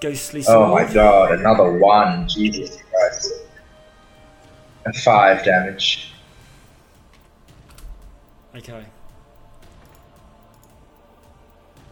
ghostly 0.00 0.40
oh 0.40 0.42
sword. 0.42 0.68
Oh 0.68 0.74
my 0.74 0.92
god, 0.92 1.32
another 1.32 1.72
one. 1.72 2.28
Jesus 2.28 2.78
Christ. 2.90 3.32
A 4.84 4.92
five 4.92 5.44
damage. 5.44 6.12
Okay. 8.54 8.84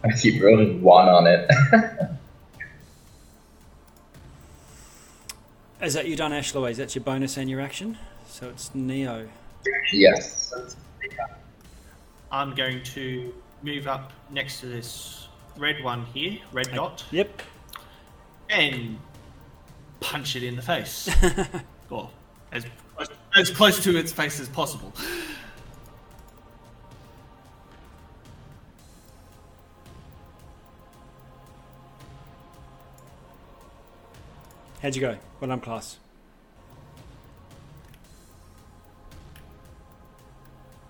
I 0.03 0.11
keep 0.11 0.41
rolling 0.43 0.81
one 0.81 1.09
on 1.09 1.25
it. 1.25 1.49
Is 5.85 5.93
that 5.93 6.07
you 6.07 6.15
done, 6.15 6.33
Ash 6.33 6.55
Is 6.55 6.77
that 6.77 6.95
your 6.95 7.03
bonus 7.03 7.37
and 7.37 7.47
your 7.47 7.61
action. 7.61 7.95
So 8.27 8.49
it's 8.49 8.73
Neo. 8.73 9.29
yes. 9.93 10.51
I'm 12.31 12.55
going 12.55 12.81
to 12.95 13.31
move 13.61 13.87
up 13.87 14.11
next 14.31 14.61
to 14.61 14.65
this 14.65 15.27
red 15.59 15.83
one 15.83 16.05
here, 16.07 16.39
red 16.51 16.73
dot, 16.73 17.05
Yep. 17.11 17.39
and 18.49 18.97
punch 19.99 20.35
it 20.35 20.41
in 20.41 20.55
the 20.55 20.63
face. 20.63 21.07
or 21.91 22.09
as, 22.51 22.65
as 23.35 23.51
close 23.51 23.83
to 23.83 23.95
its 23.95 24.11
face 24.11 24.39
as 24.39 24.49
possible. 24.49 24.91
How'd 34.85 34.95
you 34.95 35.01
go? 35.01 35.17
Well 35.39 35.47
done, 35.47 35.61
class. 35.61 35.97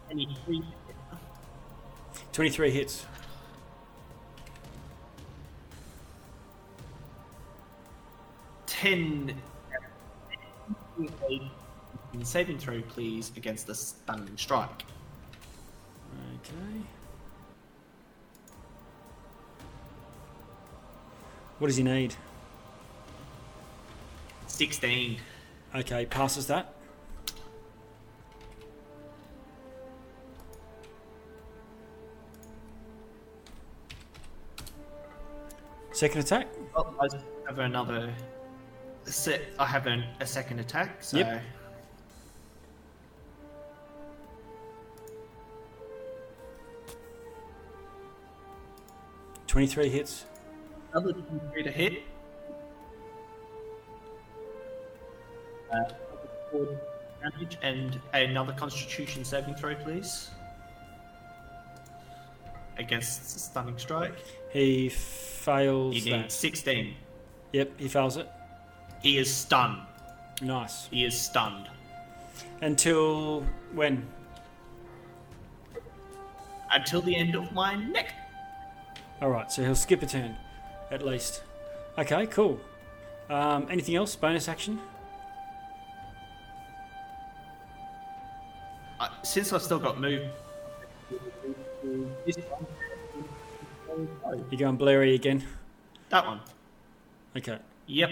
Twenty-three. 0.09 0.63
23 2.33 2.71
hits. 2.71 3.05
Ten. 8.65 9.41
Saving 12.21 12.57
throw, 12.57 12.81
please, 12.81 13.31
against 13.37 13.65
the 13.65 13.75
stunning 13.75 14.35
strike. 14.35 14.83
Okay. 16.43 16.81
What 21.59 21.67
does 21.67 21.77
he 21.77 21.83
need? 21.83 22.13
16. 24.55 25.17
Okay, 25.75 26.05
passes 26.05 26.47
that. 26.47 26.73
Second 35.91 36.21
attack. 36.21 36.47
Well, 36.73 36.95
I 36.99 37.07
have 37.47 37.59
another. 37.59 38.13
Set, 39.03 39.41
I 39.59 39.65
have 39.65 39.87
an, 39.87 40.05
a 40.19 40.25
second 40.25 40.59
attack, 40.59 41.03
so. 41.03 41.17
Yep. 41.17 41.41
Twenty-three 49.47 49.89
hits. 49.89 50.25
Another 50.91 51.13
23 51.13 51.63
to 51.63 51.71
hit. 51.71 52.03
Damage 57.21 57.57
and 57.61 57.99
another 58.13 58.53
Constitution 58.53 59.23
saving 59.23 59.55
throw, 59.55 59.75
please. 59.75 60.29
Against 62.77 63.39
stunning 63.39 63.77
strike. 63.77 64.15
He 64.51 64.89
fails 64.89 65.95
You 65.95 66.11
that. 66.11 66.31
16. 66.31 66.93
Yep, 67.53 67.71
he 67.79 67.87
fails 67.87 68.17
it. 68.17 68.29
He 69.01 69.17
is 69.17 69.33
stunned. 69.33 69.81
Nice. 70.41 70.87
He 70.87 71.05
is 71.05 71.19
stunned. 71.19 71.69
Until 72.61 73.45
when? 73.73 74.05
Until 76.73 77.01
the 77.01 77.15
end 77.15 77.35
of 77.35 77.51
my 77.53 77.75
neck. 77.75 78.13
All 79.21 79.29
right, 79.29 79.49
so 79.49 79.63
he'll 79.63 79.75
skip 79.75 80.01
a 80.03 80.05
turn, 80.05 80.35
at 80.91 81.05
least. 81.05 81.43
Okay, 81.97 82.27
cool. 82.27 82.59
Um, 83.29 83.67
anything 83.69 83.95
else? 83.95 84.15
Bonus 84.15 84.49
action? 84.49 84.81
Since 89.25 89.51
I've 89.51 89.61
still 89.61 89.79
got 89.79 89.99
move. 89.99 90.27
This 92.25 92.37
one. 92.37 92.65
You 94.49 94.57
going 94.57 94.77
blurry 94.77 95.15
again? 95.15 95.43
That 96.09 96.25
one. 96.25 96.39
Okay. 97.35 97.57
Yep. 97.87 98.09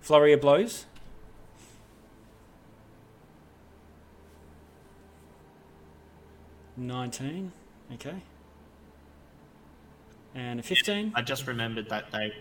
Flurry 0.00 0.32
of 0.32 0.40
blows. 0.40 0.86
Nineteen. 6.76 7.52
Okay. 7.94 8.16
And 10.34 10.60
a 10.60 10.62
fifteen. 10.62 11.12
I 11.14 11.22
just 11.22 11.46
remembered 11.46 11.88
that 11.90 12.10
they. 12.10 12.32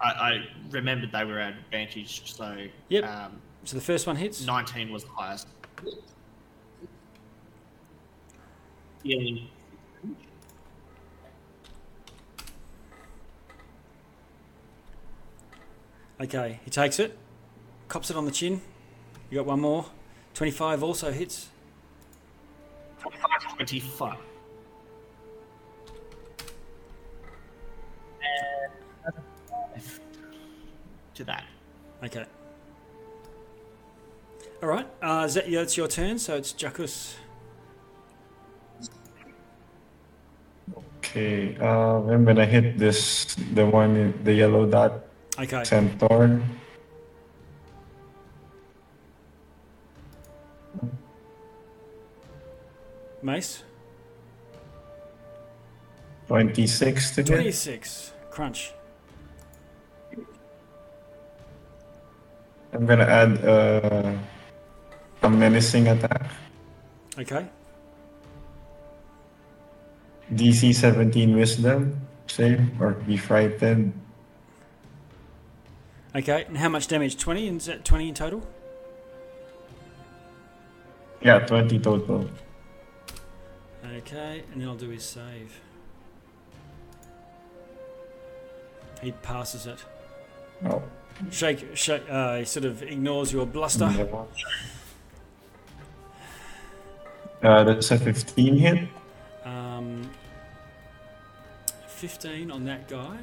I, 0.00 0.08
I 0.08 0.44
remembered 0.70 1.12
they 1.12 1.24
were 1.24 1.38
at 1.38 1.54
advantage, 1.54 2.32
so. 2.32 2.56
Yep. 2.88 3.04
Um, 3.04 3.40
So 3.64 3.76
the 3.76 3.82
first 3.82 4.06
one 4.06 4.16
hits. 4.16 4.44
19 4.44 4.92
was 4.92 5.04
the 5.04 5.10
highest. 5.10 5.48
Healing. 9.02 9.48
Okay, 16.20 16.60
he 16.64 16.70
takes 16.70 17.00
it, 17.00 17.18
cops 17.88 18.08
it 18.10 18.16
on 18.16 18.24
the 18.24 18.30
chin. 18.30 18.60
You 19.30 19.38
got 19.38 19.46
one 19.46 19.60
more. 19.60 19.86
Twenty-five 20.32 20.82
also 20.82 21.10
hits. 21.12 21.48
25. 23.56 24.16
To 31.14 31.24
that. 31.24 31.44
Okay. 32.02 32.24
All 34.62 34.68
right. 34.68 34.86
Uh, 35.02 35.26
that, 35.26 35.48
yeah, 35.48 35.60
it's 35.60 35.76
your 35.76 35.88
turn. 35.88 36.18
So 36.18 36.36
it's 36.36 36.52
Jackus. 36.52 37.16
Okay, 40.98 41.56
uh, 41.60 42.00
I'm 42.10 42.24
gonna 42.24 42.46
hit 42.46 42.78
this, 42.78 43.34
the 43.52 43.66
one, 43.66 44.14
the 44.24 44.32
yellow 44.32 44.66
dot, 44.66 45.04
Okay. 45.38 45.62
centaur. 45.64 46.40
Mace. 53.22 53.62
26 56.28 57.10
to 57.16 57.20
hit. 57.22 57.26
Twenty-six. 57.26 58.12
Crunch. 58.30 58.72
I'm 62.72 62.86
gonna 62.86 63.04
add 63.04 63.44
uh, 63.44 64.12
a 65.24 65.30
menacing 65.30 65.88
attack. 65.88 66.30
Okay. 67.18 67.46
DC 70.32 70.74
17 70.74 71.36
wisdom 71.36 72.00
save 72.26 72.80
or 72.80 72.92
be 72.92 73.16
frightened. 73.16 73.92
Okay. 76.14 76.44
And 76.46 76.56
how 76.56 76.68
much 76.68 76.88
damage? 76.88 77.16
Twenty. 77.16 77.48
Is 77.48 77.66
that 77.66 77.84
twenty 77.84 78.08
in 78.08 78.14
total? 78.14 78.46
Yeah, 81.20 81.38
20 81.38 81.78
total. 81.78 82.28
Okay. 83.96 84.44
And 84.52 84.60
then 84.60 84.68
I'll 84.68 84.74
do 84.76 84.90
his 84.90 85.04
save. 85.04 85.58
He 89.02 89.12
passes 89.12 89.66
it. 89.66 89.82
Oh. 90.66 90.82
Shake. 91.30 91.74
Shake. 91.74 92.02
Uh, 92.08 92.38
he 92.38 92.44
sort 92.44 92.66
of 92.66 92.82
ignores 92.82 93.32
your 93.32 93.46
bluster. 93.46 93.88
Uh, 97.44 97.62
that's 97.62 97.90
a 97.90 97.98
15 97.98 98.56
hit. 98.56 98.88
Um, 99.44 100.10
15 101.88 102.50
on 102.50 102.64
that 102.64 102.88
guy 102.88 103.18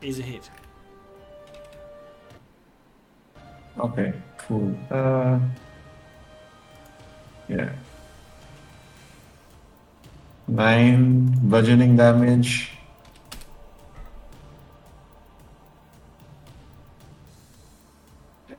is 0.00 0.18
a 0.18 0.22
hit. 0.22 0.48
Okay, 3.78 4.14
cool. 4.38 4.74
Uh, 4.90 5.38
yeah. 7.48 7.70
Nine 10.48 11.34
bludgeoning 11.42 11.96
damage. 11.96 12.70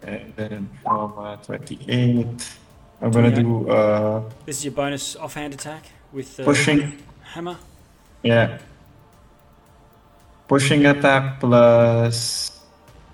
And 0.04 0.32
then 0.36 0.70
from 0.84 1.18
uh, 1.18 1.38
28, 1.38 2.56
I'm 3.06 3.12
gonna 3.12 3.28
Okay. 3.28 3.44
do 3.44 3.70
uh, 3.70 4.24
This 4.48 4.58
is 4.58 4.66
your 4.66 4.74
bonus 4.74 5.16
offhand 5.16 5.54
attack 5.54 5.84
with 6.12 6.38
the 6.38 6.44
pushing. 6.44 6.98
hammer. 7.22 7.56
Yeah. 8.24 8.58
Pushing 10.48 10.88
attack 10.88 11.40
plus 11.40 12.60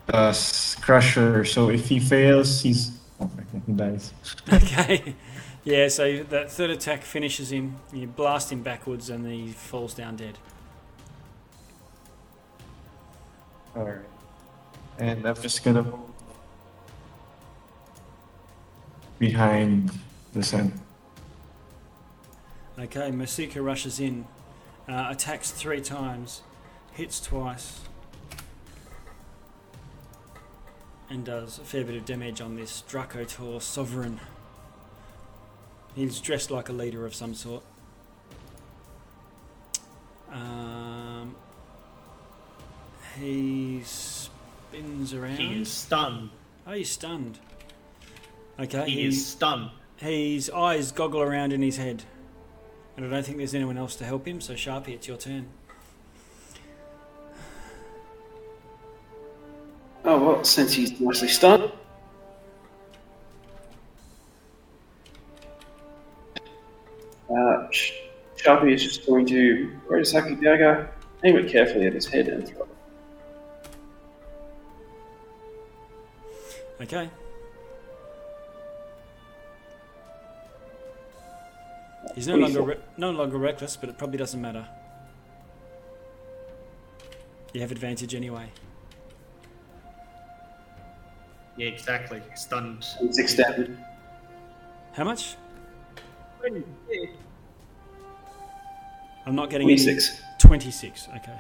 plus 0.07 0.75
crusher. 0.75 1.43
So 1.43 1.69
if 1.69 1.89
he 1.89 1.99
fails, 1.99 2.61
he's 2.61 2.91
oh 3.19 3.29
he 3.67 3.73
dies. 3.73 4.13
Okay. 4.53 5.13
Yeah, 5.65 5.89
so 5.89 6.23
that 6.23 6.49
third 6.51 6.69
attack 6.69 7.03
finishes 7.03 7.51
him. 7.51 7.75
You 7.91 8.07
blast 8.07 8.49
him 8.51 8.63
backwards 8.63 9.09
and 9.09 9.27
he 9.27 9.49
falls 9.51 9.93
down 9.93 10.15
dead. 10.15 10.37
All 13.75 13.83
right. 13.83 14.07
And 14.99 15.25
I'm 15.25 15.35
just 15.35 15.63
gonna 15.65 15.83
move 15.83 16.10
behind 19.21 19.91
the 20.33 20.41
center. 20.41 20.73
Okay, 22.79 23.11
Masika 23.11 23.61
rushes 23.61 23.99
in, 23.99 24.25
uh, 24.89 25.09
attacks 25.11 25.51
three 25.51 25.79
times, 25.79 26.41
hits 26.93 27.21
twice, 27.21 27.81
and 31.07 31.23
does 31.23 31.59
a 31.59 31.61
fair 31.61 31.83
bit 31.83 31.95
of 31.95 32.03
damage 32.03 32.41
on 32.41 32.55
this 32.55 32.81
Dracotor 32.81 33.59
Sovereign. 33.59 34.19
He's 35.93 36.19
dressed 36.19 36.49
like 36.49 36.67
a 36.67 36.73
leader 36.73 37.05
of 37.05 37.13
some 37.13 37.35
sort. 37.35 37.63
Um, 40.31 41.35
he 43.19 43.83
spins 43.85 45.13
around. 45.13 45.37
He 45.37 45.61
is 45.61 45.69
stunned. 45.69 46.31
Oh, 46.65 46.71
he's 46.71 46.89
stunned. 46.89 47.37
Okay, 48.59 48.89
He 48.89 49.05
is 49.05 49.25
stunned. 49.25 49.71
His 49.97 50.49
eyes 50.49 50.91
goggle 50.91 51.21
around 51.21 51.53
in 51.53 51.61
his 51.61 51.77
head. 51.77 52.03
And 52.97 53.05
I 53.05 53.09
don't 53.09 53.25
think 53.25 53.37
there's 53.37 53.55
anyone 53.55 53.77
else 53.77 53.95
to 53.97 54.03
help 54.03 54.27
him, 54.27 54.41
so 54.41 54.53
Sharpie, 54.53 54.89
it's 54.89 55.07
your 55.07 55.17
turn. 55.17 55.47
Oh 60.03 60.17
well, 60.23 60.43
since 60.43 60.73
he's 60.73 60.99
nicely 60.99 61.27
stunned. 61.27 61.71
Uh, 67.29 67.67
Sharpie 68.35 68.73
is 68.73 68.83
just 68.83 69.05
going 69.05 69.25
to 69.27 69.71
Rosaki 69.87 70.41
dagger, 70.41 70.89
aim 71.23 71.37
it 71.37 71.49
carefully 71.51 71.85
at 71.85 71.93
his 71.93 72.07
head 72.07 72.27
and 72.27 72.47
throw 72.47 72.63
it. 72.63 72.67
Okay. 76.81 77.09
He's 82.15 82.27
no 82.27 82.33
What 82.37 82.47
do 82.47 82.51
you 82.53 82.59
longer 82.59 82.73
re- 82.75 82.83
no 82.97 83.11
longer 83.11 83.37
reckless, 83.37 83.77
but 83.77 83.89
it 83.89 83.97
probably 83.97 84.17
doesn't 84.17 84.41
matter. 84.41 84.67
You 87.53 87.61
have 87.61 87.71
advantage 87.71 88.15
anyway. 88.15 88.47
Yeah, 91.57 91.67
exactly. 91.67 92.21
Stunned. 92.35 92.83
Six 93.11 93.35
damage. 93.35 93.71
How 94.93 95.03
much? 95.03 95.35
I'm 99.25 99.35
not 99.35 99.49
getting 99.49 99.67
any- 99.69 99.75
26. 99.77 100.21
26. 100.39 101.07
Okay. 101.17 101.37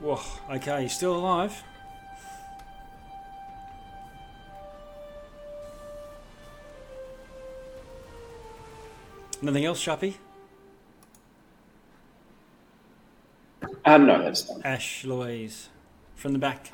Whoa. 0.00 0.20
Okay, 0.50 0.82
he's 0.82 0.94
still 0.94 1.14
alive. 1.16 1.62
Nothing 9.44 9.66
else, 9.66 9.84
Sharpie? 9.84 10.14
Uh, 13.84 13.98
no, 13.98 14.24
that's 14.24 14.44
done. 14.44 14.62
Ash, 14.64 15.04
Louise. 15.04 15.68
From 16.14 16.32
the 16.32 16.38
back. 16.38 16.72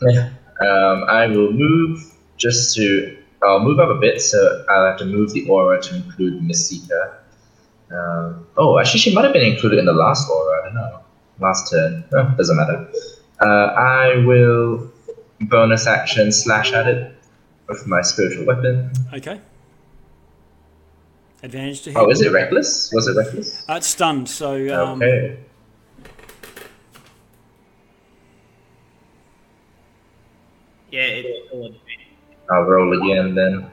Yeah. 0.00 0.30
Um, 0.60 1.04
I 1.08 1.28
will 1.28 1.52
move 1.52 2.02
just 2.36 2.74
to. 2.74 3.16
I'll 3.44 3.60
move 3.60 3.78
up 3.78 3.90
a 3.90 4.00
bit, 4.00 4.20
so 4.20 4.64
I'll 4.68 4.86
have 4.86 4.98
to 4.98 5.04
move 5.04 5.32
the 5.32 5.48
aura 5.48 5.80
to 5.80 5.94
include 5.94 6.42
Mystica. 6.42 7.18
Um, 7.92 8.44
oh, 8.56 8.76
actually, 8.80 9.00
she 9.00 9.14
might 9.14 9.22
have 9.22 9.32
been 9.32 9.46
included 9.52 9.78
in 9.78 9.84
the 9.84 9.92
last 9.92 10.28
aura. 10.28 10.62
I 10.62 10.64
don't 10.64 10.74
know. 10.74 11.00
Last 11.38 11.70
turn. 11.70 12.04
Oh, 12.12 12.34
doesn't 12.36 12.56
matter. 12.56 12.90
Uh, 13.40 13.66
I 13.76 14.16
will 14.26 14.90
bonus 15.42 15.86
action 15.86 16.32
slash 16.32 16.72
at 16.72 16.88
it 16.88 17.21
with 17.68 17.86
my 17.86 18.02
spiritual 18.02 18.44
weapon. 18.46 18.90
Okay. 19.12 19.40
Advantage 21.42 21.82
to 21.82 21.90
hit. 21.90 21.98
Oh, 21.98 22.10
is 22.10 22.20
it 22.20 22.32
reckless? 22.32 22.92
Was 22.92 23.08
it 23.08 23.16
reckless? 23.16 23.68
Uh, 23.68 23.74
it's 23.74 23.86
stunned, 23.88 24.28
so 24.28 24.52
um, 24.74 25.02
Okay. 25.02 25.38
Yeah, 30.90 31.02
it's 31.02 31.48
still 31.48 31.74
I'll 32.50 32.62
roll 32.64 32.92
again 33.02 33.34
then. 33.34 33.70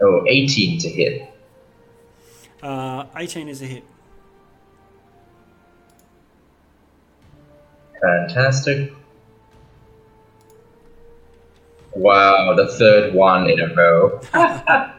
Oh, 0.00 0.24
18 0.28 0.78
to 0.80 0.88
hit. 0.88 1.32
uh, 2.62 3.06
18 3.16 3.48
is 3.48 3.62
a 3.62 3.66
hit. 3.66 3.84
Fantastic. 8.00 8.92
Wow, 11.94 12.54
the 12.54 12.68
third 12.68 13.14
one 13.14 13.48
in 13.48 13.58
a 13.60 13.74
row. 13.74 14.20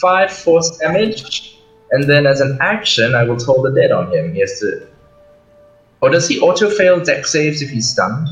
Five 0.00 0.32
force 0.32 0.78
damage, 0.78 1.58
and 1.90 2.04
then 2.04 2.26
as 2.26 2.40
an 2.40 2.56
action, 2.60 3.14
I 3.14 3.24
will 3.24 3.36
toll 3.36 3.62
the 3.62 3.72
dead 3.72 3.90
on 3.90 4.12
him. 4.12 4.32
He 4.32 4.40
has 4.40 4.60
to. 4.60 4.86
Or 6.00 6.10
does 6.10 6.28
he 6.28 6.40
auto 6.40 6.70
fail 6.70 7.02
dex 7.02 7.32
saves 7.32 7.62
if 7.62 7.70
he's 7.70 7.88
stunned? 7.88 8.28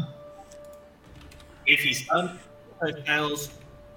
If 1.66 1.80
he's 1.80 2.04
stunned, 2.04 2.38
it 2.82 3.04
fails 3.06 3.50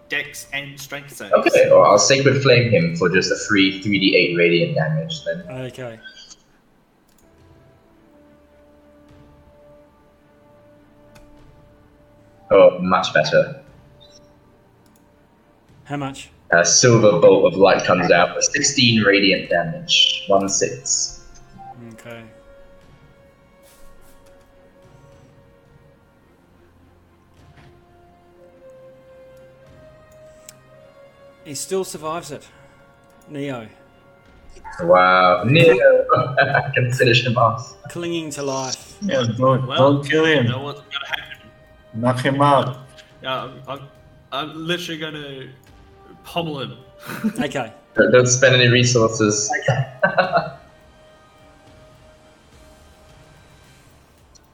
dex 0.10 0.48
and 0.53 0.80
strength 0.80 1.15
saves. 1.15 1.34
Okay, 1.34 1.69
or 1.69 1.86
I'll 1.86 1.99
sacred 1.99 2.41
flame 2.41 2.72
him 2.72 2.95
for 2.95 3.10
just 3.10 3.32
a 3.32 3.38
free 3.48 3.82
3d8 3.82 4.38
radiant 4.38 4.76
damage 4.76 5.23
then. 5.26 5.44
Okay. 5.65 5.99
Oh, 12.53 12.77
much 12.80 13.13
better. 13.15 13.61
How 15.85 15.97
much? 15.97 16.30
A 16.51 16.63
silver 16.63 17.19
bolt 17.19 17.51
of 17.51 17.57
light 17.59 17.84
comes 17.84 18.11
out 18.11 18.35
for 18.35 18.41
16 18.41 19.01
radiant 19.01 19.49
damage. 19.49 20.25
1 20.27 20.47
6. 20.47 21.25
Okay. 21.93 22.23
He 31.45 31.55
still 31.55 31.84
survives 31.84 32.31
it. 32.31 32.47
Neo. 33.30 33.67
Wow. 34.81 35.43
Neo! 35.43 36.05
I 36.39 36.71
can 36.73 36.91
finish 36.93 37.25
him 37.25 37.38
off. 37.38 37.75
Clinging 37.89 38.30
to 38.31 38.43
life. 38.43 38.97
Yeah, 39.01 39.23
don't, 39.38 39.67
Well, 39.67 39.77
don't 39.93 40.09
kill 40.09 40.27
You 40.27 40.35
him. 40.39 40.47
know 40.47 40.61
what's 40.61 40.80
gonna 40.81 41.07
happen? 41.07 41.23
Knock 41.95 42.20
him 42.22 42.41
out. 42.41 42.80
Yeah, 43.22 43.44
I'm, 43.44 43.61
I'm, 43.68 43.88
I'm 44.32 44.68
literally 44.68 44.99
gonna 44.99 45.49
pummel 46.24 46.60
him. 46.61 46.78
Okay. 47.40 47.72
Don't 47.95 48.11
don't 48.11 48.26
spend 48.28 48.56
any 48.56 48.68
resources. 48.70 49.52
Okay. 49.61 49.94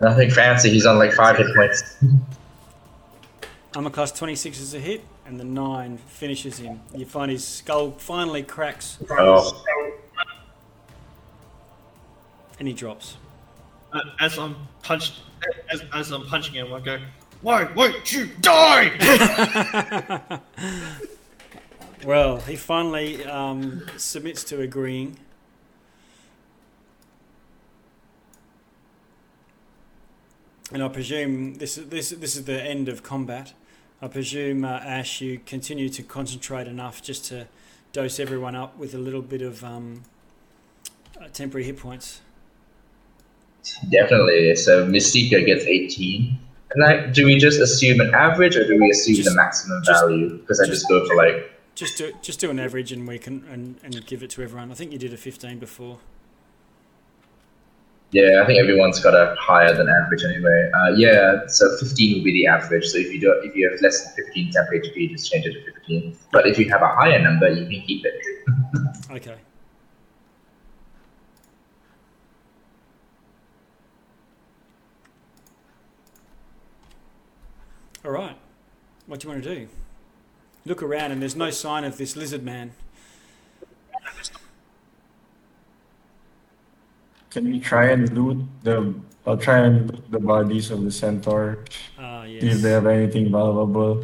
Nothing 0.01 0.31
fancy, 0.31 0.69
he's 0.69 0.85
on 0.85 0.97
like 0.97 1.13
5 1.13 1.37
hit 1.37 1.55
points. 1.55 1.97
Armor 3.75 3.89
class 3.89 4.11
26 4.11 4.59
is 4.59 4.73
a 4.73 4.79
hit, 4.79 5.03
and 5.25 5.39
the 5.39 5.43
9 5.43 5.97
finishes 6.07 6.57
him. 6.57 6.79
You 6.95 7.05
find 7.05 7.29
his 7.29 7.45
skull 7.45 7.91
finally 7.91 8.41
cracks, 8.43 8.97
Oh. 9.11 9.63
and 12.57 12.67
he 12.67 12.73
drops. 12.73 13.17
Uh, 13.93 13.99
as 14.19 14.37
I'm 14.39 14.55
punch, 14.83 15.13
as, 15.71 15.83
as 15.93 16.11
I'm 16.11 16.25
punching 16.25 16.55
him, 16.55 16.73
I 16.73 16.79
go, 16.79 16.97
"Why 17.41 17.63
won't 17.63 18.11
you 18.11 18.27
die?" 18.41 20.39
Well, 22.05 22.37
he 22.37 22.55
finally 22.55 23.25
um, 23.25 23.85
submits 23.97 24.43
to 24.45 24.61
agreeing. 24.61 25.17
And 30.71 30.81
I 30.81 30.87
presume 30.87 31.55
this 31.55 31.77
is 31.77 31.89
this 31.89 32.11
this 32.11 32.35
is 32.37 32.45
the 32.45 32.61
end 32.61 32.87
of 32.87 33.03
combat. 33.03 33.53
I 34.01 34.07
presume 34.07 34.63
uh, 34.63 34.79
Ash, 34.79 35.19
you 35.19 35.39
continue 35.45 35.89
to 35.89 36.03
concentrate 36.03 36.67
enough 36.67 37.01
just 37.01 37.25
to 37.25 37.47
dose 37.91 38.19
everyone 38.19 38.55
up 38.55 38.77
with 38.77 38.93
a 38.93 38.97
little 38.97 39.21
bit 39.21 39.41
of 39.41 39.63
um, 39.63 40.03
uh, 41.19 41.27
temporary 41.33 41.65
hit 41.65 41.79
points. 41.79 42.21
Definitely. 43.91 44.55
So 44.55 44.85
Mystica 44.85 45.41
gets 45.41 45.65
18. 45.65 46.39
And 46.71 46.83
like, 46.83 47.13
do 47.13 47.25
we 47.25 47.37
just 47.37 47.59
assume 47.59 47.99
an 47.99 48.13
average 48.13 48.55
or 48.55 48.65
do 48.67 48.77
we 48.79 48.89
assume 48.91 49.15
Just- 49.15 49.29
the 49.29 49.35
maximum 49.35 49.81
just- 49.83 50.01
value? 50.03 50.37
Because 50.37 50.59
I 50.59 50.65
just- 50.65 50.81
just 50.81 50.89
go 50.89 51.05
for 51.07 51.15
like, 51.15 51.51
Just 51.75 51.97
do 51.97 52.11
just 52.21 52.39
do 52.39 52.49
an 52.49 52.59
average, 52.59 52.91
and 52.91 53.07
we 53.07 53.17
can 53.17 53.43
and, 53.51 53.75
and 53.83 54.05
give 54.05 54.21
it 54.21 54.29
to 54.31 54.43
everyone. 54.43 54.69
I 54.71 54.75
think 54.75 54.91
you 54.91 54.97
did 54.99 55.13
a 55.13 55.17
fifteen 55.17 55.59
before. 55.59 55.99
yeah, 58.11 58.41
I 58.41 58.45
think 58.47 58.59
everyone's 58.59 58.99
got 58.99 59.13
a 59.13 59.35
higher 59.39 59.73
than 59.73 59.87
average 59.87 60.23
anyway. 60.23 60.71
Uh, 60.75 60.89
yeah, 60.95 61.45
so 61.47 61.77
15 61.77 62.15
would 62.17 62.23
be 62.23 62.33
the 62.33 62.47
average. 62.47 62.85
So 62.87 62.97
if 62.97 63.13
you 63.13 63.19
do, 63.21 63.31
if 63.43 63.55
you 63.55 63.69
have 63.69 63.79
less 63.81 64.03
than 64.03 64.25
15 64.25 64.51
temp 64.51 64.67
HP, 64.73 65.11
just 65.11 65.31
change 65.31 65.45
it 65.45 65.53
to 65.53 65.71
15. 65.73 66.17
But 66.31 66.47
if 66.47 66.57
you 66.57 66.67
have 66.69 66.81
a 66.81 66.87
higher 66.87 67.21
number, 67.21 67.47
you 67.49 67.65
can 67.67 67.81
keep 67.85 68.03
it. 68.05 68.15
Okay. 69.11 69.35
All 78.05 78.11
right. 78.11 78.37
What 79.07 79.19
do 79.19 79.27
you 79.27 79.33
want 79.33 79.43
to 79.43 79.55
do? 79.55 79.67
Look 80.65 80.81
around, 80.83 81.11
and 81.11 81.21
there's 81.21 81.35
no 81.35 81.49
sign 81.49 81.83
of 81.83 81.97
this 81.97 82.15
lizard 82.15 82.43
man. 82.43 82.71
Can 87.29 87.45
we 87.45 87.59
try 87.59 87.91
and 87.91 88.11
loot 88.17 88.43
the? 88.63 88.95
I'll 89.25 89.37
try 89.37 89.59
and 89.59 89.91
loot 89.91 90.11
the 90.11 90.19
bodies 90.19 90.71
of 90.71 90.83
the 90.83 90.91
centaur. 90.91 91.65
Ah, 91.97 92.23
See 92.23 92.37
if 92.39 92.61
they 92.61 92.71
have 92.71 92.87
anything 92.87 93.31
valuable. 93.31 94.03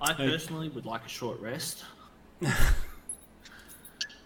I 0.00 0.12
personally 0.12 0.68
would 0.68 0.86
like 0.86 1.04
a 1.04 1.08
short 1.08 1.40
rest. 1.40 1.84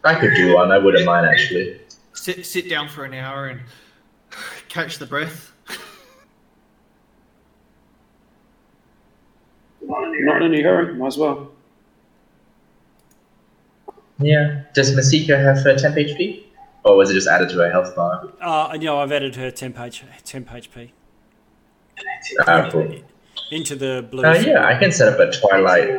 I 0.05 0.15
could 0.15 0.35
do 0.35 0.55
one. 0.55 0.71
I 0.73 0.79
wouldn't 0.79 1.05
mind 1.07 1.27
actually. 1.27 1.81
Sit 2.13 2.45
sit 2.47 2.69
down 2.69 2.89
for 2.89 3.05
an 3.05 3.15
hour 3.15 3.47
and 3.49 3.61
catch 4.69 4.99
the 4.99 5.07
breath. 5.07 5.53
Not 9.85 10.43
in 10.43 10.53
any 10.55 10.63
hurry, 10.63 10.95
might 10.95 11.09
as 11.09 11.19
well. 11.19 11.51
Yeah. 14.19 14.63
Does 14.75 14.95
Masika 14.95 15.37
have 15.39 15.59
uh, 15.67 15.77
temp 15.77 15.97
HP? 15.97 16.45
Or 16.85 16.97
was 16.97 17.11
it 17.11 17.15
just 17.15 17.29
added 17.29 17.49
to 17.51 17.57
her 17.57 17.71
health 17.71 17.95
bar? 17.97 18.29
Uh, 18.41 18.71
and, 18.73 18.83
you 18.83 18.89
know, 18.89 18.99
I've 18.99 19.13
added 19.13 19.37
her 19.37 19.51
temp, 19.51 19.79
H, 19.79 20.05
temp 20.25 20.49
HP 20.49 20.91
Ah, 22.47 22.69
cool. 22.71 22.93
into 23.51 23.77
the 23.77 24.07
blue. 24.11 24.25
Uh, 24.25 24.35
yeah, 24.35 24.65
I 24.67 24.79
can 24.79 24.91
set 24.93 25.13
up 25.13 25.19
a 25.21 25.31
Twilight. 25.31 25.91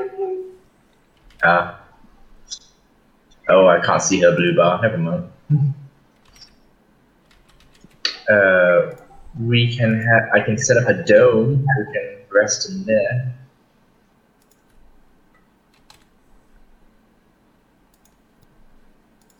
Uh, 1.43 1.75
oh, 3.49 3.67
I 3.67 3.79
can't 3.79 4.01
see 4.01 4.19
her 4.21 4.35
blue 4.35 4.55
bar. 4.55 4.81
Never 4.81 4.97
mind. 4.97 5.31
Uh, 8.29 8.95
we 9.37 9.75
can 9.75 10.01
have. 10.01 10.29
I 10.33 10.39
can 10.39 10.57
set 10.57 10.77
up 10.77 10.87
a 10.87 11.03
dome. 11.03 11.67
We 11.77 11.93
can 11.93 12.17
rest 12.31 12.69
in 12.69 12.85
there. 12.85 13.35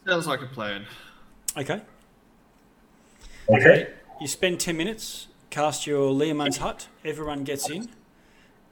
Sounds 0.05 0.27
like 0.27 0.41
a 0.41 0.47
plan. 0.47 0.85
Okay. 1.55 1.81
Okay. 3.49 3.87
You 4.19 4.27
spend 4.27 4.59
10 4.59 4.75
minutes, 4.75 5.27
cast 5.49 5.87
your 5.87 6.11
Leomund's 6.11 6.57
hut, 6.57 6.87
everyone 7.05 7.43
gets 7.43 7.69
in, 7.69 7.89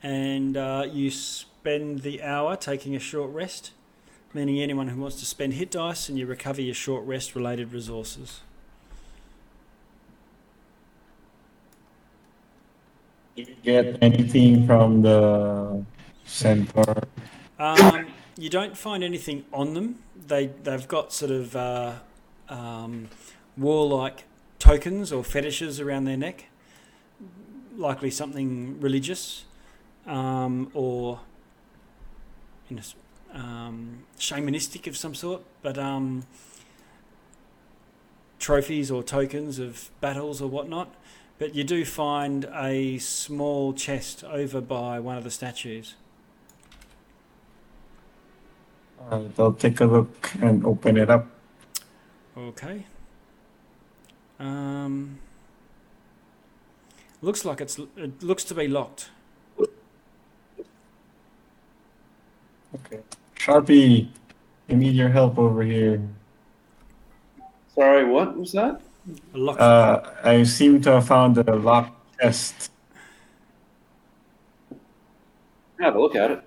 and 0.04 0.58
uh, 0.58 0.86
you 0.92 1.10
spend 1.10 2.02
the 2.02 2.22
hour 2.22 2.56
taking 2.56 2.96
a 2.96 3.00
short 3.00 3.32
rest, 3.32 3.72
meaning 4.34 4.62
anyone 4.62 4.88
who 4.90 5.02
wants 5.02 5.18
to 5.20 5.26
spend 5.26 5.54
hit 5.54 5.72
dice 5.72 6.10
and 6.10 6.18
you 6.18 6.26
recover 6.26 6.62
your 6.62 6.74
short 6.76 7.06
rest 7.06 7.36
related 7.36 7.74
resources. 7.74 8.42
Did 13.36 13.48
you 13.50 13.56
get 13.64 13.98
anything 14.02 14.66
from 14.68 15.02
the 15.02 15.86
centaur? 16.26 17.04
Um, 17.60 18.08
you 18.38 18.50
don't 18.50 18.78
find 18.78 19.04
anything 19.04 19.46
on 19.54 19.74
them. 19.74 20.00
They 20.16 20.48
they've 20.48 20.88
got 20.88 21.14
sort 21.14 21.32
of 21.32 21.56
uh, 21.56 21.94
um, 22.50 23.10
warlike 23.58 24.26
tokens 24.60 25.12
or 25.12 25.24
fetishes 25.24 25.80
around 25.80 26.06
their 26.06 26.18
neck, 26.18 26.46
likely 27.76 28.12
something 28.12 28.80
religious, 28.80 29.46
um, 30.08 30.70
or 30.74 31.20
you 32.70 32.76
know, 32.78 32.82
s- 32.82 32.96
um, 33.34 34.04
shamanistic 34.18 34.88
of 34.88 34.98
some 34.98 35.16
sort. 35.16 35.42
But 35.62 35.78
um, 35.78 36.24
trophies 38.40 38.92
or 38.92 39.04
tokens 39.04 39.60
of 39.60 39.90
battles 40.02 40.42
or 40.42 40.50
whatnot. 40.50 40.94
But 41.40 41.56
you 41.56 41.64
do 41.64 41.86
find 41.86 42.46
a 42.54 42.98
small 43.00 43.74
chest 43.74 44.24
over 44.24 44.62
by 44.62 45.00
one 45.00 45.18
of 45.18 45.24
the 45.24 45.32
statues. 45.32 45.96
Uh, 49.10 49.24
I'll 49.40 49.54
take 49.54 49.80
a 49.80 49.86
look 49.86 50.32
and 50.42 50.66
open 50.66 50.98
it 50.98 51.10
up. 51.10 51.28
Okay. 52.38 52.86
Um, 54.40 55.20
looks 57.22 57.46
like 57.46 57.62
it's 57.62 57.80
it 57.98 58.22
looks 58.22 58.44
to 58.46 58.56
be 58.56 58.68
locked. 58.68 59.10
Okay. 62.74 63.00
Sharpie, 63.42 64.08
I 64.70 64.74
need 64.76 64.94
your 64.94 65.10
help 65.10 65.40
over 65.40 65.64
here. 65.64 66.00
Sorry, 67.74 68.06
what 68.06 68.38
was 68.38 68.52
that? 68.52 68.82
A 69.34 69.38
lock. 69.38 69.60
Uh, 69.60 70.02
I 70.24 70.44
seem 70.44 70.80
to 70.84 70.92
have 70.92 71.08
found 71.08 71.40
a 71.40 71.56
lock 71.56 71.92
chest. 72.20 72.70
Have 75.80 75.96
a 75.96 76.00
look 76.00 76.16
at 76.16 76.30
it. 76.32 76.44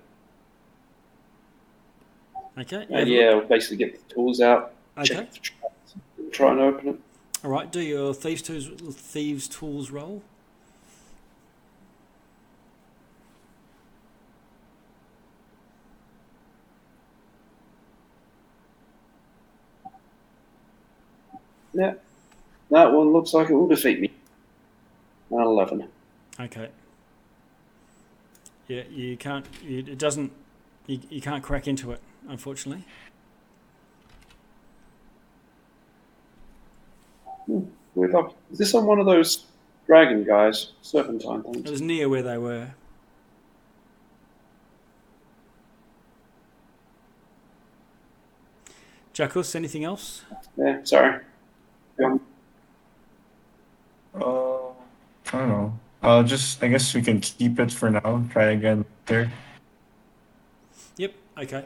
okay. 2.57 2.87
And 2.89 3.09
yeah, 3.09 3.33
we'll 3.33 3.41
basically 3.47 3.77
get 3.77 4.07
the 4.07 4.13
tools 4.13 4.39
out, 4.39 4.71
Okay. 4.97 5.27
check 5.41 5.53
try 6.31 6.51
and 6.51 6.61
open 6.61 6.87
it. 6.87 6.99
All 7.43 7.51
right. 7.51 7.69
Do 7.69 7.81
your 7.81 8.13
thieves 8.13 8.41
tools 8.41 8.69
thieves 8.95 9.49
tools 9.49 9.91
roll. 9.91 10.21
Yeah, 21.75 21.95
that 22.71 22.93
one 22.93 23.11
looks 23.11 23.33
like 23.33 23.49
it 23.49 23.53
will 23.53 23.67
defeat 23.67 23.99
me. 23.99 24.11
An 25.29 25.41
11. 25.41 25.87
Okay. 26.39 26.69
Yeah, 28.67 28.83
you 28.89 29.17
can't. 29.17 29.45
You, 29.61 29.79
it 29.79 29.97
doesn't. 29.97 30.31
You, 30.87 30.99
you 31.09 31.21
can't 31.21 31.43
crack 31.43 31.67
into 31.67 31.91
it, 31.91 32.01
unfortunately. 32.29 32.85
Hmm. 37.45 37.65
Weird 37.93 38.11
luck. 38.11 38.35
Is 38.51 38.57
this 38.57 38.73
on 38.73 38.85
one 38.85 38.99
of 38.99 39.05
those 39.05 39.45
dragon 39.85 40.23
guys? 40.23 40.71
Serpentine 40.81 41.43
things? 41.43 41.57
It 41.57 41.69
was 41.69 41.81
near 41.81 42.07
where 42.07 42.23
they 42.23 42.37
were. 42.37 42.69
Jackus, 49.13 49.55
anything 49.55 49.83
else? 49.83 50.23
Yeah, 50.57 50.79
sorry. 50.83 51.21
Yeah. 51.99 52.17
Uh, 54.15 54.69
I 54.69 55.31
don't 55.31 55.49
know. 55.49 55.79
I'll 56.01 56.23
just, 56.23 56.61
I 56.63 56.67
guess 56.67 56.93
we 56.93 57.01
can 57.01 57.19
keep 57.19 57.59
it 57.59 57.71
for 57.71 57.89
now. 57.89 58.23
Try 58.31 58.51
again 58.51 58.85
later. 59.09 59.31
Yep. 60.97 61.13
Okay. 61.39 61.65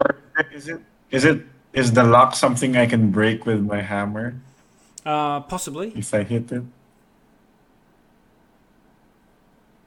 Or 0.00 0.16
is 0.52 0.68
it, 0.68 0.80
is 1.10 1.24
it, 1.24 1.42
is 1.72 1.92
the 1.92 2.04
lock 2.04 2.34
something 2.34 2.76
I 2.76 2.86
can 2.86 3.10
break 3.10 3.46
with 3.46 3.60
my 3.62 3.80
hammer 3.82 4.34
Uh, 5.06 5.40
possibly. 5.40 5.92
if 5.96 6.12
I 6.12 6.22
hit 6.24 6.50
it? 6.52 6.62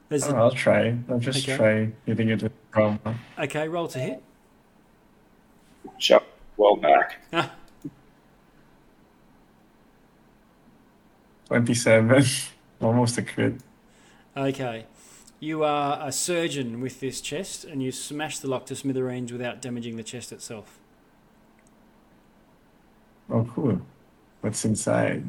There's 0.08 0.24
Oh, 0.28 0.34
a, 0.34 0.36
I'll 0.36 0.50
try. 0.50 0.96
I'll 1.08 1.18
just 1.18 1.48
Okay. 1.48 1.56
try 1.56 1.92
hitting 2.06 2.28
it 2.30 2.42
with 2.42 2.52
trauma. 2.72 3.16
okay. 3.38 3.68
Roll 3.68 3.88
to 3.88 3.98
hit. 3.98 4.22
Shut 5.98 6.24
well 6.56 6.76
back. 6.76 7.16
27. 11.46 12.24
Almost 12.80 13.18
a 13.18 13.22
crit. 13.22 13.54
okay. 14.36 14.86
You 15.42 15.64
are 15.64 15.98
a 16.06 16.12
surgeon 16.12 16.80
with 16.80 17.00
this 17.00 17.20
chest, 17.20 17.64
and 17.64 17.82
you 17.82 17.90
smash 17.90 18.38
the 18.38 18.48
lock 18.48 18.64
to 18.66 18.76
smithereens 18.76 19.32
without 19.32 19.60
damaging 19.60 19.96
the 19.96 20.04
chest 20.04 20.30
itself. 20.30 20.78
Oh, 23.28 23.44
cool. 23.52 23.82
What's 24.40 24.64
inside? 24.64 25.24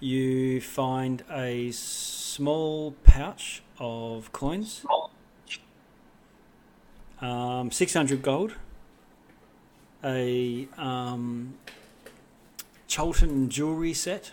You 0.00 0.60
find 0.60 1.22
a 1.30 1.70
small 1.70 2.92
pouch 3.04 3.62
of 3.78 4.32
coins, 4.32 4.84
um, 7.20 7.70
600 7.70 8.22
gold, 8.22 8.54
a 10.02 10.66
um, 10.76 11.54
Cholton 12.88 13.48
jewelry 13.48 13.94
set 13.94 14.32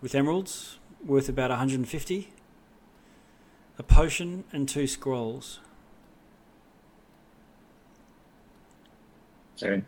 with 0.00 0.14
emeralds 0.14 0.78
worth 1.04 1.28
about 1.28 1.50
150, 1.50 2.28
a 3.78 3.82
potion, 3.82 4.44
and 4.52 4.68
two 4.68 4.86
scrolls. 4.86 5.60
Okay. 9.62 9.82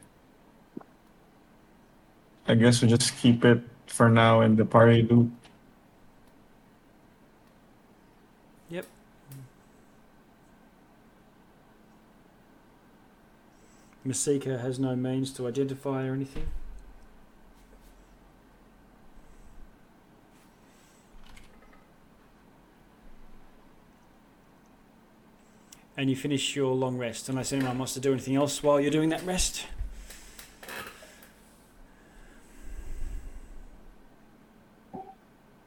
I 2.47 2.55
guess 2.55 2.81
we 2.81 2.89
just 2.89 3.17
keep 3.19 3.45
it 3.45 3.63
for 3.87 4.09
now 4.09 4.41
in 4.41 4.57
the 4.57 4.65
party 4.65 5.03
loop. 5.03 5.31
Yep. 8.71 8.87
Masika 14.05 14.59
has 14.59 14.79
no 14.79 14.97
means 14.97 15.31
to 15.35 15.47
identify 15.47 16.07
or 16.07 16.15
anything. 16.15 16.47
And 25.99 26.09
you 26.09 26.15
finish 26.15 26.55
your 26.55 26.73
long 26.77 26.97
rest, 26.97 27.29
unless 27.29 27.53
anyone 27.53 27.77
wants 27.77 27.93
to 27.95 28.01
do 28.01 28.13
anything 28.13 28.37
else 28.37 28.63
while 28.63 28.81
you're 28.81 28.93
doing 28.93 29.09
that 29.09 29.25
rest. 29.25 29.67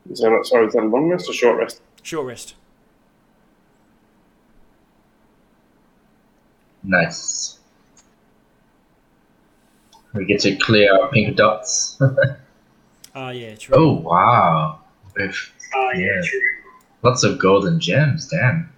Is 0.09 0.19
that 0.19 0.31
a, 0.31 0.45
sorry? 0.45 0.67
Is 0.67 0.73
that 0.73 0.83
a 0.83 0.87
long 0.87 1.09
rest 1.09 1.29
or 1.29 1.33
short 1.33 1.57
rest? 1.57 1.81
Short 2.01 2.25
rest. 2.27 2.55
Nice. 6.81 7.59
We 10.13 10.23
get 10.23 10.39
to 10.41 10.55
clear 10.55 10.93
our 10.97 11.09
pink 11.11 11.35
dots. 11.35 12.01
Ah, 13.13 13.31
yeah, 13.31 13.55
true. 13.55 13.75
oh 13.75 13.91
wow. 13.95 14.79
With, 15.17 15.35
yeah. 15.95 16.21
true. 16.23 16.39
Lots 17.03 17.25
of 17.25 17.37
golden 17.39 17.77
gems, 17.77 18.29
damn. 18.29 18.71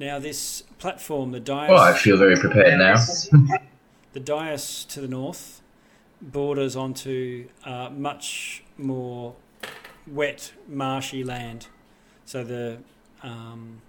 Now, 0.00 0.18
this 0.18 0.62
platform, 0.78 1.30
the 1.30 1.40
dais. 1.40 1.68
Oh, 1.70 1.76
I 1.76 1.92
feel 1.92 2.16
very 2.16 2.34
prepared 2.34 2.78
now. 2.78 2.96
The 4.12 4.18
dais 4.18 4.84
to 4.86 5.00
the 5.00 5.06
north 5.06 5.62
borders 6.20 6.74
onto 6.74 7.48
uh, 7.64 7.90
much 7.90 8.64
more 8.76 9.36
wet, 10.04 10.52
marshy 10.66 11.22
land. 11.22 11.68
So 12.24 12.42
the 12.42 12.78
um, 13.22 13.82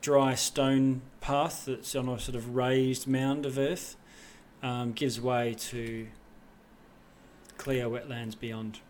dry 0.00 0.36
stone 0.36 1.02
path 1.20 1.64
that's 1.66 1.94
on 1.94 2.08
a 2.08 2.18
sort 2.18 2.34
of 2.34 2.54
raised 2.54 3.06
mound 3.06 3.44
of 3.44 3.58
earth 3.58 3.96
um, 4.62 4.92
gives 4.92 5.20
way 5.20 5.54
to 5.58 6.06
clear 7.58 7.88
wetlands 7.90 8.40
beyond. 8.40 8.80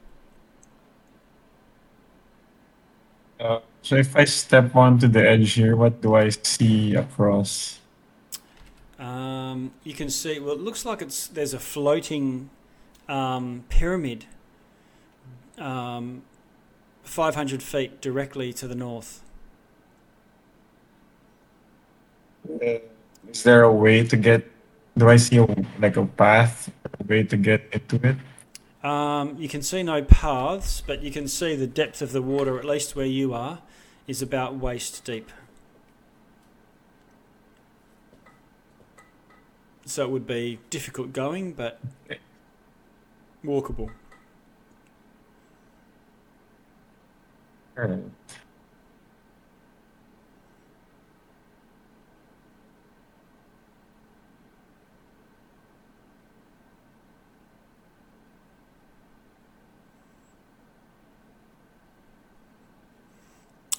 Uh, 3.41 3.61
so 3.83 3.97
if 3.97 4.15
I 4.17 4.25
step 4.25 4.77
onto 4.77 5.09
the 5.09 5.29
edge 5.29 5.53
here, 5.55 5.77
what 5.77 6.01
do 6.01 6.15
I 6.15 6.29
see 6.29 6.95
across? 6.95 7.81
Um, 8.99 9.73
you 9.83 9.95
can 9.95 10.11
see. 10.11 10.39
Well, 10.39 10.55
it 10.55 10.61
looks 10.61 10.85
like 10.85 11.03
it's 11.03 11.27
there's 11.27 11.53
a 11.55 11.59
floating 11.59 12.51
um, 13.09 13.65
pyramid, 13.69 14.27
um, 15.59 16.23
500 17.03 17.63
feet 17.63 18.01
directly 18.01 18.53
to 18.53 18.69
the 18.69 18.77
north. 18.77 19.21
Uh, 22.49 22.79
is 23.29 23.43
there 23.43 23.65
a 23.65 23.73
way 23.73 24.05
to 24.07 24.17
get? 24.17 24.49
Do 24.97 25.09
I 25.09 25.17
see 25.17 25.39
a, 25.39 25.47
like 25.81 25.97
a 25.97 26.07
path, 26.07 26.71
a 26.85 27.05
way 27.05 27.25
to 27.25 27.37
get 27.37 27.63
into 27.73 27.97
it? 28.07 28.17
Um, 28.83 29.37
you 29.39 29.49
can 29.49 29.63
see 29.63 29.83
no 29.83 30.03
paths, 30.03 30.83
but 30.85 31.03
you 31.03 31.13
can 31.13 31.29
see 31.29 31.55
the 31.55 31.69
depth 31.69 32.03
of 32.03 32.13
the 32.13 32.23
water, 32.23 32.59
at 32.59 32.65
least 32.65 32.97
where 32.97 33.07
you 33.07 33.33
are, 33.33 33.61
is 34.09 34.23
about 34.23 34.57
waist 34.57 35.05
deep. 35.05 35.31
So 39.85 40.05
it 40.05 40.11
would 40.11 40.27
be 40.27 40.59
difficult 40.71 41.13
going, 41.13 41.53
but 41.53 41.81
walkable. 43.45 43.91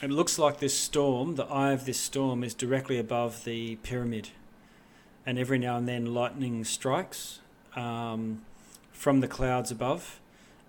It 0.03 0.11
looks 0.11 0.37
like 0.37 0.59
this 0.59 0.77
storm, 0.77 1.35
the 1.35 1.45
eye 1.45 1.71
of 1.71 1.85
this 1.85 1.97
storm, 1.97 2.43
is 2.43 2.53
directly 2.53 2.99
above 2.99 3.45
the 3.45 3.77
pyramid, 3.77 4.31
and 5.25 5.39
every 5.39 5.57
now 5.57 5.77
and 5.77 5.87
then 5.87 6.13
lightning 6.13 6.65
strikes 6.65 7.39
um, 7.73 8.41
from 8.91 9.21
the 9.21 9.29
clouds 9.29 9.71
above, 9.71 10.19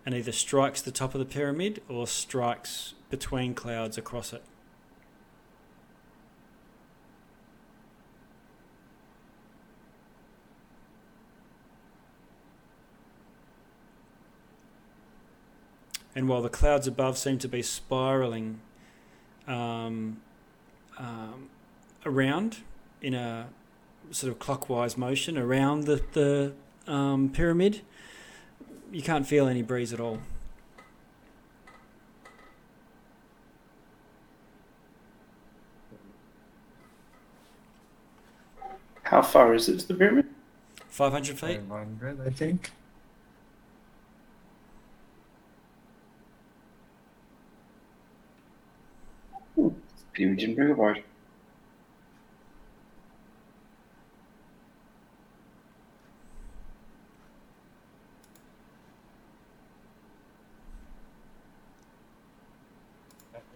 and 0.06 0.15
either 0.15 0.31
strikes 0.31 0.81
the 0.81 0.93
top 0.93 1.16
of 1.16 1.19
the 1.19 1.24
pyramid 1.24 1.82
or 1.89 2.06
strikes 2.06 2.94
between 3.11 3.55
clouds 3.55 3.98
across 3.98 4.32
it. 4.32 4.44
And 16.15 16.28
while 16.28 16.40
the 16.40 16.48
clouds 16.48 16.86
above 16.86 17.19
seem 17.19 17.39
to 17.39 17.48
be 17.48 17.62
spiraling 17.62 18.61
um, 19.47 20.21
um, 20.99 21.49
around 22.07 22.59
in 23.03 23.15
a 23.15 23.49
sort 24.11 24.33
of 24.33 24.39
clockwise 24.39 24.97
motion 24.97 25.37
around 25.37 25.85
the, 25.85 26.03
the 26.12 26.53
um, 26.91 27.29
pyramid, 27.29 27.83
you 28.93 29.03
can't 29.03 29.27
feel 29.27 29.49
any 29.49 29.62
breeze 29.62 29.93
at 29.93 30.01
all. 30.01 30.21
How 39.03 39.23
far 39.23 39.55
is 39.55 39.69
it 39.69 39.79
to 39.81 39.89
the 39.89 39.95
pyramid? 39.95 40.27
500 40.89 41.39
feet? 41.39 41.61
500, 41.61 42.27
I 42.27 42.31
think. 42.31 42.71
Pity 50.15 50.31
we 50.31 50.36
didn't 50.36 50.55
bring 50.55 50.70
a 50.70 50.74
boat. 50.74 50.99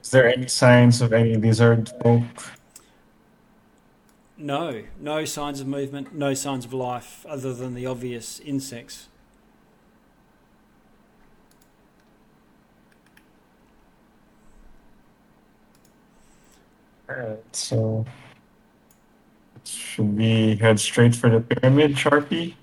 Is 0.02 0.10
there 0.10 0.26
any 0.26 0.48
signs 0.48 1.01
of 1.01 1.12
any 1.12 1.36
lizard 1.36 1.90
folk? 2.02 2.24
No, 4.36 4.85
no 4.98 5.24
signs 5.24 5.60
of 5.60 5.66
movement, 5.66 6.14
no 6.14 6.32
signs 6.35 6.64
of 6.64 6.72
life 6.72 7.24
other 7.28 7.52
than 7.52 7.74
the 7.74 7.86
obvious 7.86 8.40
insects. 8.40 9.09
Alright, 17.10 17.56
so 17.56 18.05
should 19.64 20.16
we 20.16 20.56
head 20.56 20.78
straight 20.78 21.14
for 21.14 21.30
the 21.30 21.40
pyramid, 21.40 21.93
Sharpie? 21.93 22.55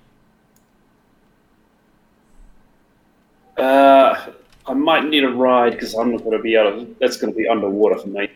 Uh, 3.58 4.32
I 4.68 4.74
might 4.74 5.06
need 5.06 5.24
a 5.24 5.30
ride 5.30 5.74
because 5.74 5.96
I'm 5.96 6.12
not 6.12 6.24
going 6.24 6.38
to 6.38 6.44
be 6.44 6.58
out 6.58 6.68
of. 6.68 7.00
That's 7.00 7.18
going 7.18 7.34
to 7.34 7.38
be 7.38 7.48
underwater 7.48 7.98
for 7.98 8.08
me. 8.08 8.30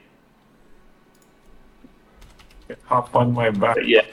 Hop 2.86 3.15
on 3.15 3.34
my 3.34 3.49
back. 3.49 3.76
But 3.76 3.88
yeah, 3.88 4.06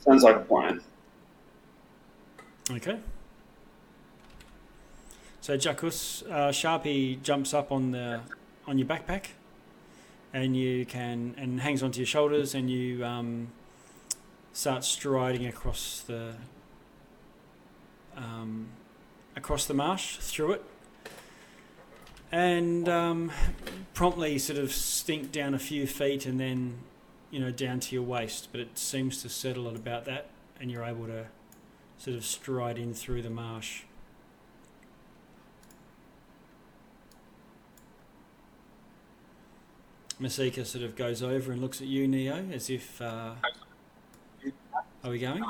sounds 0.00 0.22
like 0.22 0.36
a 0.36 0.40
plan. 0.40 0.80
Okay. 2.70 2.98
So 5.42 5.56
Jackus, 5.56 6.22
uh, 6.30 6.50
Sharpie 6.50 7.22
jumps 7.22 7.54
up 7.54 7.72
on 7.72 7.92
the 7.92 8.20
on 8.66 8.78
your 8.78 8.86
backpack, 8.86 9.28
and 10.34 10.54
you 10.54 10.84
can 10.84 11.34
and 11.38 11.60
hangs 11.60 11.82
onto 11.82 11.98
your 11.98 12.06
shoulders, 12.06 12.54
and 12.54 12.70
you 12.70 13.02
um, 13.04 13.48
starts 14.52 14.86
striding 14.86 15.46
across 15.46 16.02
the 16.06 16.34
um, 18.16 18.68
across 19.34 19.64
the 19.64 19.72
marsh 19.72 20.18
through 20.18 20.52
it, 20.52 20.64
and 22.30 22.86
um, 22.86 23.32
promptly 23.94 24.38
sort 24.38 24.58
of 24.58 24.70
stink 24.72 25.32
down 25.32 25.54
a 25.54 25.58
few 25.58 25.86
feet 25.86 26.26
and 26.26 26.38
then 26.38 26.74
you 27.30 27.40
know 27.40 27.50
down 27.50 27.80
to 27.80 27.94
your 27.94 28.04
waist. 28.04 28.48
But 28.52 28.60
it 28.60 28.76
seems 28.76 29.22
to 29.22 29.30
settle 29.30 29.68
at 29.68 29.74
about 29.74 30.04
that, 30.04 30.28
and 30.60 30.70
you're 30.70 30.84
able 30.84 31.06
to 31.06 31.28
sort 31.96 32.14
of 32.14 32.26
stride 32.26 32.76
in 32.76 32.92
through 32.92 33.22
the 33.22 33.30
marsh. 33.30 33.84
Masika 40.20 40.66
sort 40.66 40.84
of 40.84 40.96
goes 40.96 41.22
over 41.22 41.50
and 41.50 41.62
looks 41.62 41.80
at 41.80 41.86
you, 41.86 42.06
Neo, 42.06 42.44
as 42.52 42.68
if. 42.68 43.00
Uh, 43.00 43.32
are 45.02 45.10
we 45.10 45.18
going? 45.18 45.42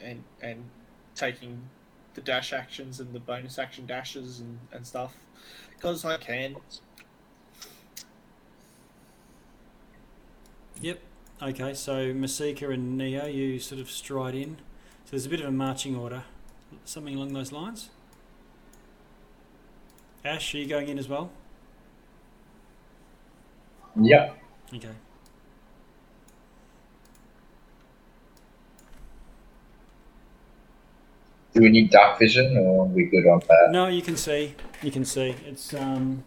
and 0.00 0.22
and 0.40 0.64
taking 1.16 1.60
the 2.14 2.20
dash 2.20 2.52
actions 2.52 3.00
and 3.00 3.12
the 3.12 3.20
bonus 3.20 3.58
action 3.58 3.84
dashes 3.84 4.40
and, 4.40 4.58
and 4.72 4.86
stuff 4.86 5.16
because 5.74 6.04
I 6.04 6.16
can. 6.16 6.56
Yep. 10.80 11.00
Okay, 11.42 11.74
so 11.74 12.12
Masika 12.14 12.70
and 12.70 12.96
Neo, 12.96 13.26
you 13.26 13.58
sort 13.58 13.80
of 13.80 13.90
stride 13.90 14.34
in. 14.34 14.58
So 15.08 15.12
there's 15.12 15.24
a 15.24 15.30
bit 15.30 15.40
of 15.40 15.46
a 15.46 15.50
marching 15.50 15.96
order, 15.96 16.24
something 16.84 17.14
along 17.14 17.32
those 17.32 17.50
lines. 17.50 17.88
Ash, 20.22 20.54
are 20.54 20.58
you 20.58 20.66
going 20.66 20.88
in 20.88 20.98
as 20.98 21.08
well? 21.08 21.30
Yep. 23.98 24.38
Okay. 24.74 24.90
Do 31.54 31.62
we 31.62 31.70
need 31.70 31.88
dark 31.88 32.18
vision 32.18 32.58
or 32.58 32.82
are 32.82 32.88
we 32.88 33.04
good 33.06 33.26
on 33.26 33.40
that? 33.48 33.68
No, 33.70 33.86
you 33.86 34.02
can 34.02 34.14
see. 34.14 34.56
You 34.82 34.90
can 34.90 35.06
see. 35.06 35.34
It's 35.46 35.72
um, 35.72 36.22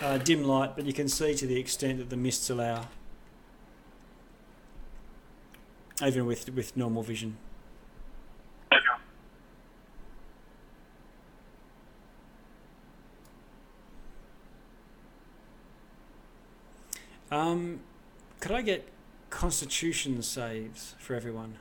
uh, 0.00 0.18
dim 0.18 0.44
light, 0.44 0.76
but 0.76 0.84
you 0.84 0.92
can 0.92 1.08
see 1.08 1.34
to 1.34 1.46
the 1.46 1.58
extent 1.58 2.00
that 2.00 2.10
the 2.10 2.18
mists 2.18 2.50
allow. 2.50 2.88
Even 6.04 6.26
with 6.26 6.50
with 6.50 6.76
normal 6.76 7.02
vision. 7.02 7.38
Um, 17.36 17.80
could 18.40 18.52
I 18.52 18.62
get 18.62 18.88
Constitution 19.28 20.22
saves 20.22 20.94
for 20.98 21.14
everyone? 21.14 21.58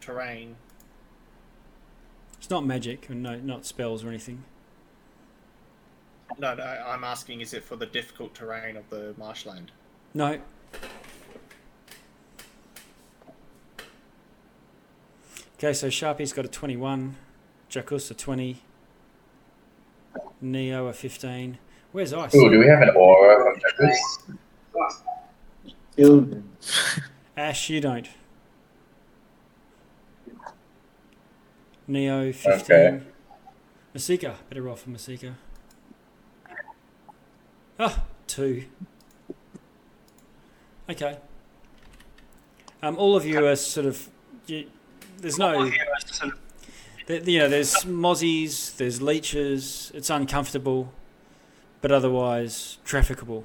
terrain. 0.00 0.56
It's 2.38 2.48
not 2.48 2.64
magic, 2.64 3.10
and 3.10 3.22
no, 3.22 3.36
not 3.36 3.66
spells 3.66 4.02
or 4.02 4.08
anything. 4.08 4.44
No, 6.38 6.54
no, 6.54 6.64
I'm 6.64 7.04
asking 7.04 7.42
is 7.42 7.52
it 7.52 7.62
for 7.62 7.76
the 7.76 7.84
difficult 7.84 8.34
terrain 8.34 8.78
of 8.78 8.88
the 8.88 9.14
marshland? 9.18 9.70
No. 10.14 10.40
Okay, 15.60 15.74
so 15.74 15.90
Sharpie's 15.90 16.32
got 16.32 16.46
a 16.46 16.48
21, 16.48 17.16
Jackus 17.68 18.10
a 18.10 18.14
20, 18.14 18.62
Neo 20.40 20.86
a 20.86 20.94
15. 20.94 21.58
Where's 21.92 22.14
Ice? 22.14 22.34
Ooh, 22.34 22.48
do 22.48 22.58
we 22.58 22.66
have 22.66 22.80
an 22.80 22.88
aura 22.96 23.52
of 23.52 23.60
this? 23.78 24.18
Killed 25.94 26.42
Ash, 27.36 27.68
you 27.68 27.82
don't. 27.82 28.08
Neo 31.86 32.32
15. 32.32 32.52
Okay. 32.62 33.02
Masika, 33.92 34.36
better 34.48 34.62
roll 34.62 34.76
for 34.76 34.88
Masika. 34.88 35.36
Ah, 37.78 38.04
two. 38.26 38.64
Okay. 40.88 41.18
Um, 42.82 42.96
all 42.96 43.14
of 43.14 43.26
you 43.26 43.46
are 43.46 43.56
sort 43.56 43.84
of. 43.84 44.08
You, 44.46 44.64
there's 45.20 45.38
no. 45.38 45.70
There, 47.06 47.20
you 47.22 47.38
know, 47.38 47.48
there's 47.48 47.74
mozzies, 47.84 48.76
there's 48.76 49.02
leeches. 49.02 49.90
It's 49.94 50.10
uncomfortable, 50.10 50.92
but 51.80 51.92
otherwise 51.92 52.78
trafficable. 52.84 53.44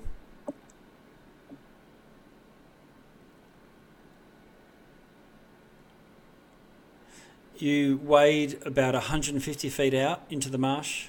You 7.57 7.99
wade 8.03 8.59
about 8.65 8.93
150 8.93 9.69
feet 9.69 9.93
out 9.93 10.23
into 10.29 10.49
the 10.49 10.57
marsh. 10.57 11.07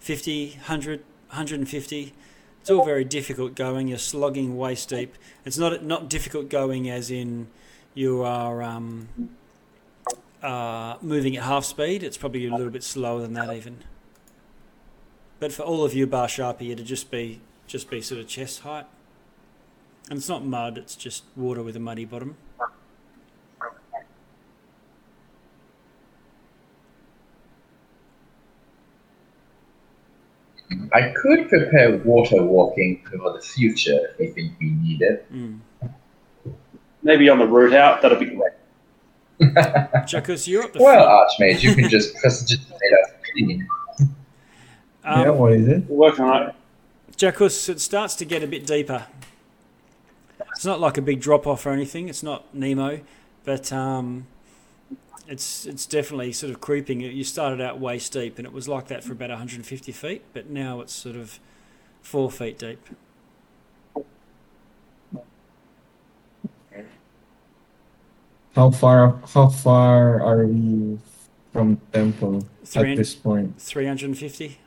50, 0.00 0.50
100, 0.50 1.00
150. 1.28 2.14
It's 2.60 2.70
all 2.70 2.84
very 2.84 3.04
difficult 3.04 3.54
going. 3.54 3.88
You're 3.88 3.98
slogging 3.98 4.56
waist 4.56 4.90
deep. 4.90 5.16
It's 5.44 5.58
not 5.58 5.82
not 5.82 6.08
difficult 6.08 6.48
going 6.48 6.88
as 6.90 7.10
in 7.10 7.48
you 7.94 8.22
are 8.22 8.62
um, 8.62 9.08
uh, 10.42 10.96
moving 11.00 11.36
at 11.36 11.44
half 11.44 11.64
speed. 11.64 12.02
It's 12.02 12.16
probably 12.16 12.46
a 12.46 12.50
little 12.50 12.70
bit 12.70 12.82
slower 12.82 13.20
than 13.20 13.34
that 13.34 13.54
even. 13.54 13.78
But 15.40 15.52
for 15.52 15.62
all 15.62 15.84
of 15.84 15.94
you, 15.94 16.06
bar 16.06 16.28
sharpie, 16.28 16.70
it'd 16.70 16.86
just 16.86 17.10
be 17.10 17.40
just 17.66 17.90
be 17.90 18.00
sort 18.00 18.20
of 18.20 18.28
chest 18.28 18.60
height. 18.60 18.86
And 20.08 20.18
it's 20.18 20.28
not 20.28 20.44
mud. 20.44 20.78
It's 20.78 20.96
just 20.96 21.24
water 21.36 21.62
with 21.62 21.76
a 21.76 21.80
muddy 21.80 22.04
bottom. 22.04 22.36
I 30.92 31.12
could 31.16 31.48
prepare 31.48 31.96
water 31.98 32.42
walking 32.42 33.02
for 33.10 33.32
the 33.32 33.40
future 33.40 34.14
if 34.18 34.34
we 34.34 34.52
need 34.60 35.02
it. 35.02 35.32
Mm. 35.32 35.60
Maybe 37.02 37.28
on 37.28 37.38
the 37.38 37.46
route 37.46 37.74
out, 37.74 38.02
that'll 38.02 38.18
be 38.18 38.26
great. 38.26 38.52
Jackus, 40.06 40.46
you're 40.46 40.62
up 40.62 40.72
the 40.72 40.80
Well, 40.82 41.04
front. 41.04 41.30
Archmage, 41.30 41.62
you 41.62 41.74
can 41.74 41.88
just 41.88 42.14
prestidigitate 42.16 42.92
us 43.02 43.10
clean. 43.32 43.68
Um, 45.04 45.20
yeah, 45.22 45.30
what 45.30 45.52
is 45.52 45.66
it? 45.66 45.84
We're 45.88 46.10
working 46.10 46.24
on 46.24 46.48
it. 46.50 46.54
Jackus, 47.16 47.68
it 47.68 47.80
starts 47.80 48.14
to 48.16 48.24
get 48.24 48.42
a 48.42 48.46
bit 48.46 48.66
deeper. 48.66 49.06
It's 50.54 50.64
not 50.64 50.80
like 50.80 50.96
a 50.96 51.02
big 51.02 51.20
drop 51.20 51.46
off 51.46 51.66
or 51.66 51.70
anything. 51.70 52.08
It's 52.08 52.22
not 52.22 52.54
Nemo, 52.54 53.00
but 53.44 53.72
um, 53.72 54.26
it's 55.26 55.66
it's 55.66 55.86
definitely 55.86 56.32
sort 56.32 56.52
of 56.52 56.60
creeping. 56.60 57.00
You 57.00 57.24
started 57.24 57.60
out 57.60 57.80
waist 57.80 58.12
deep, 58.12 58.38
and 58.38 58.46
it 58.46 58.52
was 58.52 58.68
like 58.68 58.86
that 58.88 59.02
for 59.02 59.12
about 59.12 59.30
150 59.30 59.90
feet, 59.92 60.22
but 60.32 60.50
now 60.50 60.80
it's 60.80 60.92
sort 60.92 61.16
of 61.16 61.40
four 62.00 62.30
feet 62.30 62.58
deep. 62.58 62.80
How 68.54 68.70
far? 68.70 69.18
How 69.32 69.48
far 69.48 70.20
are 70.20 70.46
we 70.46 70.98
from 71.52 71.80
temple 71.92 72.46
Three 72.64 72.92
at 72.92 72.96
this 72.98 73.14
point? 73.14 73.60
350. 73.60 74.58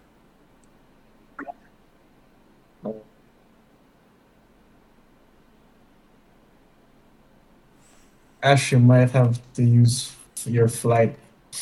Ash, 8.41 8.71
you 8.71 8.79
might 8.79 9.09
have 9.11 9.39
to 9.55 9.63
use 9.63 10.15
your 10.45 10.67
flight 10.67 11.17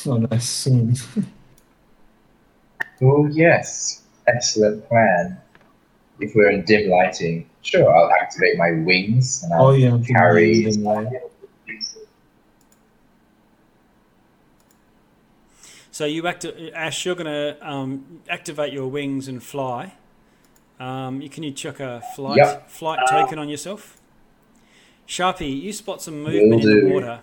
on 0.06 0.26
us 0.28 0.48
soon. 0.50 0.96
Oh, 3.02 3.28
yes. 3.28 4.04
Excellent 4.28 4.88
plan. 4.90 5.40
If 6.20 6.36
we're 6.36 6.52
in 6.52 6.66
dim 6.66 6.90
lighting, 6.90 7.50
sure, 7.62 7.94
I'll 7.94 8.12
activate 8.22 8.58
my 8.58 8.72
wings 8.72 9.44
and 9.44 9.54
I'll 9.54 9.62
oh, 9.62 9.66
All 9.68 9.78
you 9.78 9.92
have 9.92 10.06
to 10.06 10.14
carry. 10.14 10.62
do 10.62 10.68
is 10.68 10.78
in 10.78 10.84
light. 10.84 11.08
So 15.94 16.06
you 16.06 16.26
acti- 16.26 16.74
Ash, 16.74 17.06
you're 17.06 17.14
going 17.14 17.28
to 17.28 17.56
um, 17.62 18.22
activate 18.28 18.74
your 18.74 18.88
wings 18.88 19.28
and 19.28 19.44
fly. 19.44 19.94
Um, 20.80 21.22
you 21.22 21.30
can 21.30 21.44
you 21.44 21.52
chuck 21.52 21.80
a 21.80 22.02
flight 22.16 22.38
Yep. 22.38 22.68
flight 22.72 23.00
token 23.08 23.38
on 23.38 23.48
yourself? 23.48 24.02
Sharpie, 25.08 25.62
you 25.62 25.72
spot 25.72 26.02
some 26.02 26.24
movement 26.24 26.64
in 26.64 26.88
the 26.88 26.92
water. 26.92 27.20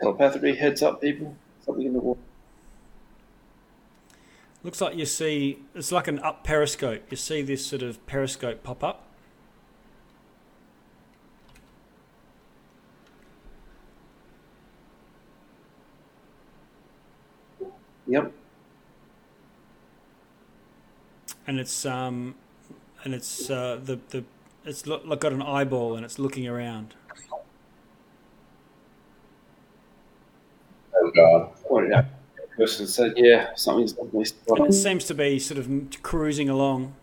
Telepathically 0.00 0.56
heads 0.56 0.82
up, 0.82 1.00
people. 1.00 1.36
Something 1.64 1.86
in 1.86 1.92
the 1.92 2.00
water. 2.00 2.20
Looks 4.64 4.80
like 4.80 4.96
you 4.96 5.06
see 5.06 5.62
it's 5.72 5.92
like 5.92 6.08
an 6.08 6.18
up 6.18 6.42
periscope. 6.42 7.02
You 7.10 7.16
see 7.16 7.42
this 7.42 7.64
sort 7.64 7.82
of 7.82 8.04
periscope 8.06 8.64
pop 8.64 8.82
up. 8.82 9.06
Yep. 18.10 18.32
and 21.50 21.58
it's 21.58 21.84
um, 21.84 22.36
and 23.02 23.12
it's 23.12 23.50
uh, 23.50 23.80
the 23.82 23.98
the 24.10 24.24
it's 24.64 24.86
lo- 24.86 25.16
got 25.16 25.32
an 25.32 25.42
eyeball 25.42 25.96
and 25.96 26.04
it's 26.04 26.16
looking 26.18 26.46
around. 26.46 26.94
Oh 30.94 31.10
god. 31.14 31.50
Well, 31.68 31.88
yeah. 31.88 32.04
Person 32.56 32.86
said, 32.86 33.14
yeah, 33.16 33.54
something's 33.54 33.92
definitely 33.92 34.68
It 34.68 34.72
seems 34.74 35.04
to 35.06 35.14
be 35.14 35.38
sort 35.38 35.58
of 35.58 35.68
cruising 36.02 36.50
along 36.50 36.94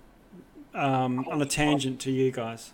um, 0.75 1.27
on 1.29 1.41
a 1.41 1.45
tangent 1.45 1.99
to 2.01 2.11
you 2.11 2.31
guys. 2.31 2.73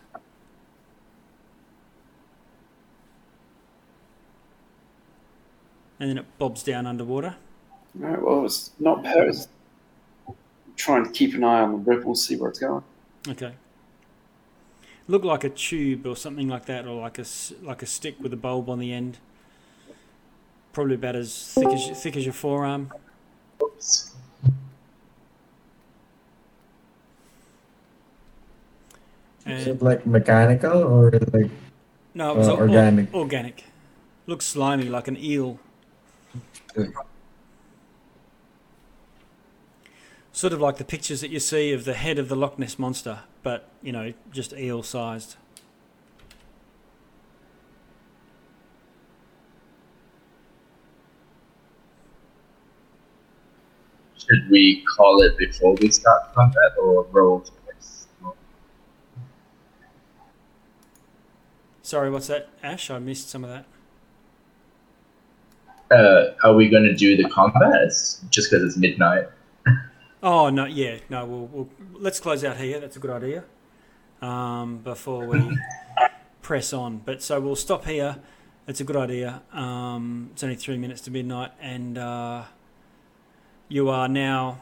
And 5.97 6.10
then 6.10 6.18
it 6.18 6.26
bobs 6.38 6.61
down 6.61 6.85
underwater. 6.85 7.38
All 8.02 8.10
right, 8.10 8.22
well, 8.22 8.45
it's 8.45 8.72
not 8.80 9.03
Paris. 9.03 9.48
Trying 10.76 11.06
to 11.06 11.11
keep 11.11 11.36
an 11.36 11.44
eye 11.44 11.61
on 11.61 11.72
the 11.72 11.78
ripples, 11.91 12.26
see 12.26 12.36
where 12.36 12.49
it's 12.49 12.60
going. 12.60 12.84
Okay. 13.30 13.53
Look 15.07 15.24
like 15.24 15.44
a 15.44 15.49
tube 15.49 16.07
or 16.07 16.15
something 16.15 16.48
like 16.48 16.65
that, 16.65 16.86
or 16.88 17.02
like 17.02 17.18
a 17.20 17.22
s- 17.22 17.53
like 17.61 17.82
a 17.84 17.86
stick 17.86 18.15
with 18.20 18.34
a 18.34 18.38
bulb 18.38 18.70
on 18.70 18.80
the 18.80 18.91
end. 18.91 19.20
Probably 20.72 20.95
about 20.95 21.15
as 21.15 21.53
thick 21.53 21.68
as 21.68 22.02
thick 22.02 22.18
as 22.18 22.26
your 22.26 22.34
forearm. 22.34 22.91
Oops. 23.61 24.15
Is 29.45 29.68
it 29.68 29.82
like 29.82 30.06
mechanical 30.06 30.84
or 30.84 31.11
like 31.34 31.52
no, 32.14 32.32
it 32.32 32.38
was 32.38 32.48
uh, 32.48 32.53
or- 32.56 32.61
organic? 32.61 33.14
organic. 33.14 33.64
Looks 34.26 34.45
slimy, 34.45 34.88
like 34.88 35.07
an 35.10 35.18
eel. 35.18 35.60
Sort 40.35 40.51
of 40.51 40.60
like 40.60 40.77
the 40.77 40.84
pictures 40.84 41.22
that 41.22 41.30
you 41.30 41.39
see 41.39 41.72
of 41.73 41.85
the 41.85 41.93
head 41.93 42.18
of 42.18 42.27
the 42.27 42.35
Loch 42.35 42.57
Ness 42.57 42.80
monster, 42.80 43.19
but 43.43 43.69
you 43.84 43.91
know, 43.91 44.14
just 44.31 44.51
eel 44.51 44.81
sized. 44.81 45.35
Should 54.18 54.49
we 54.49 54.84
call 54.97 55.22
it 55.22 55.38
before 55.38 55.76
we 55.76 55.91
start 55.91 56.34
combat 56.34 56.72
or 56.81 57.05
roll? 57.11 57.45
Sorry, 61.84 62.10
what's 62.10 62.27
that, 62.27 62.49
Ash? 62.64 62.89
I 62.89 62.97
missed 62.97 63.30
some 63.30 63.43
of 63.43 63.51
that. 63.51 63.65
Uh, 65.95 66.34
are 66.43 66.55
we 66.55 66.69
going 66.69 66.85
to 66.85 66.95
do 66.95 67.15
the 67.15 67.30
combat 67.30 67.84
It's 67.84 68.19
just 68.31 68.49
because 68.49 68.65
it's 68.65 68.77
midnight? 68.77 69.27
Oh 70.24 70.50
no, 70.50 70.64
yeah, 70.64 71.00
no. 71.10 71.26
We'll, 71.26 71.45
we'll 71.48 71.70
let's 72.00 72.22
close 72.22 72.45
out 72.45 72.56
here. 72.56 72.80
That's 72.80 72.95
a 72.95 73.00
good 73.00 73.12
idea. 73.12 73.44
Um, 74.22 74.78
before 74.78 75.28
we 75.28 75.58
press 76.41 76.72
on, 76.72 77.00
but 77.00 77.22
so 77.22 77.41
we'll 77.41 77.58
stop 77.58 77.84
here. 77.84 78.16
It's 78.66 78.80
a 78.80 78.86
good 78.86 78.95
idea. 78.95 79.41
Um, 79.52 80.30
it's 80.32 80.41
only 80.41 80.56
three 80.56 80.78
minutes 80.78 81.02
to 81.02 81.12
midnight, 81.12 81.52
and 81.60 81.98
uh, 81.98 82.44
you 83.68 83.90
are 83.90 84.08
now 84.08 84.62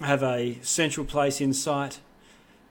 have 0.00 0.24
a 0.24 0.58
central 0.62 1.06
place 1.06 1.40
in 1.40 1.52
sight. 1.54 2.00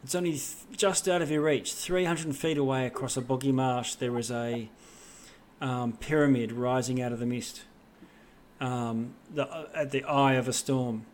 It's 0.03 0.15
only 0.15 0.31
th- 0.31 0.55
just 0.75 1.07
out 1.07 1.21
of 1.21 1.31
your 1.31 1.43
reach, 1.43 1.73
300 1.73 2.35
feet 2.35 2.57
away 2.57 2.85
across 2.85 3.15
a 3.15 3.21
boggy 3.21 3.53
marsh. 3.53 3.95
There 3.95 4.17
is 4.17 4.29
a 4.29 4.69
um, 5.61 5.93
pyramid 5.93 6.51
rising 6.51 7.01
out 7.01 7.13
of 7.13 7.19
the 7.19 7.25
mist 7.25 7.61
um, 8.59 9.13
the, 9.33 9.69
at 9.73 9.91
the 9.91 10.03
eye 10.03 10.33
of 10.33 10.49
a 10.49 10.53
storm. 10.53 11.05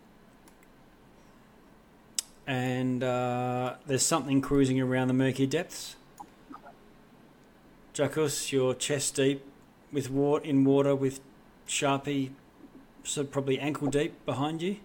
And 2.50 3.04
uh, 3.04 3.76
there's 3.86 4.02
something 4.02 4.42
cruising 4.42 4.82
around 4.82 5.08
the 5.08 5.14
murky 5.14 5.46
depths. 5.46 5.98
Jackus, 7.94 8.52
you're 8.52 8.74
chest 8.74 9.18
deep 9.18 9.46
with 9.92 10.10
water 10.10 10.46
in 10.46 10.66
water 10.66 10.96
with 10.96 11.20
Sharpie, 11.68 12.32
so 13.04 13.24
probably 13.24 13.60
ankle 13.60 13.88
deep 13.88 14.26
behind 14.26 14.64
you. 14.64 14.78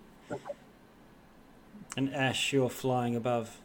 And 1.96 2.14
Ash, 2.14 2.52
you're 2.52 2.68
flying 2.68 3.16
above. 3.16 3.56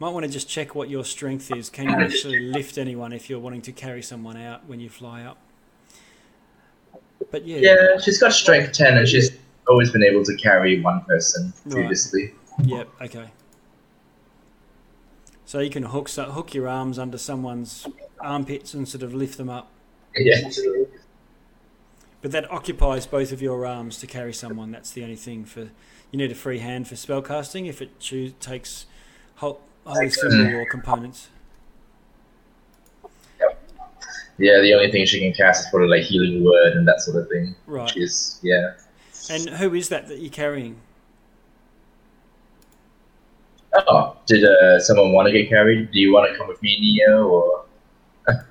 Might 0.00 0.10
want 0.10 0.26
to 0.26 0.32
just 0.32 0.48
check 0.48 0.74
what 0.74 0.90
your 0.90 1.04
strength 1.04 1.52
is. 1.52 1.70
Can 1.70 1.88
you 1.88 1.94
actually 1.94 2.40
lift 2.40 2.78
anyone 2.78 3.12
if 3.12 3.30
you're 3.30 3.38
wanting 3.38 3.62
to 3.62 3.70
carry 3.70 4.02
someone 4.02 4.36
out 4.36 4.66
when 4.66 4.80
you 4.80 4.90
fly 4.90 5.22
up? 5.22 5.38
But 7.30 7.46
yeah, 7.46 7.58
Yeah, 7.58 8.00
she's 8.00 8.18
got 8.18 8.32
strength 8.32 8.72
10 8.72 8.98
and 8.98 9.08
she's 9.08 9.30
always 9.68 9.90
been 9.90 10.02
able 10.04 10.24
to 10.24 10.36
carry 10.36 10.80
one 10.80 11.00
person 11.02 11.52
Right. 11.64 11.72
previously. 11.72 12.34
Yep. 12.64 12.88
Okay. 13.02 13.30
So 15.46 15.60
you 15.60 15.70
can 15.70 15.84
hook 15.84 16.08
so, 16.08 16.24
hook 16.24 16.54
your 16.54 16.68
arms 16.68 16.98
under 16.98 17.18
someone's 17.18 17.86
armpits 18.20 18.74
and 18.74 18.88
sort 18.88 19.02
of 19.02 19.14
lift 19.14 19.36
them 19.38 19.50
up. 19.50 19.70
Yeah. 20.16 20.48
But 22.22 22.30
that 22.32 22.50
occupies 22.50 23.06
both 23.06 23.32
of 23.32 23.42
your 23.42 23.66
arms 23.66 23.98
to 23.98 24.06
carry 24.06 24.32
someone. 24.32 24.70
That's 24.70 24.90
the 24.90 25.02
only 25.02 25.16
thing 25.16 25.44
for 25.44 25.70
you 26.10 26.18
need 26.18 26.30
a 26.30 26.34
free 26.34 26.60
hand 26.60 26.88
for 26.88 26.94
spellcasting 26.94 27.68
if 27.68 27.82
it 27.82 27.98
choose, 28.00 28.32
takes 28.40 28.86
whole, 29.36 29.60
holy 29.84 30.08
symbol 30.10 30.56
or 30.56 30.66
components. 30.70 31.28
Yeah, 34.38 34.60
the 34.60 34.74
only 34.74 34.90
thing 34.90 35.06
she 35.06 35.20
can 35.20 35.32
cast 35.32 35.64
is 35.64 35.70
probably 35.70 35.88
like 35.88 36.02
healing 36.02 36.44
word 36.44 36.72
and 36.72 36.88
that 36.88 37.00
sort 37.00 37.16
of 37.22 37.28
thing. 37.28 37.54
Right. 37.66 37.84
Which 37.84 37.96
is, 37.96 38.40
yeah. 38.42 38.72
And 39.30 39.48
who 39.48 39.74
is 39.74 39.88
that 39.88 40.08
that 40.08 40.18
you're 40.18 40.30
carrying? 40.30 40.76
Oh, 43.88 44.16
did 44.26 44.44
uh, 44.44 44.78
someone 44.78 45.12
want 45.12 45.26
to 45.26 45.32
get 45.32 45.48
carried? 45.48 45.90
Do 45.90 45.98
you 45.98 46.12
want 46.12 46.30
to 46.30 46.38
come 46.38 46.46
with 46.46 46.62
me, 46.62 46.78
Neo, 46.80 47.26
or 47.26 47.64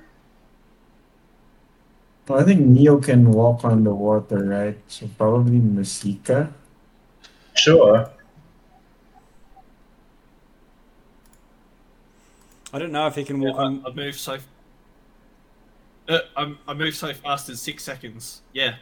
Well, 2.27 2.39
I 2.39 2.43
think 2.43 2.61
Neo 2.61 2.99
can 2.99 3.31
walk 3.31 3.63
on 3.63 3.83
the 3.83 3.93
water, 3.93 4.43
right? 4.43 4.77
So 4.87 5.07
probably 5.17 5.59
Masika. 5.59 6.53
sure? 7.55 8.09
I 12.73 12.79
don't 12.79 12.91
know 12.91 13.07
if 13.07 13.15
he 13.15 13.23
can 13.23 13.39
walk 13.39 13.57
I, 13.57 13.63
on. 13.63 13.83
I 13.85 13.91
moved 13.91 14.19
so. 14.19 14.39
Uh, 16.09 16.19
I, 16.67 16.73
move 16.73 16.95
so 16.95 17.13
fast 17.13 17.47
in 17.47 17.55
six 17.55 17.83
seconds. 17.83 18.41
Yeah, 18.51 18.75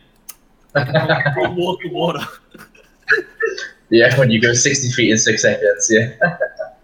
I'll 0.76 1.56
walk 1.56 1.84
in 1.85 1.91
water. 1.93 2.19
Yeah, 3.89 4.18
when 4.18 4.31
you 4.31 4.39
go 4.41 4.53
sixty 4.53 4.89
feet 4.91 5.11
in 5.11 5.18
six 5.18 5.41
seconds. 5.41 5.88
Yeah. 5.91 6.14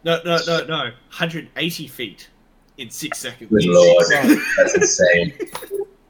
No, 0.04 0.20
no, 0.24 0.38
no, 0.48 0.66
no. 0.66 0.78
180 0.84 1.88
feet 1.88 2.30
in 2.78 2.90
six 2.90 3.20
seconds. 3.20 3.50
Good 3.50 3.66
lord, 3.66 4.06
that's 4.10 4.76
insane. 4.76 5.34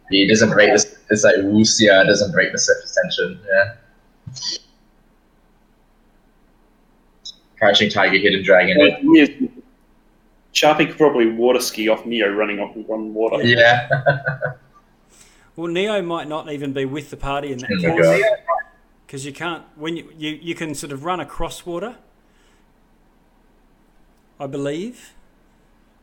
He 0.09 0.27
doesn't 0.27 0.51
break 0.51 0.71
this. 0.71 0.97
It's 1.09 1.23
like 1.23 1.35
Wuxia 1.37 2.05
doesn't 2.05 2.31
break 2.31 2.51
the 2.51 2.57
surface 2.57 2.95
tension. 3.01 3.39
Yeah. 3.47 3.75
Crouching 7.57 7.89
tiger, 7.89 8.17
hidden 8.17 8.43
dragon. 8.43 8.77
Well, 8.77 8.97
Neo's- 9.03 9.49
Sharpie 10.53 10.87
could 10.89 10.97
probably 10.97 11.27
water 11.29 11.59
ski 11.59 11.87
off 11.89 12.05
Neo 12.05 12.31
running 12.33 12.59
off 12.59 12.75
on 12.89 13.13
water. 13.13 13.43
Yeah. 13.43 13.89
Well, 15.57 15.71
Neo 15.71 16.03
might 16.03 16.27
not 16.27 16.51
even 16.51 16.71
be 16.71 16.85
with 16.85 17.09
the 17.09 17.17
party 17.17 17.51
in 17.51 17.57
that 17.57 17.69
case. 17.81 18.25
because 19.05 19.25
you 19.25 19.34
can't 19.34 19.63
when 19.75 19.97
you, 19.97 20.13
you 20.15 20.39
you 20.39 20.55
can 20.55 20.75
sort 20.75 20.91
of 20.93 21.03
run 21.03 21.19
across 21.19 21.65
water 21.65 21.95
i 24.39 24.45
believe. 24.45 25.13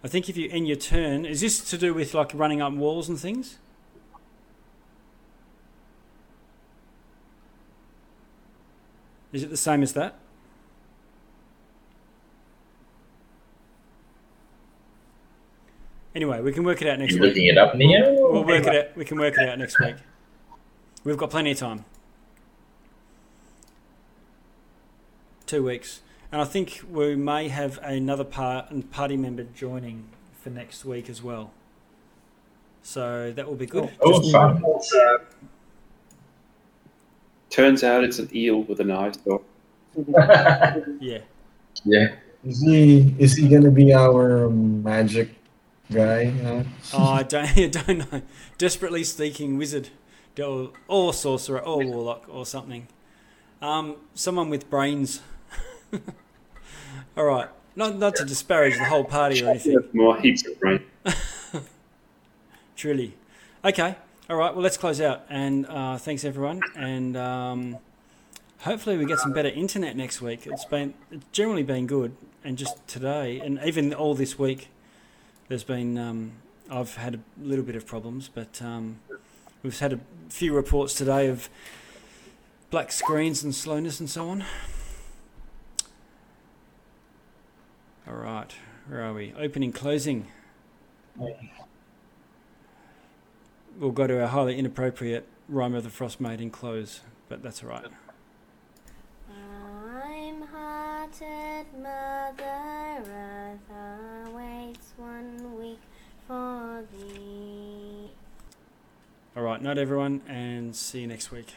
I 0.02 0.09
think 0.09 0.28
if 0.28 0.36
you 0.36 0.51
end 0.51 0.66
your 0.66 0.76
turn 0.76 1.24
is 1.24 1.40
this 1.40 1.60
to 1.70 1.78
do 1.78 1.94
with 1.94 2.14
like 2.14 2.32
running 2.35 2.60
up 2.60 2.72
walls 2.72 3.09
and 3.09 3.18
things? 3.18 3.59
Is 9.32 9.44
it 9.44 9.51
the 9.51 9.56
same 9.56 9.85
as 9.85 9.93
that 9.93 10.16
anyway 16.15 16.41
we 16.41 16.53
can 16.53 16.65
work 16.65 16.81
it 16.82 16.89
out 16.89 16.99
next 16.99 17.15
You 17.15 17.20
week 17.20 17.31
looking 17.31 17.47
it 17.47 17.59
up, 17.59 17.74
Neo? 17.74 18.15
We'll 18.32 18.45
work 18.45 18.66
it 18.66 18.74
out. 18.74 18.97
We 18.97 19.05
can 19.05 19.19
work 19.19 19.35
it 19.39 19.49
out 19.49 19.59
next 19.59 19.78
week. 19.81 19.97
We've 21.05 21.19
got 21.19 21.31
plenty 21.31 21.51
of 21.51 21.59
time. 21.59 21.85
Two 25.47 25.62
weeks, 25.62 26.01
and 26.32 26.41
I 26.41 26.45
think 26.45 26.82
we 26.91 27.15
may 27.16 27.49
have 27.49 27.78
another 27.82 28.24
part 28.24 28.91
party 28.91 29.16
member 29.16 29.45
joining 29.45 30.09
for 30.41 30.49
next 30.49 30.85
week 30.85 31.11
as 31.11 31.23
well. 31.23 31.53
So 32.82 33.32
that 33.32 33.47
will 33.47 33.57
be 33.57 33.66
good. 33.66 33.91
Oh, 34.01 34.31
fun. 34.31 34.62
Turns 37.51 37.85
out 37.85 38.05
it's 38.05 38.19
an 38.19 38.28
eel 38.35 38.62
with 38.62 38.81
an 38.81 38.91
eye 38.91 39.12
stalk. 39.12 39.45
Yeah. 41.01 41.19
yeah. 41.85 42.16
Is 42.45 42.61
he 42.62 43.15
is 43.19 43.36
he 43.36 43.49
gonna 43.49 43.70
be 43.70 43.95
our 43.95 44.47
um, 44.47 44.82
magic 44.82 45.31
guy? 45.93 46.31
Huh? 46.31 46.62
Oh, 46.93 47.05
I 47.05 47.23
don't, 47.23 47.47
I 47.59 47.66
don't 47.69 48.12
know. 48.12 48.23
Desperately 48.59 49.05
seeking 49.05 49.59
wizard, 49.59 49.90
or, 50.43 50.70
or 50.89 51.12
sorcerer, 51.12 51.61
or 51.61 51.85
warlock, 51.85 52.24
or 52.28 52.47
something. 52.47 52.89
Um, 53.62 53.97
someone 54.15 54.51
with 54.51 54.69
brains. 54.69 55.20
All 57.16 57.24
right. 57.24 57.48
Not 57.77 57.98
not 57.98 58.15
to 58.16 58.24
disparage 58.24 58.77
the 58.78 58.85
whole 58.85 59.05
party 59.05 59.43
or 59.43 59.51
anything. 59.51 59.78
More 59.93 60.20
heaps 60.20 60.47
of 60.47 60.61
rain. 60.61 60.82
Truly. 62.77 63.15
Okay. 63.65 63.97
All 64.31 64.36
right. 64.36 64.55
Well, 64.55 64.62
let's 64.62 64.77
close 64.77 65.01
out. 65.01 65.24
And 65.28 65.66
uh, 65.66 65.98
thanks 65.98 66.24
everyone. 66.24 66.61
And 66.77 67.16
um, 67.16 67.78
hopefully 68.61 68.97
we 68.97 69.06
get 69.06 69.19
some 69.19 69.32
better 69.32 69.48
internet 69.48 69.97
next 69.97 70.20
week. 70.23 70.47
It's 70.47 70.65
been 70.65 70.94
it's 71.11 71.24
generally 71.32 71.62
been 71.62 71.86
good, 71.86 72.16
and 72.44 72.56
just 72.56 72.86
today, 72.86 73.40
and 73.40 73.59
even 73.65 73.93
all 73.93 74.15
this 74.15 74.39
week, 74.39 74.69
there's 75.49 75.65
been 75.65 75.99
um, 75.99 76.33
I've 76.71 76.95
had 76.97 77.15
a 77.15 77.21
little 77.41 77.65
bit 77.65 77.77
of 77.77 77.87
problems, 77.87 78.31
but 78.33 78.61
um, 78.62 79.01
we've 79.62 79.79
had 79.79 79.93
a 79.93 80.01
few 80.29 80.55
reports 80.55 80.95
today 80.95 81.29
of 81.29 81.49
black 82.71 82.91
screens 82.91 83.45
and 83.45 83.55
slowness 83.55 84.01
and 84.01 84.09
so 84.09 84.29
on. 84.29 84.45
All 88.09 88.15
right. 88.15 88.55
Where 88.89 89.03
are 89.03 89.15
we? 89.15 89.33
Opening, 89.39 89.73
closing. 89.73 90.27
We'll 93.79 93.91
go 93.93 94.07
to 94.07 94.21
our 94.21 94.29
highly 94.29 94.59
inappropriate 94.59 95.27
rhyme 95.49 95.75
of 95.75 95.85
the 95.85 95.91
frost 95.91 96.21
maiden 96.21 96.51
close, 96.51 97.01
but 97.29 97.43
that's 97.43 97.62
all 97.62 97.71
right. 97.71 97.85
I'm 99.31 101.03
hearted 101.19 101.66
mother, 101.78 103.03
Earth 103.70 104.32
waits 104.35 104.93
one 104.97 105.59
week 105.59 105.81
for 106.27 106.85
thee. 106.93 108.11
All 109.36 109.43
right, 109.43 109.61
night 109.61 109.78
everyone, 109.78 110.23
and 110.28 110.74
see 110.74 111.01
you 111.03 111.07
next 111.07 111.31
week. 111.31 111.53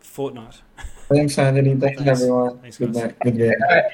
Fortnight. 0.00 0.62
Thanks, 1.08 1.38
Anthony. 1.38 1.74
Thanks, 1.76 2.02
Thanks. 2.02 2.20
everyone. 2.20 2.58
Thanks, 2.58 2.78
Good 2.78 2.94
night. 2.94 3.18
Good 3.20 3.36
night. 3.36 3.84